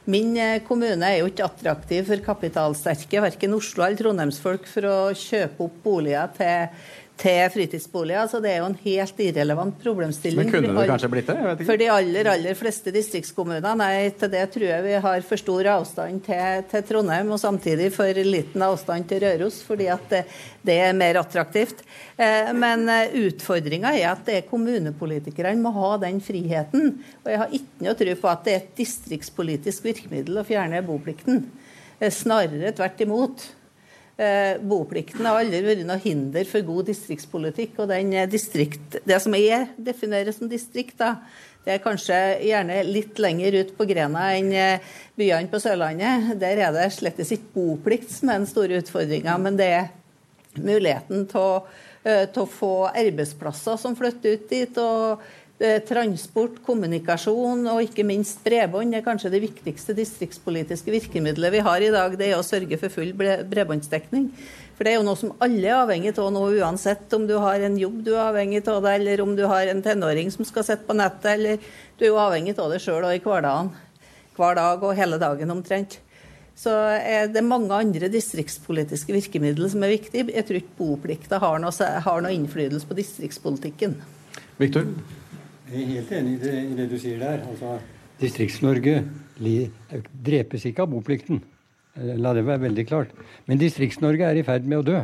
Min 0.10 0.32
uh, 0.40 0.62
kommune 0.66 1.06
er 1.06 1.20
jo 1.20 1.30
ikke 1.30 1.46
attraktiv 1.46 2.08
for 2.08 2.26
kapitalsterke, 2.26 3.22
verken 3.28 3.58
Oslo 3.58 3.86
eller 3.86 4.00
Trondheimsfolk, 4.00 4.70
for 4.72 4.90
å 4.90 4.98
kjøpe 5.18 5.68
opp 5.68 5.84
boliger 5.86 6.32
til 6.38 6.88
til 7.20 7.50
fritidsboliger. 7.54 8.28
Så 8.32 8.40
det 8.44 8.54
er 8.54 8.62
jo 8.62 8.70
en 8.70 8.78
helt 8.84 9.22
irrelevant 9.24 9.76
problemstilling. 9.84 10.40
Men 10.46 10.54
kunne 10.54 10.72
det 10.76 10.88
kanskje 10.90 11.12
blitt 11.12 11.32
det? 11.32 11.68
For 11.68 11.82
de 11.82 11.90
aller, 11.92 12.30
aller 12.34 12.58
fleste 12.58 12.94
distriktskommuner. 12.96 13.76
Nei, 13.80 14.10
til 14.20 14.32
det 14.34 14.46
tror 14.54 14.68
jeg 14.70 14.86
vi 14.86 14.96
har 15.06 15.26
for 15.28 15.42
stor 15.42 15.72
avstand 15.76 16.24
til, 16.28 16.64
til 16.72 16.86
Trondheim, 16.90 17.34
og 17.36 17.42
samtidig 17.42 17.92
for 17.96 18.24
liten 18.26 18.64
avstand 18.66 19.10
til 19.10 19.24
Røros, 19.26 19.60
fordi 19.66 19.90
at 19.92 20.08
det, 20.14 20.24
det 20.66 20.80
er 20.88 20.98
mer 20.98 21.22
attraktivt. 21.22 21.84
Eh, 22.16 22.52
men 22.56 22.88
eh, 22.92 23.16
utfordringa 23.28 23.94
er 23.98 24.12
at 24.14 24.26
det 24.28 24.40
er 24.40 24.50
kommunepolitikerne 24.50 25.60
må 25.60 25.74
ha 25.76 25.94
den 26.06 26.24
friheten. 26.24 26.98
Og 27.24 27.32
jeg 27.34 27.44
har 27.44 27.56
ikke 27.60 27.88
noe 27.88 27.98
tro 28.00 28.18
på 28.24 28.32
at 28.32 28.46
det 28.48 28.56
er 28.56 28.64
et 28.64 28.76
distriktspolitisk 28.80 29.88
virkemiddel 29.90 30.40
å 30.40 30.48
fjerne 30.48 30.84
boplikten. 30.88 31.44
Eh, 32.00 32.12
snarere 32.14 32.72
tvert 32.76 33.02
imot. 33.04 33.50
Eh, 34.20 34.58
boplikten 34.68 35.24
har 35.24 35.38
aldri 35.40 35.62
vært 35.64 35.86
noe 35.88 35.96
hinder 36.04 36.44
for 36.44 36.66
god 36.68 36.90
distriktspolitikk. 36.90 37.78
og 37.80 37.88
den 37.88 38.12
distrikt, 38.30 38.98
Det 39.06 39.22
som 39.22 39.34
jeg 39.34 39.70
definerer 39.78 40.34
som 40.34 40.50
distrikt, 40.50 40.98
da, 40.98 41.16
det 41.64 41.74
er 41.74 41.80
kanskje 41.80 42.44
gjerne 42.44 42.84
litt 42.84 43.18
lenger 43.18 43.54
ut 43.62 43.78
på 43.78 43.88
grena 43.88 44.36
enn 44.36 44.52
eh, 44.52 44.80
byene 45.16 45.48
på 45.48 45.60
Sørlandet. 45.60 46.38
Der 46.38 46.58
er 46.58 46.72
det 46.74 46.92
slett 46.92 47.18
ikke 47.18 47.54
boplikt 47.54 48.12
som 48.12 48.30
er 48.30 48.40
den 48.40 48.48
store 48.48 48.82
utfordringa, 48.82 49.38
men 49.40 49.56
det 49.56 49.72
er 49.72 49.90
muligheten 50.56 51.26
til 51.30 51.40
å, 51.40 51.64
eh, 52.04 52.28
få 52.28 52.92
arbeidsplasser 52.92 53.78
som 53.78 53.96
flytter 53.96 54.34
ut 54.34 54.50
dit. 54.50 54.78
og 54.78 55.22
Eh, 55.22 55.39
transport, 55.60 56.62
kommunikasjon 56.64 57.66
og 57.68 57.82
ikke 57.84 58.06
minst 58.08 58.40
bredbånd 58.46 58.96
er 58.96 59.04
kanskje 59.04 59.32
det 59.34 59.42
viktigste 59.44 59.96
distriktspolitiske 59.98 60.94
virkemidlet 60.94 61.52
vi 61.58 61.64
har 61.66 61.84
i 61.84 61.92
dag. 61.92 62.16
Det 62.16 62.30
er 62.30 62.40
å 62.40 62.46
sørge 62.48 62.80
for 62.80 62.94
full 62.94 63.12
bredbåndsdekning. 63.18 64.30
For 64.80 64.88
det 64.88 64.94
er 64.94 65.02
jo 65.02 65.08
noe 65.10 65.20
som 65.20 65.34
alle 65.44 65.68
er 65.68 65.82
avhengig 65.82 66.14
av 66.16 66.30
nå, 66.32 66.46
uansett 66.62 67.12
om 67.18 67.26
du 67.28 67.36
har 67.44 67.60
en 67.68 67.76
jobb 67.76 67.98
du 68.06 68.14
er 68.14 68.30
avhengig 68.30 68.62
av 68.72 68.80
det, 68.86 68.94
eller 69.02 69.24
om 69.26 69.34
du 69.36 69.44
har 69.52 69.68
en 69.68 69.84
tenåring 69.84 70.32
som 70.32 70.48
skal 70.48 70.64
sitte 70.64 70.88
på 70.88 70.96
nettet, 70.96 71.34
eller 71.34 71.60
du 72.00 72.06
er 72.06 72.14
jo 72.14 72.22
avhengig 72.24 72.56
av 72.56 72.72
det 72.72 72.80
sjøl 72.86 73.10
i 73.10 73.20
hverdagen. 73.20 73.74
Hver 74.40 74.56
dag 74.56 74.88
og 74.88 74.96
hele 74.96 75.20
dagen 75.20 75.52
omtrent. 75.52 76.00
Så 76.56 76.72
er 76.96 77.28
det 77.28 77.44
mange 77.44 77.76
andre 77.76 78.08
distriktspolitiske 78.12 79.12
virkemidler 79.16 79.72
som 79.72 79.84
er 79.84 79.98
viktige. 79.98 80.32
Jeg 80.32 80.48
tror 80.48 80.62
ikke 80.62 80.80
boplikta 80.80 81.44
har 81.44 81.60
noe, 81.60 81.92
har 82.08 82.24
noe 82.24 82.36
innflytelse 82.36 82.88
på 82.88 82.98
distriktspolitikken. 83.04 84.00
Victor? 84.64 84.88
Jeg 85.70 85.84
er 85.84 85.90
helt 86.00 86.12
enig 86.18 86.32
i 86.34 86.38
det, 86.42 86.52
i 86.66 86.76
det 86.80 86.86
du 86.90 86.96
sier 86.98 87.20
der. 87.22 87.44
Altså, 87.46 87.76
Distrikts-Norge 88.18 89.04
drepes 90.26 90.64
ikke 90.66 90.82
av 90.82 90.90
boplikten. 90.90 91.44
Eh, 91.94 92.16
la 92.18 92.32
det 92.34 92.42
være 92.48 92.64
veldig 92.64 92.86
klart. 92.90 93.12
Men 93.46 93.60
Distrikts-Norge 93.62 94.26
er 94.26 94.40
i 94.40 94.46
ferd 94.48 94.66
med 94.66 94.82
å 94.82 94.88
dø. 94.88 95.02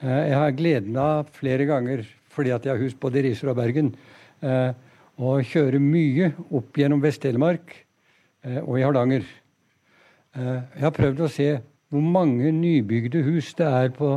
Eh, 0.00 0.22
jeg 0.30 0.38
har 0.40 0.54
gleden 0.56 0.96
av 0.96 1.28
flere 1.36 1.66
ganger, 1.68 2.06
fordi 2.32 2.54
at 2.56 2.64
jeg 2.64 2.72
har 2.72 2.80
hus 2.80 2.96
både 2.96 3.20
i 3.20 3.26
Risør 3.28 3.52
og 3.52 3.58
Bergen, 3.60 3.92
eh, 4.40 4.72
å 5.20 5.34
kjøre 5.44 5.82
mye 5.82 6.32
opp 6.56 6.80
gjennom 6.80 7.04
Vest-Telemark 7.04 7.76
og 8.46 8.74
i 8.78 8.82
Hardanger. 8.84 9.24
Jeg 10.36 10.82
har 10.82 10.92
prøvd 10.92 11.22
å 11.24 11.30
se 11.32 11.46
hvor 11.90 12.04
mange 12.04 12.52
nybygde 12.52 13.22
hus 13.24 13.48
det 13.56 13.66
er 13.66 13.88
på 13.96 14.10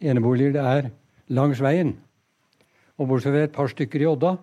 eneboliger 0.00 0.54
det 0.54 0.62
er 0.62 0.90
langs 1.34 1.58
veien. 1.60 1.96
Og 2.96 3.10
bortsett 3.10 3.34
fra 3.34 3.42
et 3.48 3.56
par 3.58 3.68
stykker 3.68 4.06
i 4.06 4.08
Odda, 4.08 4.36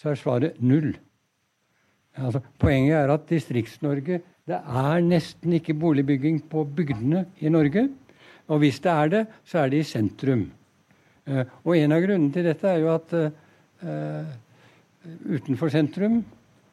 så 0.00 0.10
er 0.10 0.18
svaret 0.18 0.60
null. 0.64 0.94
Altså, 2.16 2.40
poenget 2.58 2.96
er 2.96 3.12
at 3.12 3.28
Distrikts-Norge 3.30 4.20
Det 4.50 4.56
er 4.56 5.02
nesten 5.04 5.52
ikke 5.54 5.76
boligbygging 5.78 6.40
på 6.50 6.64
bygdene 6.64 7.26
i 7.38 7.48
Norge. 7.48 7.84
Og 8.48 8.58
hvis 8.58 8.80
det 8.82 8.90
er 8.90 9.08
det, 9.12 9.20
så 9.44 9.58
er 9.58 9.68
det 9.70 9.78
i 9.78 9.86
sentrum. 9.86 10.48
Uh, 11.28 11.44
og 11.62 11.76
en 11.76 11.92
av 11.94 12.02
grunnene 12.02 12.32
til 12.34 12.48
dette 12.48 12.66
er 12.66 12.80
jo 12.82 12.88
at 12.90 13.12
uh, 13.14 14.32
utenfor 15.30 15.70
sentrum, 15.70 16.24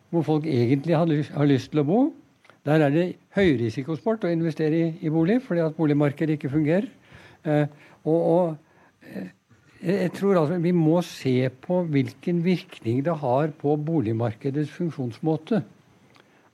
hvor 0.10 0.26
folk 0.26 0.48
egentlig 0.50 0.96
har 0.98 1.06
lyst, 1.06 1.36
har 1.36 1.46
lyst, 1.46 1.70
til 1.70 1.84
å 1.84 1.86
bo, 1.86 2.00
der 2.66 2.88
er 2.88 2.96
det 2.96 3.06
høyrisikosport 3.38 4.26
å 4.26 4.34
investere 4.34 4.80
i, 4.80 4.90
i 5.06 5.14
bolig, 5.14 5.38
fordi 5.46 5.62
at 5.68 5.78
boligmarkedet 5.78 6.40
ikke 6.40 6.56
fungerer. 6.56 6.90
Uh, 7.46 7.68
og, 8.08 8.18
og 8.18 8.58
jeg 9.82 10.12
tror 10.18 10.40
altså 10.40 10.58
Vi 10.62 10.72
må 10.74 11.02
se 11.06 11.50
på 11.62 11.84
hvilken 11.86 12.44
virkning 12.46 13.04
det 13.06 13.18
har 13.22 13.52
på 13.60 13.76
boligmarkedets 13.76 14.72
funksjonsmåte. 14.74 15.62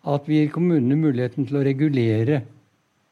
At 0.04 0.28
vi 0.28 0.42
gir 0.42 0.52
kommunene 0.52 1.00
muligheten 1.00 1.48
til 1.48 1.62
å 1.62 1.64
regulere 1.64 2.42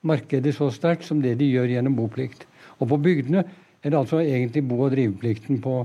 markedet 0.04 0.54
så 0.56 0.67
sterkt 0.74 1.06
som 1.08 1.21
det 1.24 1.38
de 1.39 1.47
gjør 1.47 1.71
gjennom 1.71 1.95
boplikt. 1.95 2.45
Og 2.80 2.89
på 2.91 3.00
bygdene 3.00 3.45
er 3.82 3.89
det 3.89 3.97
altså 3.97 4.19
egentlig 4.19 4.65
bo- 4.67 4.82
og 4.86 4.91
driveplikten 4.91 5.62
på 5.62 5.78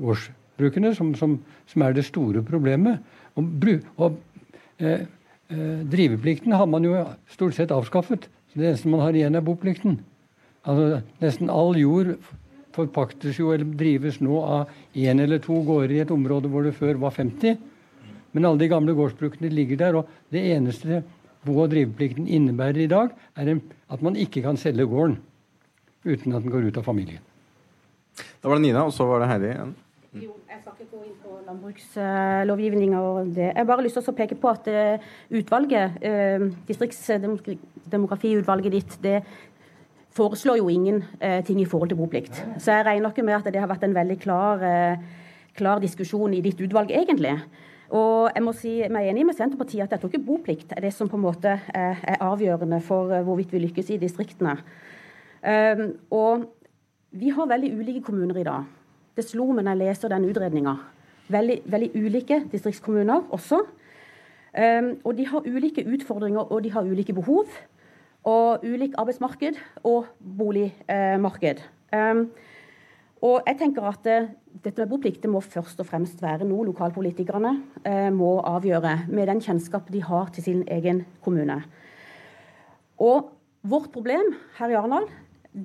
gårdsbrukene 0.00 0.94
som, 0.94 1.14
som, 1.18 1.38
som, 1.66 1.82
er 1.82 1.96
det 1.96 2.06
store 2.06 2.44
problemet. 2.46 3.02
Og, 3.34 3.66
og 3.96 4.18
eh, 4.78 5.06
eh, 5.50 5.82
driveplikten 5.82 6.52
har 6.52 6.68
man 6.70 6.84
jo 6.84 7.02
stort 7.32 7.56
sett 7.56 7.74
avskaffet. 7.74 8.28
Så 8.52 8.60
det 8.60 8.70
eneste 8.70 8.92
man 8.92 9.02
har 9.02 9.16
igjen, 9.16 9.34
er 9.34 9.44
boplikten. 9.44 9.98
Altså 10.66 11.00
Nesten 11.22 11.50
all 11.50 11.76
jord 11.78 12.14
forpaktes 12.76 13.40
jo 13.40 13.46
eller 13.54 13.66
drives 13.78 14.20
nå 14.20 14.36
av 14.44 14.68
én 14.94 15.22
eller 15.22 15.38
to 15.42 15.56
gårder 15.66 15.96
i 15.96 16.02
et 16.04 16.14
område 16.14 16.50
hvor 16.52 16.62
det 16.66 16.76
før 16.76 16.94
var 17.02 17.12
50. 17.16 17.56
Men 18.36 18.44
alle 18.44 18.60
de 18.60 18.68
gamle 18.68 18.92
gårdsbrukene 18.96 19.48
ligger 19.48 19.76
der. 19.80 19.96
Og 19.96 20.04
det 20.32 20.42
eneste 20.52 21.02
bo- 21.46 21.62
og 21.62 21.70
driveplikten 21.72 22.26
innebærer 22.28 22.80
i 22.84 22.90
dag, 22.90 23.08
er 23.36 23.60
at 23.90 24.02
man 24.02 24.16
ikke 24.16 24.42
kan 24.44 24.56
selge 24.60 24.86
gården 24.86 25.18
uten 26.06 26.34
at 26.34 26.42
den 26.42 26.50
går 26.52 26.62
ut 26.68 26.76
av 26.78 26.84
familien. 26.86 27.22
Da 28.42 28.48
var 28.48 28.54
det 28.58 28.64
Nina, 28.66 28.80
og 28.86 28.92
så 28.94 29.04
var 29.08 29.18
det 29.22 29.30
Heidi 29.30 29.48
igjen. 29.50 29.74
Jo, 30.16 30.32
jeg 30.48 30.58
skal 30.62 30.72
ikke 30.76 30.92
gå 30.92 30.98
inn 31.04 31.18
på 31.22 31.30
landbrukslovgivninga 31.46 32.98
og 33.04 33.16
det. 33.36 33.48
Jeg 33.50 33.58
har 33.58 33.68
bare 33.68 33.84
lyst 33.84 33.96
til 33.98 34.12
å 34.12 34.16
peke 34.16 34.36
på 34.40 34.48
at 34.52 34.64
eh, 34.72 35.02
utvalget, 35.40 35.86
eh, 36.00 36.40
distriktsdemografiutvalget 36.68 38.72
ditt, 38.72 38.92
det 39.04 39.18
foreslår 40.16 40.58
jo 40.60 40.72
ingen 40.72 41.02
eh, 41.20 41.42
ting 41.44 41.60
i 41.60 41.68
forhold 41.68 41.92
til 41.92 42.00
boplikt. 42.00 42.40
Så 42.58 42.72
jeg 42.72 42.86
regner 42.88 43.12
ikke 43.12 43.24
med 43.26 43.38
at 43.38 43.52
det 43.52 43.60
har 43.60 43.70
vært 43.70 43.84
en 43.84 43.94
veldig 43.96 44.18
klar, 44.22 44.64
eh, 44.64 44.98
klar 45.56 45.82
diskusjon 45.82 46.34
i 46.34 46.42
ditt 46.44 46.60
utvalg, 46.64 46.90
egentlig. 46.90 47.36
Og 47.94 48.32
jeg 48.34 48.42
må 48.42 48.52
si 48.56 48.72
meg 48.90 49.12
enig 49.12 49.28
med 49.28 49.36
Senterpartiet 49.38 49.84
at 49.84 49.94
jeg 49.94 50.02
tror 50.02 50.10
ikke 50.10 50.26
boplikt 50.26 50.72
er 50.74 50.82
det 50.82 50.92
som 50.94 51.10
på 51.10 51.18
en 51.18 51.26
måte 51.28 51.52
er, 51.54 52.00
er 52.02 52.24
avgjørende 52.24 52.80
for 52.82 53.12
hvorvidt 53.28 53.52
vi 53.54 53.62
lykkes 53.62 53.92
i 53.94 54.00
distriktene. 54.02 54.56
Um, 55.46 55.92
og 56.10 56.48
vi 57.14 57.30
har 57.30 57.46
veldig 57.46 57.70
ulike 57.78 58.02
kommuner 58.02 58.40
i 58.40 58.46
dag. 58.46 58.66
Det 59.16 59.24
slo 59.24 59.46
meg 59.52 59.64
når 59.64 59.76
jeg 59.76 59.82
leser 59.84 60.10
den 60.12 60.26
utredninga. 60.26 60.74
Veldig, 61.30 61.60
veldig, 61.70 61.90
ulike 61.94 62.40
distriktskommuner 62.50 63.30
også. 63.34 63.62
Um, 64.56 64.90
og 65.04 65.16
de 65.18 65.26
har 65.30 65.46
ulike 65.46 65.86
utfordringer 65.86 66.50
og 66.50 66.64
de 66.64 66.72
har 66.74 66.82
ulike 66.82 67.14
behov. 67.14 67.46
Og 68.26 68.64
ulik 68.66 68.96
arbeidsmarked 68.98 69.58
og 69.86 70.08
boligmarked. 70.18 71.62
Um, 71.94 72.26
og 73.22 73.46
jeg 73.46 73.58
tenker 73.60 73.86
at 73.86 74.08
uh, 74.10 74.26
dette 74.64 74.82
med 74.82 74.90
boplikt 74.90 75.22
det 75.22 75.30
må 75.30 75.40
først 75.44 75.78
og 75.80 75.86
fremst 75.86 76.22
være 76.22 76.48
noe 76.48 76.66
lokalpolitikerne 76.66 77.52
uh, 77.86 78.10
må 78.14 78.32
avgjøre, 78.42 79.06
med 79.08 79.30
den 79.30 79.42
kjennskap 79.44 79.92
de 79.94 80.02
har 80.02 80.32
til 80.34 80.48
sin 80.48 80.64
egen 80.66 81.04
kommune. 81.22 81.60
Og 82.98 83.30
vårt 83.66 83.92
problem 83.94 84.34
her 84.58 84.74
i 84.74 84.78
Arendal 84.78 85.06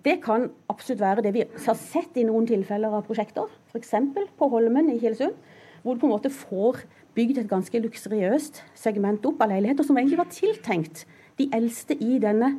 det 0.06 0.22
kan 0.24 0.48
absolutt 0.72 1.02
være 1.02 1.24
det 1.26 1.34
vi 1.36 1.44
har 1.66 1.76
sett 1.76 2.16
i 2.16 2.24
noen 2.24 2.46
tilfeller 2.48 2.94
av 2.96 3.04
prosjekter, 3.08 3.50
f.eks. 3.74 3.92
på 4.40 4.48
Holmen 4.54 4.88
i 4.94 5.00
Kilesund, 5.02 5.36
hvor 5.82 5.98
du 5.98 6.04
på 6.04 6.08
en 6.08 6.14
måte 6.14 6.32
får 6.32 6.86
bygd 7.18 7.42
et 7.42 7.50
ganske 7.50 7.82
luksuriøst 7.84 8.62
segment 8.78 9.26
opp 9.28 9.42
av 9.44 9.52
leiligheter 9.52 9.84
som 9.84 9.98
egentlig 10.00 10.22
var 10.22 10.32
tiltenkt 10.32 11.04
de 11.42 11.50
eldste 11.58 11.98
i 11.98 12.22
denne 12.22 12.54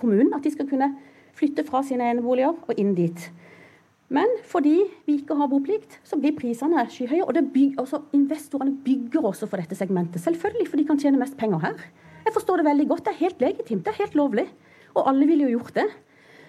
kommunen. 0.00 0.32
At 0.36 0.46
de 0.46 0.54
skal 0.54 0.68
kunne 0.70 0.92
flytte 1.38 1.66
fra 1.66 1.82
sine 1.86 2.08
eneboliger 2.10 2.54
og 2.54 2.80
inn 2.80 2.94
dit. 2.98 3.28
Men 4.08 4.30
fordi 4.48 4.78
vi 5.04 5.18
ikke 5.18 5.36
har 5.36 5.50
boplikt, 5.52 5.98
så 6.06 6.16
blir 6.16 6.36
prisene 6.36 6.86
skyhøye. 6.88 7.26
Og 7.26 7.36
bygger, 7.52 7.82
også 7.82 8.00
investorene 8.16 8.78
bygger 8.84 9.26
også 9.28 9.48
for 9.50 9.60
dette 9.60 9.76
segmentet. 9.76 10.22
Selvfølgelig, 10.24 10.68
for 10.70 10.80
de 10.80 10.86
kan 10.88 11.00
tjene 11.00 11.20
mest 11.20 11.36
penger 11.36 11.60
her. 11.66 11.82
Jeg 12.24 12.34
forstår 12.34 12.60
det 12.60 12.68
veldig 12.70 12.88
godt. 12.88 13.04
Det 13.04 13.14
er 13.14 13.24
helt 13.24 13.42
legitimt, 13.44 13.84
det 13.84 13.92
er 13.92 14.02
helt 14.02 14.16
lovlig. 14.16 14.46
Og 14.94 15.04
alle 15.08 15.28
ville 15.28 15.44
jo 15.44 15.58
gjort 15.58 15.74
det. 15.82 15.88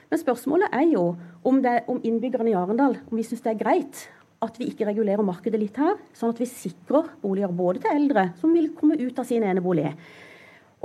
Men 0.09 0.21
spørsmålet 0.23 0.71
er 0.73 0.87
jo 0.89 1.03
om, 1.43 1.59
det, 1.61 1.83
om 1.91 1.99
innbyggerne 2.03 2.49
i 2.49 2.57
Arendal 2.57 2.97
om 3.11 3.19
vi 3.19 3.27
syns 3.27 3.43
det 3.45 3.51
er 3.53 3.59
greit 3.59 4.07
at 4.41 4.55
vi 4.59 4.69
ikke 4.71 4.87
regulerer 4.87 5.23
markedet 5.25 5.59
litt 5.59 5.77
her, 5.77 5.97
sånn 6.15 6.31
at 6.31 6.39
vi 6.39 6.47
sikrer 6.47 7.11
boliger 7.21 7.51
både 7.53 7.83
til 7.83 7.91
eldre 7.91 8.29
som 8.39 8.53
vil 8.55 8.71
komme 8.77 8.95
ut 8.99 9.19
av 9.19 9.27
sin 9.27 9.43
enebolig, 9.43 9.91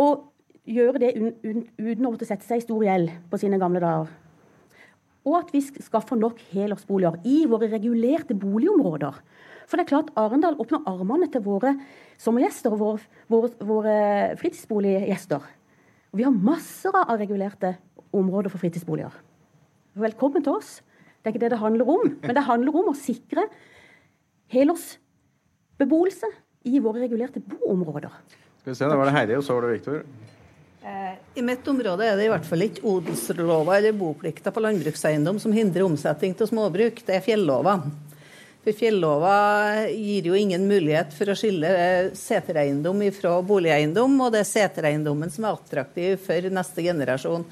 og 0.02 0.24
gjøre 0.64 1.00
det 1.02 1.12
uten 1.16 2.06
å 2.06 2.12
måtte 2.12 2.28
sette 2.28 2.46
seg 2.46 2.60
i 2.60 2.64
stor 2.64 2.84
gjeld 2.84 3.12
på 3.30 3.40
sine 3.40 3.58
gamle 3.60 3.82
dager. 3.82 4.12
Og 5.24 5.38
at 5.38 5.52
vi 5.54 5.62
skaffer 5.64 6.18
nok 6.20 6.40
helårsboliger 6.52 7.20
i 7.28 7.44
våre 7.48 7.70
regulerte 7.72 8.36
boligområder. 8.36 9.16
For 9.64 9.80
det 9.80 9.86
er 9.86 9.92
klart 9.94 10.10
Arendal 10.20 10.58
åpner 10.60 10.84
armene 10.88 11.30
til 11.32 11.44
våre 11.46 11.72
sommergjester 12.20 12.74
og 12.76 12.82
våre, 12.82 13.06
våre, 13.32 13.52
våre 13.64 13.94
fritidsboliggjester. 14.40 15.46
Og 16.12 16.20
vi 16.20 16.26
har 16.26 16.34
masser 16.34 16.94
av 16.94 17.16
regulerte 17.18 17.72
områder 18.14 18.52
for 18.52 18.60
fritidsboliger. 18.60 19.14
Velkommen 19.96 20.44
til 20.44 20.58
oss. 20.58 20.76
Det 21.22 21.30
er 21.30 21.34
ikke 21.34 21.44
det 21.46 21.54
det 21.54 21.62
handler 21.62 21.88
om, 21.88 22.12
men 22.20 22.36
det 22.36 22.44
handler 22.44 22.76
om 22.76 22.92
å 22.92 22.98
sikre 22.98 23.46
helårsbeboelse 24.52 26.28
i 26.68 26.80
våre 26.84 27.00
regulerte 27.06 27.40
boområder. 27.40 28.12
Skal 28.60 28.72
vi 28.72 28.76
se, 28.76 28.88
Da 28.88 28.96
var 28.96 29.08
det 29.08 29.16
Heidi, 29.16 29.36
og 29.40 29.44
så 29.44 29.56
var 29.56 29.64
det 29.64 29.78
Viktor. 29.78 30.04
Eh, 30.84 31.14
I 31.34 31.42
mitt 31.42 31.68
område 31.68 32.04
er 32.04 32.18
det 32.18 32.26
i 32.26 32.28
hvert 32.28 32.44
fall 32.44 32.66
ikke 32.66 32.82
odelslova 32.84 33.78
eller 33.78 33.94
boplikta 33.96 34.52
på 34.52 34.60
landbrukseiendom 34.60 35.38
som 35.40 35.54
hindrer 35.56 35.86
omsetning 35.86 36.34
til 36.36 36.50
småbruk, 36.50 36.98
det 37.06 37.14
er 37.16 37.24
fjellova. 37.24 37.78
For 38.64 38.76
Fjellova 38.76 39.36
gir 39.92 40.28
jo 40.28 40.36
ingen 40.36 40.62
mulighet 40.68 41.12
for 41.16 41.28
å 41.28 41.36
skille 41.36 41.68
eh, 41.68 42.10
setereiendom 42.16 43.00
fra 43.16 43.38
boligeiendom, 43.44 44.18
og 44.26 44.32
det 44.32 44.42
er 44.42 44.50
setereiendommen 44.50 45.32
som 45.32 45.48
er 45.48 45.56
attraktiv 45.56 46.20
for 46.24 46.52
neste 46.52 46.84
generasjon 46.84 47.48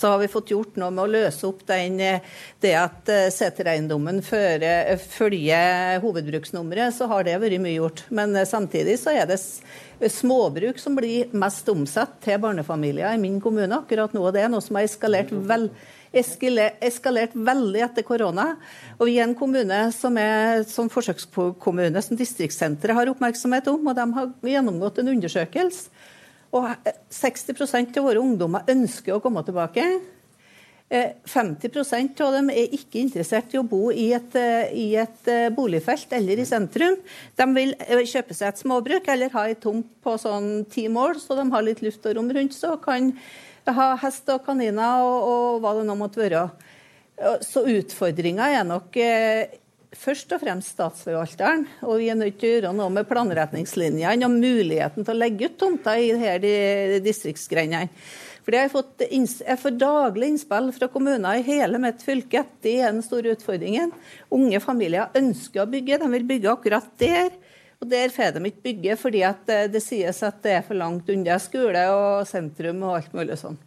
så 0.00 0.08
har 0.08 0.18
vi 0.18 0.28
fått 0.32 0.50
gjort 0.50 0.78
noe 0.80 0.90
med 0.94 1.04
å 1.04 1.10
løse 1.12 1.44
opp 1.48 1.60
den, 1.68 2.00
eh, 2.00 2.24
det 2.64 2.72
at 2.78 3.08
eh, 3.12 3.28
setereiendommen 3.34 4.22
eh, 4.24 4.96
følger 4.96 6.00
hovedbruksnummeret, 6.00 6.96
så 6.96 7.08
har 7.10 7.26
det 7.26 7.36
vært 7.42 7.60
mye 7.60 7.76
gjort. 7.76 8.04
Men 8.08 8.34
samtidig 8.48 8.96
så 9.02 9.12
er 9.12 9.28
det 9.28 9.38
småbruk 10.10 10.80
som 10.80 10.96
blir 10.96 11.32
mest 11.36 11.68
omsatt 11.68 12.16
til 12.24 12.40
barnefamilier 12.40 13.12
i 13.12 13.20
min 13.20 13.40
kommune 13.44 13.82
akkurat 13.82 14.14
nå. 14.16 14.24
og 14.24 14.32
Det 14.34 14.44
er 14.44 14.52
noe 14.52 14.64
som 14.64 14.80
har 14.80 14.88
eskalert 14.88 15.32
vel 15.32 15.68
eskalert 16.10 17.36
veldig 17.36 17.82
etter 17.86 18.02
korona. 18.02 18.54
Og 18.98 19.06
vi 19.06 19.18
er 19.20 19.28
en 19.28 19.36
kommune 19.38 19.82
som 19.94 20.16
er 20.18 20.64
som 20.66 20.88
forsøkskommune, 20.90 22.02
som 22.02 22.18
distriktssenteret 22.18 22.96
har 22.96 23.12
oppmerksomhet 23.12 23.68
om. 23.70 23.84
Og 23.84 23.94
de 23.94 24.08
har 24.16 24.32
gjennomgått 24.56 24.98
en 24.98 25.12
undersøkelse 25.12 26.08
og 26.50 26.88
60% 27.14 27.98
av 28.00 28.08
våre 28.08 28.22
ungdommer 28.22 28.66
ønsker 28.70 29.14
å 29.14 29.22
komme 29.22 29.42
tilbake. 29.46 29.84
50 30.90 31.68
eh, 31.70 32.08
av 32.26 32.32
dem 32.34 32.48
er 32.50 32.72
ikke 32.74 32.98
interessert 32.98 33.52
i 33.54 33.60
å 33.60 33.66
bo 33.66 33.92
i 33.94 34.08
et, 34.16 34.34
eh, 34.34 34.72
i 34.74 34.86
et, 34.98 35.28
eh, 35.28 35.48
boligfelt 35.54 36.12
eller 36.12 36.40
i 36.42 36.46
sentrum. 36.46 36.96
De 37.36 37.46
vil 37.54 37.74
kjøpe 38.10 38.34
seg 38.34 38.48
et 38.48 38.58
småbruk 38.58 39.06
eller 39.06 39.30
ha 39.30 39.46
ei 39.46 39.54
tomt 39.54 39.86
på 40.02 40.16
sånn 40.18 40.68
ti 40.68 40.88
mål, 40.88 41.20
så 41.22 41.38
de 41.38 41.48
har 41.48 41.62
litt 41.62 41.80
luft 41.82 42.04
og 42.06 42.16
rom 42.16 42.30
rundt 42.30 42.54
seg 42.54 42.72
og 42.72 42.82
kan 42.82 43.12
ha 43.66 43.96
hest 44.02 44.28
og 44.30 44.44
kaniner 44.44 45.04
og, 45.06 45.30
og 45.30 45.62
hva 45.62 45.76
det 45.78 45.86
nå 45.86 45.94
måtte 45.94 46.18
være. 46.24 46.50
Så 47.44 47.62
utfordringa 47.68 48.48
er 48.50 48.64
nok 48.64 48.96
først 49.96 50.32
og 50.34 50.42
fremst 50.42 50.74
statsforvalteren. 50.74 51.66
Og 51.86 52.00
vi 52.00 52.08
er 52.12 52.18
nødt 52.18 52.38
til 52.40 52.48
å 52.48 52.56
gjøre 52.56 52.72
noe 52.76 52.92
med 52.94 53.08
planretningslinjene 53.10 54.26
og 54.26 54.34
muligheten 54.36 55.06
til 55.06 55.14
å 55.14 55.20
legge 55.20 55.50
ut 55.50 55.56
tomter 55.60 56.00
i 56.00 56.10
disse 56.42 57.00
distriktsgrendene. 57.06 57.90
For 58.40 58.56
jeg, 58.56 58.70
fått, 58.72 59.02
jeg 59.04 59.60
får 59.60 59.76
daglig 59.78 60.30
innspill 60.32 60.70
fra 60.74 60.88
kommuner 60.90 61.38
i 61.38 61.44
hele 61.46 61.78
mitt 61.82 62.00
fylke. 62.02 62.42
Det 62.64 62.78
er 62.80 62.94
den 62.94 63.04
store 63.04 63.34
utfordringen. 63.36 63.92
Unge 64.32 64.62
familier 64.64 65.12
ønsker 65.14 65.62
å 65.62 65.70
bygge, 65.70 66.00
de 66.00 66.08
vil 66.16 66.28
bygge 66.28 66.54
akkurat 66.54 66.88
der. 66.98 67.34
Og 67.80 67.88
der 67.88 68.12
får 68.12 68.34
de 68.36 68.44
ikke 68.48 68.64
bygge 68.64 68.96
fordi 69.00 69.22
eh, 69.24 69.66
det 69.72 69.80
sies 69.84 70.22
at 70.26 70.40
det 70.44 70.58
er 70.58 70.64
for 70.66 70.76
langt 70.76 71.08
unna 71.12 71.38
skole 71.40 71.86
og 71.94 72.28
sentrum 72.28 72.82
og 72.84 72.98
alt 72.98 73.14
mulig 73.16 73.38
sånn. 73.40 73.60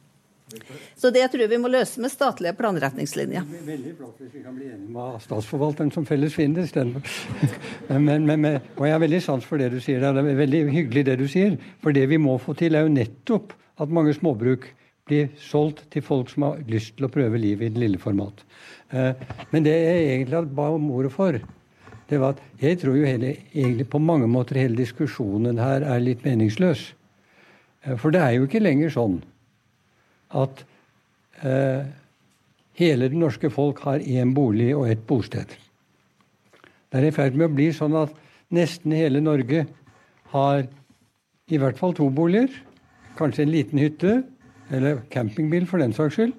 Så 1.00 1.12
det 1.14 1.26
tror 1.32 1.44
jeg 1.46 1.52
vi 1.52 1.60
må 1.62 1.72
løse 1.72 2.02
med 2.04 2.12
statlige 2.14 2.54
planretningslinjer. 2.60 3.48
Veldig 3.66 3.96
flott 3.98 4.22
hvis 4.22 4.34
vi 4.36 4.44
kan 4.44 4.56
bli 4.58 4.70
enige 4.70 4.92
med 4.94 5.24
statsforvalteren 5.24 5.92
som 5.96 6.06
felles 6.10 6.36
fiende 6.38 6.66
istedenfor. 6.68 7.02
Og 7.90 8.86
jeg 8.88 8.96
har 8.96 9.04
veldig 9.04 9.24
sans 9.26 9.48
for 9.48 9.62
det 9.62 9.72
du 9.74 9.80
sier. 9.84 10.04
Det 10.04 10.24
er 10.24 10.40
veldig 10.44 10.64
hyggelig 10.74 11.06
det 11.10 11.18
du 11.24 11.28
sier. 11.32 11.58
For 11.84 11.96
det 11.96 12.06
vi 12.12 12.22
må 12.22 12.38
få 12.42 12.56
til, 12.60 12.78
er 12.78 12.88
jo 12.88 12.94
nettopp 12.94 13.54
at 13.82 13.94
mange 13.94 14.14
småbruk 14.16 14.70
blir 15.10 15.34
solgt 15.42 15.84
til 15.92 16.04
folk 16.06 16.32
som 16.32 16.48
har 16.48 16.62
lyst 16.70 16.96
til 16.98 17.08
å 17.08 17.12
prøve 17.12 17.42
livet 17.42 17.68
i 17.68 17.74
det 17.74 17.82
lille 17.82 18.00
format. 18.00 18.46
Eh, 18.94 19.12
men 19.52 19.66
det 19.66 19.74
jeg 19.74 20.08
egentlig 20.14 20.46
ba 20.56 20.70
om 20.72 20.90
ordet 20.96 21.12
for, 21.14 21.40
det 22.10 22.20
var 22.22 22.36
at 22.36 22.62
jeg 22.62 22.80
tror 22.82 22.98
jo 23.00 23.08
hele, 23.08 23.36
egentlig 23.52 23.88
på 23.92 24.02
mange 24.04 24.30
måter 24.32 24.60
hele 24.62 24.80
diskusjonen 24.80 25.60
her 25.62 25.86
er 25.88 26.04
litt 26.04 26.24
meningsløs. 26.28 26.92
Eh, 27.84 27.98
for 27.98 28.16
det 28.16 28.24
er 28.24 28.38
jo 28.38 28.48
ikke 28.48 28.64
lenger 28.64 28.94
sånn 28.96 29.22
at 30.34 30.64
eh, 31.44 31.86
hele 32.80 33.10
det 33.10 33.20
norske 33.20 33.52
folk 33.54 33.84
har 33.86 34.04
én 34.04 34.34
bolig 34.36 34.72
og 34.76 34.90
ett 34.90 35.06
bosted. 35.08 35.50
Det 36.90 37.02
er 37.02 37.10
i 37.10 37.16
ferd 37.16 37.38
med 37.38 37.50
å 37.50 37.56
bli 37.56 37.72
sånn 37.74 37.96
at 37.98 38.14
nesten 38.54 38.94
hele 38.94 39.22
Norge 39.24 39.66
har 40.34 40.66
i 41.50 41.60
hvert 41.60 41.78
fall 41.80 41.94
to 41.98 42.10
boliger. 42.14 42.50
Kanskje 43.18 43.46
en 43.46 43.54
liten 43.54 43.82
hytte, 43.82 44.22
eller 44.74 45.04
campingbil 45.14 45.68
for 45.70 45.82
den 45.82 45.94
saks 45.94 46.18
skyld. 46.18 46.34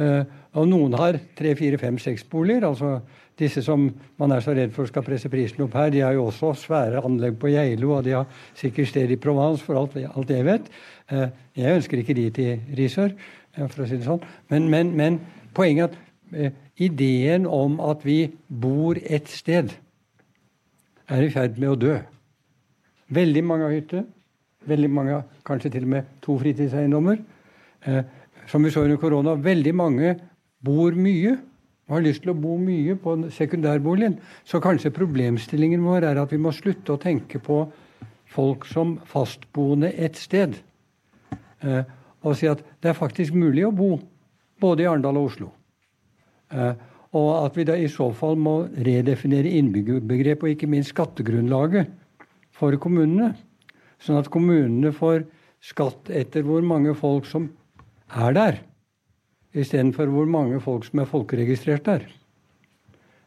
Eh, 0.00 0.22
og 0.54 0.68
noen 0.70 0.94
har 0.98 1.18
tre, 1.38 1.54
fire, 1.58 1.78
fem, 1.80 1.98
seks 1.98 2.24
boliger. 2.30 2.68
altså 2.68 3.00
disse 3.38 3.62
som 3.66 3.86
man 4.20 4.32
er 4.32 4.42
så 4.44 4.54
redd 4.54 4.72
for 4.74 4.86
skal 4.86 5.04
presse 5.06 5.30
prisen 5.30 5.64
opp 5.64 5.74
her, 5.78 5.90
de 5.90 6.02
har 6.04 6.14
jo 6.14 6.28
også 6.28 6.52
svære 6.64 7.02
anlegg 7.04 7.36
på 7.40 7.50
Geilo, 7.50 7.96
og 7.96 8.04
de 8.06 8.14
har 8.14 8.28
sikkert 8.58 8.90
sted 8.92 9.10
i 9.10 9.18
Provence, 9.20 9.64
for 9.64 9.78
alt, 9.80 9.96
alt 10.06 10.30
jeg 10.30 10.46
vet. 10.46 10.68
Eh, 11.10 11.28
jeg 11.58 11.78
ønsker 11.80 12.00
ikke 12.00 12.16
de 12.16 12.28
til 12.34 12.76
Risør, 12.78 13.14
eh, 13.56 13.66
for 13.66 13.84
å 13.84 13.88
si 13.90 13.98
det 13.98 14.06
sånn. 14.06 14.22
Men, 14.52 14.68
men, 14.70 14.92
men 14.94 15.18
poenget 15.56 15.96
er 15.96 16.46
at 16.46 16.52
eh, 16.52 16.60
ideen 16.86 17.48
om 17.50 17.80
at 17.82 18.04
vi 18.06 18.18
bor 18.48 18.98
et 19.02 19.30
sted, 19.30 19.74
er 21.10 21.24
i 21.26 21.32
ferd 21.32 21.58
med 21.60 21.72
å 21.72 21.78
dø. 21.78 21.96
Veldig 23.14 23.42
mange 23.44 23.66
har 23.66 23.74
hytte. 23.74 24.04
Veldig 24.64 24.88
mange 24.88 25.18
kanskje 25.44 25.74
til 25.74 25.84
og 25.84 25.90
med 25.92 26.14
to 26.24 26.38
fritidseiendommer. 26.40 27.18
Som 28.48 28.64
vi 28.64 28.70
så 28.72 28.86
under 28.86 28.96
korona, 28.96 29.34
veldig 29.36 29.74
mange 29.76 30.14
bor 30.64 30.96
mye 30.96 31.34
og 31.88 31.96
har 31.98 32.04
lyst 32.04 32.22
til 32.24 32.32
å 32.32 32.38
bo 32.38 32.56
mye 32.60 32.96
på 33.00 33.16
sekundærboligen. 33.34 34.16
Så 34.48 34.60
kanskje 34.64 34.94
problemstillingen 34.94 35.84
vår 35.84 36.08
er 36.08 36.20
at 36.22 36.32
vi 36.32 36.40
må 36.40 36.52
slutte 36.56 36.94
å 36.94 37.00
tenke 37.00 37.40
på 37.44 37.64
folk 38.34 38.64
som 38.68 38.96
fastboende 39.08 39.92
et 39.92 40.16
sted. 40.16 40.56
Eh, 41.60 41.84
og 42.24 42.38
si 42.38 42.48
at 42.48 42.64
det 42.80 42.92
er 42.92 42.98
faktisk 42.98 43.36
mulig 43.36 43.66
å 43.68 43.74
bo 43.74 43.98
både 44.60 44.84
i 44.84 44.88
Arendal 44.88 45.20
og 45.20 45.28
Oslo. 45.28 45.50
Eh, 46.54 46.72
og 47.14 47.30
at 47.44 47.58
vi 47.58 47.66
da 47.68 47.76
i 47.78 47.90
så 47.92 48.08
fall 48.16 48.40
må 48.40 48.56
redefinere 48.74 49.52
innbyggerbegrepet 49.60 50.48
og 50.48 50.54
ikke 50.54 50.70
minst 50.70 50.94
skattegrunnlaget 50.94 51.92
for 52.54 52.74
kommunene. 52.80 53.34
Sånn 54.02 54.18
at 54.18 54.30
kommunene 54.32 54.90
får 54.94 55.26
skatt 55.64 56.10
etter 56.12 56.44
hvor 56.46 56.64
mange 56.66 56.96
folk 56.98 57.28
som 57.28 57.52
er 58.14 58.34
der, 58.36 58.58
istedenfor 59.54 60.10
hvor 60.10 60.26
mange 60.26 60.60
folk 60.60 60.84
som 60.84 60.98
er 61.02 61.10
folkeregistrert 61.10 61.86
der. 61.86 62.08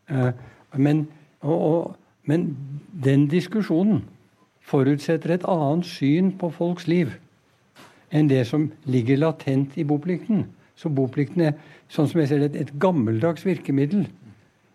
Eh, 0.10 0.32
men 0.78 1.08
Og, 1.42 1.62
og, 1.62 1.96
men 2.26 2.58
den 3.04 3.28
diskusjonen 3.30 4.02
forutsetter 4.66 5.36
et 5.36 5.46
annet 5.48 5.86
syn 5.86 6.32
på 6.34 6.50
folks 6.50 6.88
liv 6.88 7.14
enn 8.12 8.30
det 8.32 8.48
som 8.48 8.72
ligger 8.90 9.20
latent 9.22 9.78
i 9.78 9.86
boplikten. 9.86 10.48
Så 10.76 10.90
boplikten 10.90 11.42
er 11.42 11.54
sånn 11.94 12.08
som 12.10 12.22
jeg 12.22 12.32
ser 12.32 12.42
det, 12.42 12.56
et 12.56 12.74
gammeldags 12.80 13.46
virkemiddel 13.46 14.08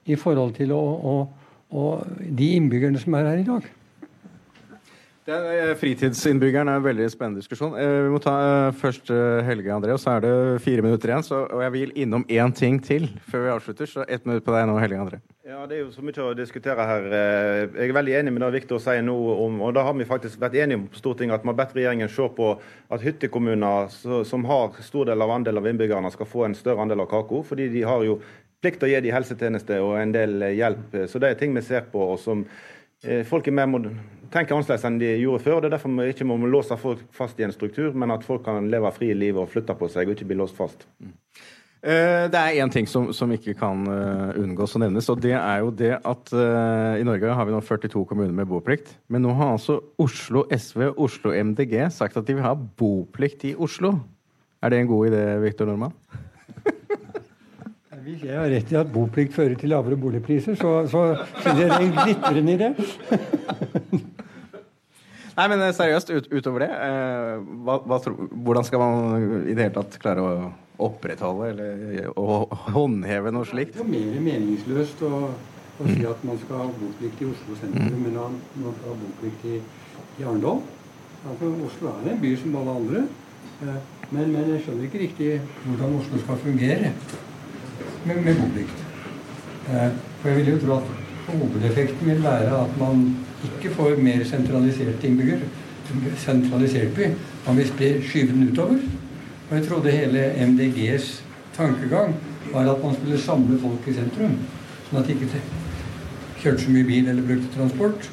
i 0.06 0.14
forhold 0.14 0.54
til 0.54 0.72
å, 0.72 0.80
å, 0.80 1.14
å, 1.72 1.82
de 2.28 2.52
innbyggerne 2.56 3.00
som 3.02 3.14
er 3.18 3.26
her 3.26 3.42
i 3.42 3.48
dag. 3.48 3.66
Er, 5.22 5.44
eh, 5.70 5.76
fritidsinnbyggeren 5.78 6.66
er 6.66 6.80
en 6.80 6.82
veldig 6.82 7.04
spennende 7.12 7.38
diskusjon. 7.38 7.76
Eh, 7.78 8.00
vi 8.02 8.10
må 8.10 8.18
ta 8.18 8.32
eh, 8.42 8.72
først 8.74 9.06
Helge 9.46 9.70
André, 9.70 9.92
og 9.94 10.00
så 10.02 10.16
er 10.16 10.24
det 10.24 10.62
fire 10.64 10.82
minutter 10.82 11.12
igjen. 11.12 11.22
Så, 11.22 11.44
og 11.46 11.60
jeg 11.62 11.72
vil 11.76 11.92
innom 11.94 12.24
én 12.26 12.50
ting 12.58 12.80
til 12.82 13.06
før 13.30 13.44
vi 13.44 13.52
avslutter. 13.52 13.86
Så 13.86 14.02
ett 14.08 14.24
minutt 14.26 14.42
på 14.42 14.50
deg 14.50 14.66
nå, 14.66 14.74
Helge 14.82 14.98
André. 14.98 15.20
Ja, 15.46 15.60
Det 15.66 15.76
er 15.76 15.84
jo 15.84 15.92
så 15.94 16.02
mye 16.02 16.24
å 16.24 16.34
diskutere 16.34 16.86
her. 16.88 17.06
Jeg 17.12 17.86
er 17.86 17.94
veldig 17.94 18.16
enig 18.18 18.32
med 18.32 18.42
det 18.42 18.50
Viktor 18.56 18.80
sier 18.82 19.04
nå 19.06 19.14
om, 19.44 19.60
og 19.62 19.76
da 19.76 19.84
har 19.86 19.94
vi 19.94 20.08
faktisk 20.08 20.40
vært 20.42 20.56
enige 20.58 20.80
om 20.80 20.88
på 20.90 20.98
Stortinget 20.98 21.38
at 21.38 21.44
vi 21.44 21.52
har 21.52 21.58
bedt 21.60 21.76
regjeringen 21.76 22.10
se 22.10 22.26
på 22.38 22.48
at 22.90 23.04
hyttekommuner 23.04 23.92
som 24.26 24.46
har 24.50 24.80
stor 24.82 25.06
del 25.06 25.22
av 25.22 25.30
andelen 25.30 25.62
av 25.62 25.68
innbyggerne, 25.70 26.10
skal 26.10 26.26
få 26.26 26.48
en 26.48 26.58
større 26.58 26.82
andel 26.82 27.04
av 27.04 27.10
kaka. 27.12 27.44
Fordi 27.46 27.68
de 27.70 27.84
har 27.86 28.02
jo 28.08 28.18
plikt 28.58 28.82
til 28.82 28.90
å 28.90 28.90
gi 28.90 29.04
de 29.06 29.14
helsetjenester 29.14 29.86
og 29.86 30.00
en 30.00 30.16
del 30.18 30.48
hjelp. 30.50 30.98
Så 31.06 31.22
det 31.22 31.30
er 31.30 31.38
ting 31.38 31.54
vi 31.54 31.62
ser 31.62 31.86
på, 31.94 32.10
og 32.16 32.18
som 32.18 32.42
folk 33.30 33.46
er 33.46 33.58
med 33.60 33.70
må 33.70 33.84
tenker 34.32 34.56
annerledes 34.56 34.84
enn 34.88 35.00
de 35.00 35.14
gjorde 35.22 35.44
før. 35.44 35.60
Det 35.60 35.70
er 35.70 35.76
derfor 35.76 35.96
vi 35.96 36.12
ikke 36.12 36.28
må 36.28 36.38
låse 36.50 36.78
folk 36.80 37.02
fast 37.14 37.40
i 37.40 37.46
en 37.46 37.54
struktur, 37.54 37.92
men 37.96 38.14
at 38.14 38.24
folk 38.26 38.44
kan 38.46 38.70
leve 38.72 38.92
frie 38.96 39.16
liv 39.16 39.40
og 39.40 39.50
flytte 39.52 39.76
på 39.78 39.90
seg 39.92 40.08
og 40.08 40.16
ikke 40.16 40.30
bli 40.30 40.38
låst 40.40 40.58
fast. 40.58 40.86
Mm. 41.02 41.16
Det 41.82 42.38
er 42.38 42.60
én 42.62 42.70
ting 42.70 42.86
som, 42.86 43.08
som, 43.10 43.32
ikke 43.34 43.56
kan 43.58 43.80
uh, 43.90 44.28
unngås 44.38 44.76
å 44.78 44.80
nevnes, 44.84 45.08
og 45.10 45.18
det 45.18 45.32
er 45.34 45.64
jo 45.64 45.72
det 45.74 45.96
at 45.98 46.30
uh, 46.30 46.94
i 46.94 47.02
Norge 47.02 47.34
har 47.34 47.48
vi 47.48 47.54
nå 47.56 47.58
42 47.58 48.04
kommuner 48.06 48.30
med 48.38 48.46
boplikt. 48.46 48.92
Men 49.10 49.26
nå 49.26 49.34
har 49.34 49.56
altså 49.56 49.80
Oslo 49.98 50.44
SV 50.46 50.92
og 50.92 51.00
Oslo 51.08 51.34
MDG 51.34 51.74
sagt 51.90 52.20
at 52.20 52.28
de 52.28 52.38
vil 52.38 52.46
ha 52.46 52.54
boplikt 52.54 53.48
i 53.50 53.56
Oslo. 53.58 53.96
Er 54.62 54.70
det 54.70 54.78
en 54.78 54.92
god 54.92 55.10
idé, 55.10 55.24
Viktor 55.42 55.66
Normann? 55.66 55.96
Hvis 58.02 58.22
jeg 58.26 58.34
har 58.34 58.48
rett 58.50 58.70
i 58.72 58.78
at 58.78 58.88
boplikt 58.90 59.34
fører 59.34 59.58
til 59.58 59.70
lavere 59.70 59.98
boligpriser, 59.98 60.56
så, 60.58 60.86
så 60.90 61.02
finner 61.42 61.60
jeg 61.60 61.70
det 61.70 61.82
en 61.82 61.92
glitrende 61.98 62.56
idé. 62.56 64.08
Nei, 65.32 65.46
men 65.48 65.62
eh, 65.64 65.72
seriøst, 65.72 66.10
ut, 66.12 66.26
utover 66.32 66.66
det, 66.66 66.68
eh, 66.76 67.38
hva, 67.64 67.78
hva, 67.88 67.98
hvordan 68.44 68.66
skal 68.68 68.82
man 68.82 69.46
i 69.46 69.54
det 69.56 69.68
hele 69.68 69.76
tatt 69.78 69.96
klare 70.02 70.24
å 70.24 70.50
opprettholde 70.82 71.48
eller 71.52 72.10
å 72.20 72.42
håndheve 72.74 73.32
noe 73.32 73.48
slikt? 73.48 73.78
Det 73.78 73.84
er 73.84 73.88
mer 73.94 74.20
meningsløst 74.26 75.00
å, 75.08 75.22
å 75.32 75.88
si 75.88 76.04
at 76.08 76.26
man 76.28 76.40
skal 76.42 76.66
ha 76.66 76.68
boplikt 76.76 77.24
i 77.24 77.30
Oslo 77.30 77.56
sentrum, 77.62 77.96
mm. 77.96 78.04
men 78.04 78.20
man 78.20 78.76
skal 78.76 78.92
ha 78.92 78.98
boplikt 79.00 79.48
i, 79.48 79.62
i 80.20 80.26
Arendal. 80.26 80.62
Altså, 81.22 81.50
Oslo 81.68 81.94
er 81.94 82.12
en 82.12 82.22
by 82.22 82.36
som 82.42 82.60
alle 82.60 82.76
andre. 82.82 83.04
Eh, 83.64 83.82
men, 84.12 84.36
men, 84.36 84.52
jeg 84.52 84.66
skjønner 84.66 84.88
ikke 84.90 85.04
riktig 85.06 85.32
hvordan 85.64 85.98
Oslo 86.02 86.24
skal 86.26 86.44
fungere 86.44 86.92
med, 88.04 88.18
med 88.20 88.36
boplikt. 88.36 88.88
For 89.62 90.28
jeg 90.28 90.40
vil 90.42 90.48
jo 90.50 90.62
tro 90.64 90.80
at 90.82 90.88
hovedeffekten 91.30 92.08
vil 92.10 92.24
være 92.24 92.56
at 92.66 92.72
man 92.80 93.04
ikke 93.44 93.74
får 93.74 93.96
mer 94.02 94.24
sentralisert 94.24 95.04
innbygger, 95.04 95.42
sentralisert 96.22 96.94
by. 96.96 97.08
Man 97.46 97.58
vil 97.58 98.02
skyve 98.06 98.32
den 98.32 98.48
utover. 98.52 98.78
Og 99.50 99.56
jeg 99.56 99.66
trodde 99.66 99.90
hele 99.90 100.46
MDGs 100.46 101.24
tankegang 101.56 102.14
var 102.52 102.70
at 102.72 102.84
man 102.84 102.94
skulle 102.94 103.18
samle 103.18 103.58
folk 103.60 103.88
i 103.88 103.94
sentrum. 103.96 104.36
Sånn 104.88 105.00
at 105.00 105.08
de 105.08 105.16
ikke 105.16 105.40
kjørte 106.42 106.64
så 106.64 106.74
mye 106.74 106.86
bil 106.88 107.08
eller 107.10 107.26
brukte 107.26 107.50
transport. 107.56 108.08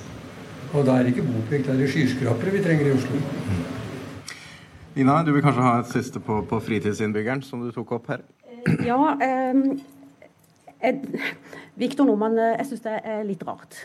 Og 0.73 0.85
da 0.85 0.97
er 0.97 1.05
det 1.05 1.13
ikke 1.13 1.27
boplikt, 1.27 1.67
da 1.67 1.73
er 1.73 1.83
det 1.83 1.91
skyskrapere 1.93 2.53
vi 2.53 2.63
trenger 2.65 2.89
i 2.89 2.95
Oslo. 2.97 3.21
Ina, 4.99 5.21
du 5.23 5.31
vil 5.33 5.45
kanskje 5.45 5.63
ha 5.63 5.77
et 5.79 5.93
siste 5.93 6.19
på, 6.19 6.41
på 6.49 6.59
fritidsinnbyggeren, 6.65 7.41
som 7.45 7.61
du 7.63 7.71
tok 7.73 7.93
opp 7.97 8.09
her? 8.11 8.25
Ja, 8.85 9.15
eh, 9.23 9.53
Viktor 11.79 12.05
Nordmann, 12.09 12.37
eh, 12.37 12.57
jeg 12.59 12.69
syns 12.73 12.85
det 12.85 12.99
er 12.99 13.23
litt 13.25 13.45
rart 13.47 13.79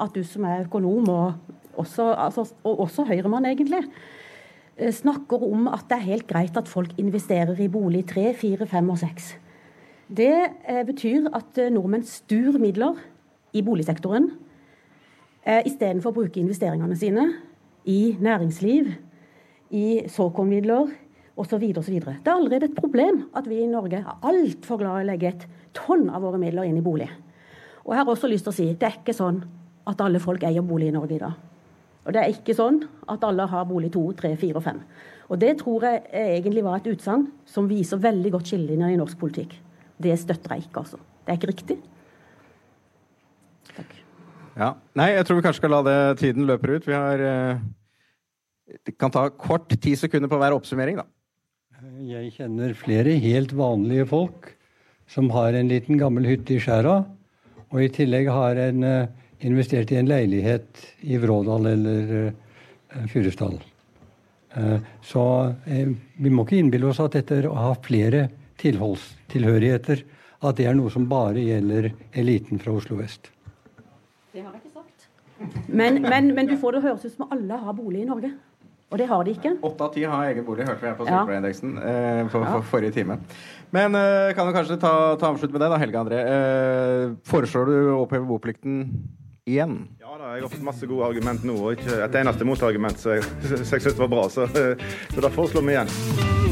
at 0.00 0.12
du 0.14 0.22
som 0.24 0.44
er 0.44 0.66
økonom, 0.66 1.08
og 1.08 1.80
også, 1.80 2.10
altså, 2.14 2.46
og 2.64 2.80
også 2.86 3.06
Høyremann 3.08 3.48
egentlig, 3.48 3.82
eh, 4.76 4.92
snakker 4.92 5.42
om 5.42 5.68
at 5.68 5.86
det 5.88 5.98
er 5.98 6.10
helt 6.10 6.26
greit 6.26 6.56
at 6.56 6.68
folk 6.68 6.92
investerer 6.98 7.58
i 7.60 7.68
bolig 7.68 8.06
tre, 8.08 8.34
fire, 8.34 8.66
fem 8.66 8.90
og 8.90 8.98
seks. 8.98 9.36
Det 10.08 10.34
eh, 10.68 10.84
betyr 10.86 11.30
at 11.34 11.58
eh, 11.58 11.72
nordmenn 11.72 12.04
stur 12.06 12.58
midler 12.58 12.98
i 13.52 13.62
boligsektoren 13.62 14.30
istedenfor 15.46 16.10
å 16.10 16.14
bruke 16.16 16.40
investeringene 16.42 16.96
sine 16.98 17.22
i 17.86 18.16
næringsliv, 18.18 18.88
i 19.70 20.02
såkornmidler 20.10 20.88
osv. 21.38 21.62
osv. 21.78 22.00
Det 22.00 22.26
er 22.26 22.32
allerede 22.32 22.66
et 22.66 22.74
problem 22.74 23.28
at 23.36 23.46
vi 23.46 23.60
i 23.62 23.68
Norge 23.70 24.00
er 24.00 24.26
altfor 24.26 24.80
glad 24.80 24.98
i 24.98 25.04
å 25.04 25.08
legge 25.12 25.30
et 25.30 25.46
tonn 25.76 26.08
av 26.10 26.26
våre 26.26 26.40
midler 26.42 26.66
inn 26.66 26.80
i 26.80 26.82
bolig. 26.82 27.06
Og 27.84 27.94
jeg 27.94 28.02
har 28.02 28.10
også 28.10 28.30
lyst 28.30 28.48
til 28.48 28.54
å 28.54 28.56
si 28.56 28.66
det 28.74 28.88
er 28.88 28.98
ikke 28.98 29.14
sånn 29.14 29.44
at 29.86 30.00
alle 30.02 30.22
folk 30.22 30.44
eier 30.46 30.64
bolig 30.66 30.90
i 30.90 30.94
Norge 30.96 31.16
i 31.16 31.22
dag. 31.22 31.36
Og 32.06 32.14
det 32.14 32.22
er 32.22 32.32
ikke 32.32 32.54
sånn 32.54 32.80
at 33.10 33.24
alle 33.26 33.46
har 33.50 33.66
bolig 33.66 33.90
to, 33.94 34.04
tre, 34.18 34.32
fire 34.38 34.60
og 34.60 34.66
fem. 34.66 34.80
Og 35.26 35.40
det 35.42 35.56
tror 35.62 35.86
jeg 35.88 36.04
egentlig 36.14 36.62
var 36.62 36.78
et 36.78 36.90
utsagn 36.92 37.26
som 37.50 37.66
viser 37.70 38.02
veldig 38.02 38.30
godt 38.36 38.52
skillelinjene 38.52 38.94
i 38.94 39.00
norsk 39.00 39.18
politikk. 39.18 39.56
Det 39.98 40.14
støtter 40.20 40.54
jeg 40.54 40.66
ikke, 40.66 40.84
altså. 40.84 41.00
Det 41.24 41.32
er 41.32 41.40
ikke 41.40 41.50
riktig. 41.50 41.76
Takk. 43.72 43.96
Ja. 44.56 44.70
Nei, 44.98 45.10
jeg 45.16 45.26
tror 45.26 45.40
vi 45.40 45.46
kanskje 45.48 45.62
skal 45.64 45.74
la 45.74 45.82
det 45.86 45.98
tiden 46.22 46.46
løpe 46.48 46.70
ut. 46.70 46.86
Vi 46.86 46.94
har 46.94 47.22
eh, 47.26 47.64
Det 48.86 48.94
kan 48.98 49.10
ta 49.10 49.28
kort 49.30 49.68
ti 49.82 49.94
sekunder 49.98 50.30
på 50.30 50.38
hver 50.38 50.54
oppsummering, 50.54 51.02
da. 51.02 51.06
Jeg 52.06 52.32
kjenner 52.38 52.72
flere 52.74 53.18
helt 53.20 53.52
vanlige 53.54 54.06
folk 54.08 54.48
som 55.10 55.28
har 55.34 55.54
en 55.54 55.68
liten 55.70 55.98
gammel 56.00 56.26
hytte 56.26 56.56
i 56.56 56.62
skjæra, 56.62 56.96
og 57.70 57.82
i 57.82 57.90
tillegg 57.92 58.30
har 58.32 58.58
en 58.58 58.82
uh, 58.82 59.25
investert 59.40 59.92
i 59.92 59.98
en 60.00 60.08
leilighet 60.08 60.82
i 61.00 61.18
Vrådal 61.20 61.66
eller 61.72 62.12
uh, 62.26 63.06
Fyresdal. 63.12 63.58
Uh, 64.56 64.78
så 65.04 65.22
uh, 65.52 65.94
vi 66.16 66.32
må 66.32 66.46
ikke 66.46 66.60
innbille 66.60 66.88
oss 66.90 67.02
at 67.04 67.18
dette 67.18 67.42
å 67.48 67.56
ha 67.56 67.74
flere 67.84 68.28
tilhørigheter, 68.60 70.04
at 70.46 70.58
det 70.58 70.68
er 70.68 70.76
noe 70.78 70.92
som 70.92 71.08
bare 71.08 71.42
gjelder 71.44 71.90
eliten 72.16 72.60
fra 72.62 72.76
Oslo 72.76 72.98
vest. 73.00 73.30
Det 74.32 74.42
har 74.42 74.52
jeg 74.52 74.62
ikke 74.64 74.82
sagt. 74.82 75.08
Men, 75.68 76.00
men, 76.04 76.32
men 76.36 76.48
du 76.48 76.56
får 76.60 76.76
det 76.76 76.86
høres 76.86 77.04
ut 77.04 77.16
som 77.16 77.32
alle 77.32 77.60
har 77.60 77.76
bolig 77.76 78.04
i 78.04 78.08
Norge. 78.08 78.32
Og 78.86 79.00
det 79.00 79.08
har 79.10 79.24
de 79.26 79.32
ikke. 79.34 79.50
Åtte 79.66 79.82
av 79.82 79.94
ti 79.96 80.04
har 80.06 80.28
egen 80.30 80.44
bolig, 80.46 80.64
hørte 80.66 80.84
vi 80.84 80.86
her 80.86 80.94
på 80.94 81.06
sykepleierindeksen 81.08 81.72
eh, 81.80 82.20
for, 82.30 82.46
for, 82.46 82.66
forrige 82.70 82.94
time. 82.94 83.16
Men 83.74 83.98
eh, 83.98 84.30
kan 84.36 84.46
du 84.46 84.54
kanskje 84.54 84.78
ta, 84.78 84.92
ta 85.18 85.32
avslutt 85.32 85.50
med 85.50 85.64
det, 85.64 85.70
da, 85.72 85.78
Helge 85.82 85.98
André. 85.98 86.20
Eh, 86.22 87.06
foreslår 87.26 87.66
du 87.66 87.74
å 87.80 88.02
oppheve 88.04 88.28
boplikten 88.28 88.84
igjen? 89.46 89.88
Ja 90.00 90.16
da, 90.18 90.32
jeg 90.34 90.42
har 90.42 90.50
fått 90.50 90.64
masse 90.66 90.88
gode 90.90 91.06
argument 91.06 91.44
nå, 91.46 91.54
og 91.54 91.76
ikke 91.76 92.00
et 92.02 92.18
eneste 92.18 92.48
motargument, 92.48 92.98
så 92.98 93.14
jeg, 93.14 93.28
jeg 93.60 93.86
syns 93.86 94.00
var 94.00 94.10
bra. 94.10 94.26
Så, 94.32 94.48
så 95.14 95.22
da 95.22 95.30
foreslår 95.38 95.68
vi 95.68 95.76
igjen. 95.76 96.45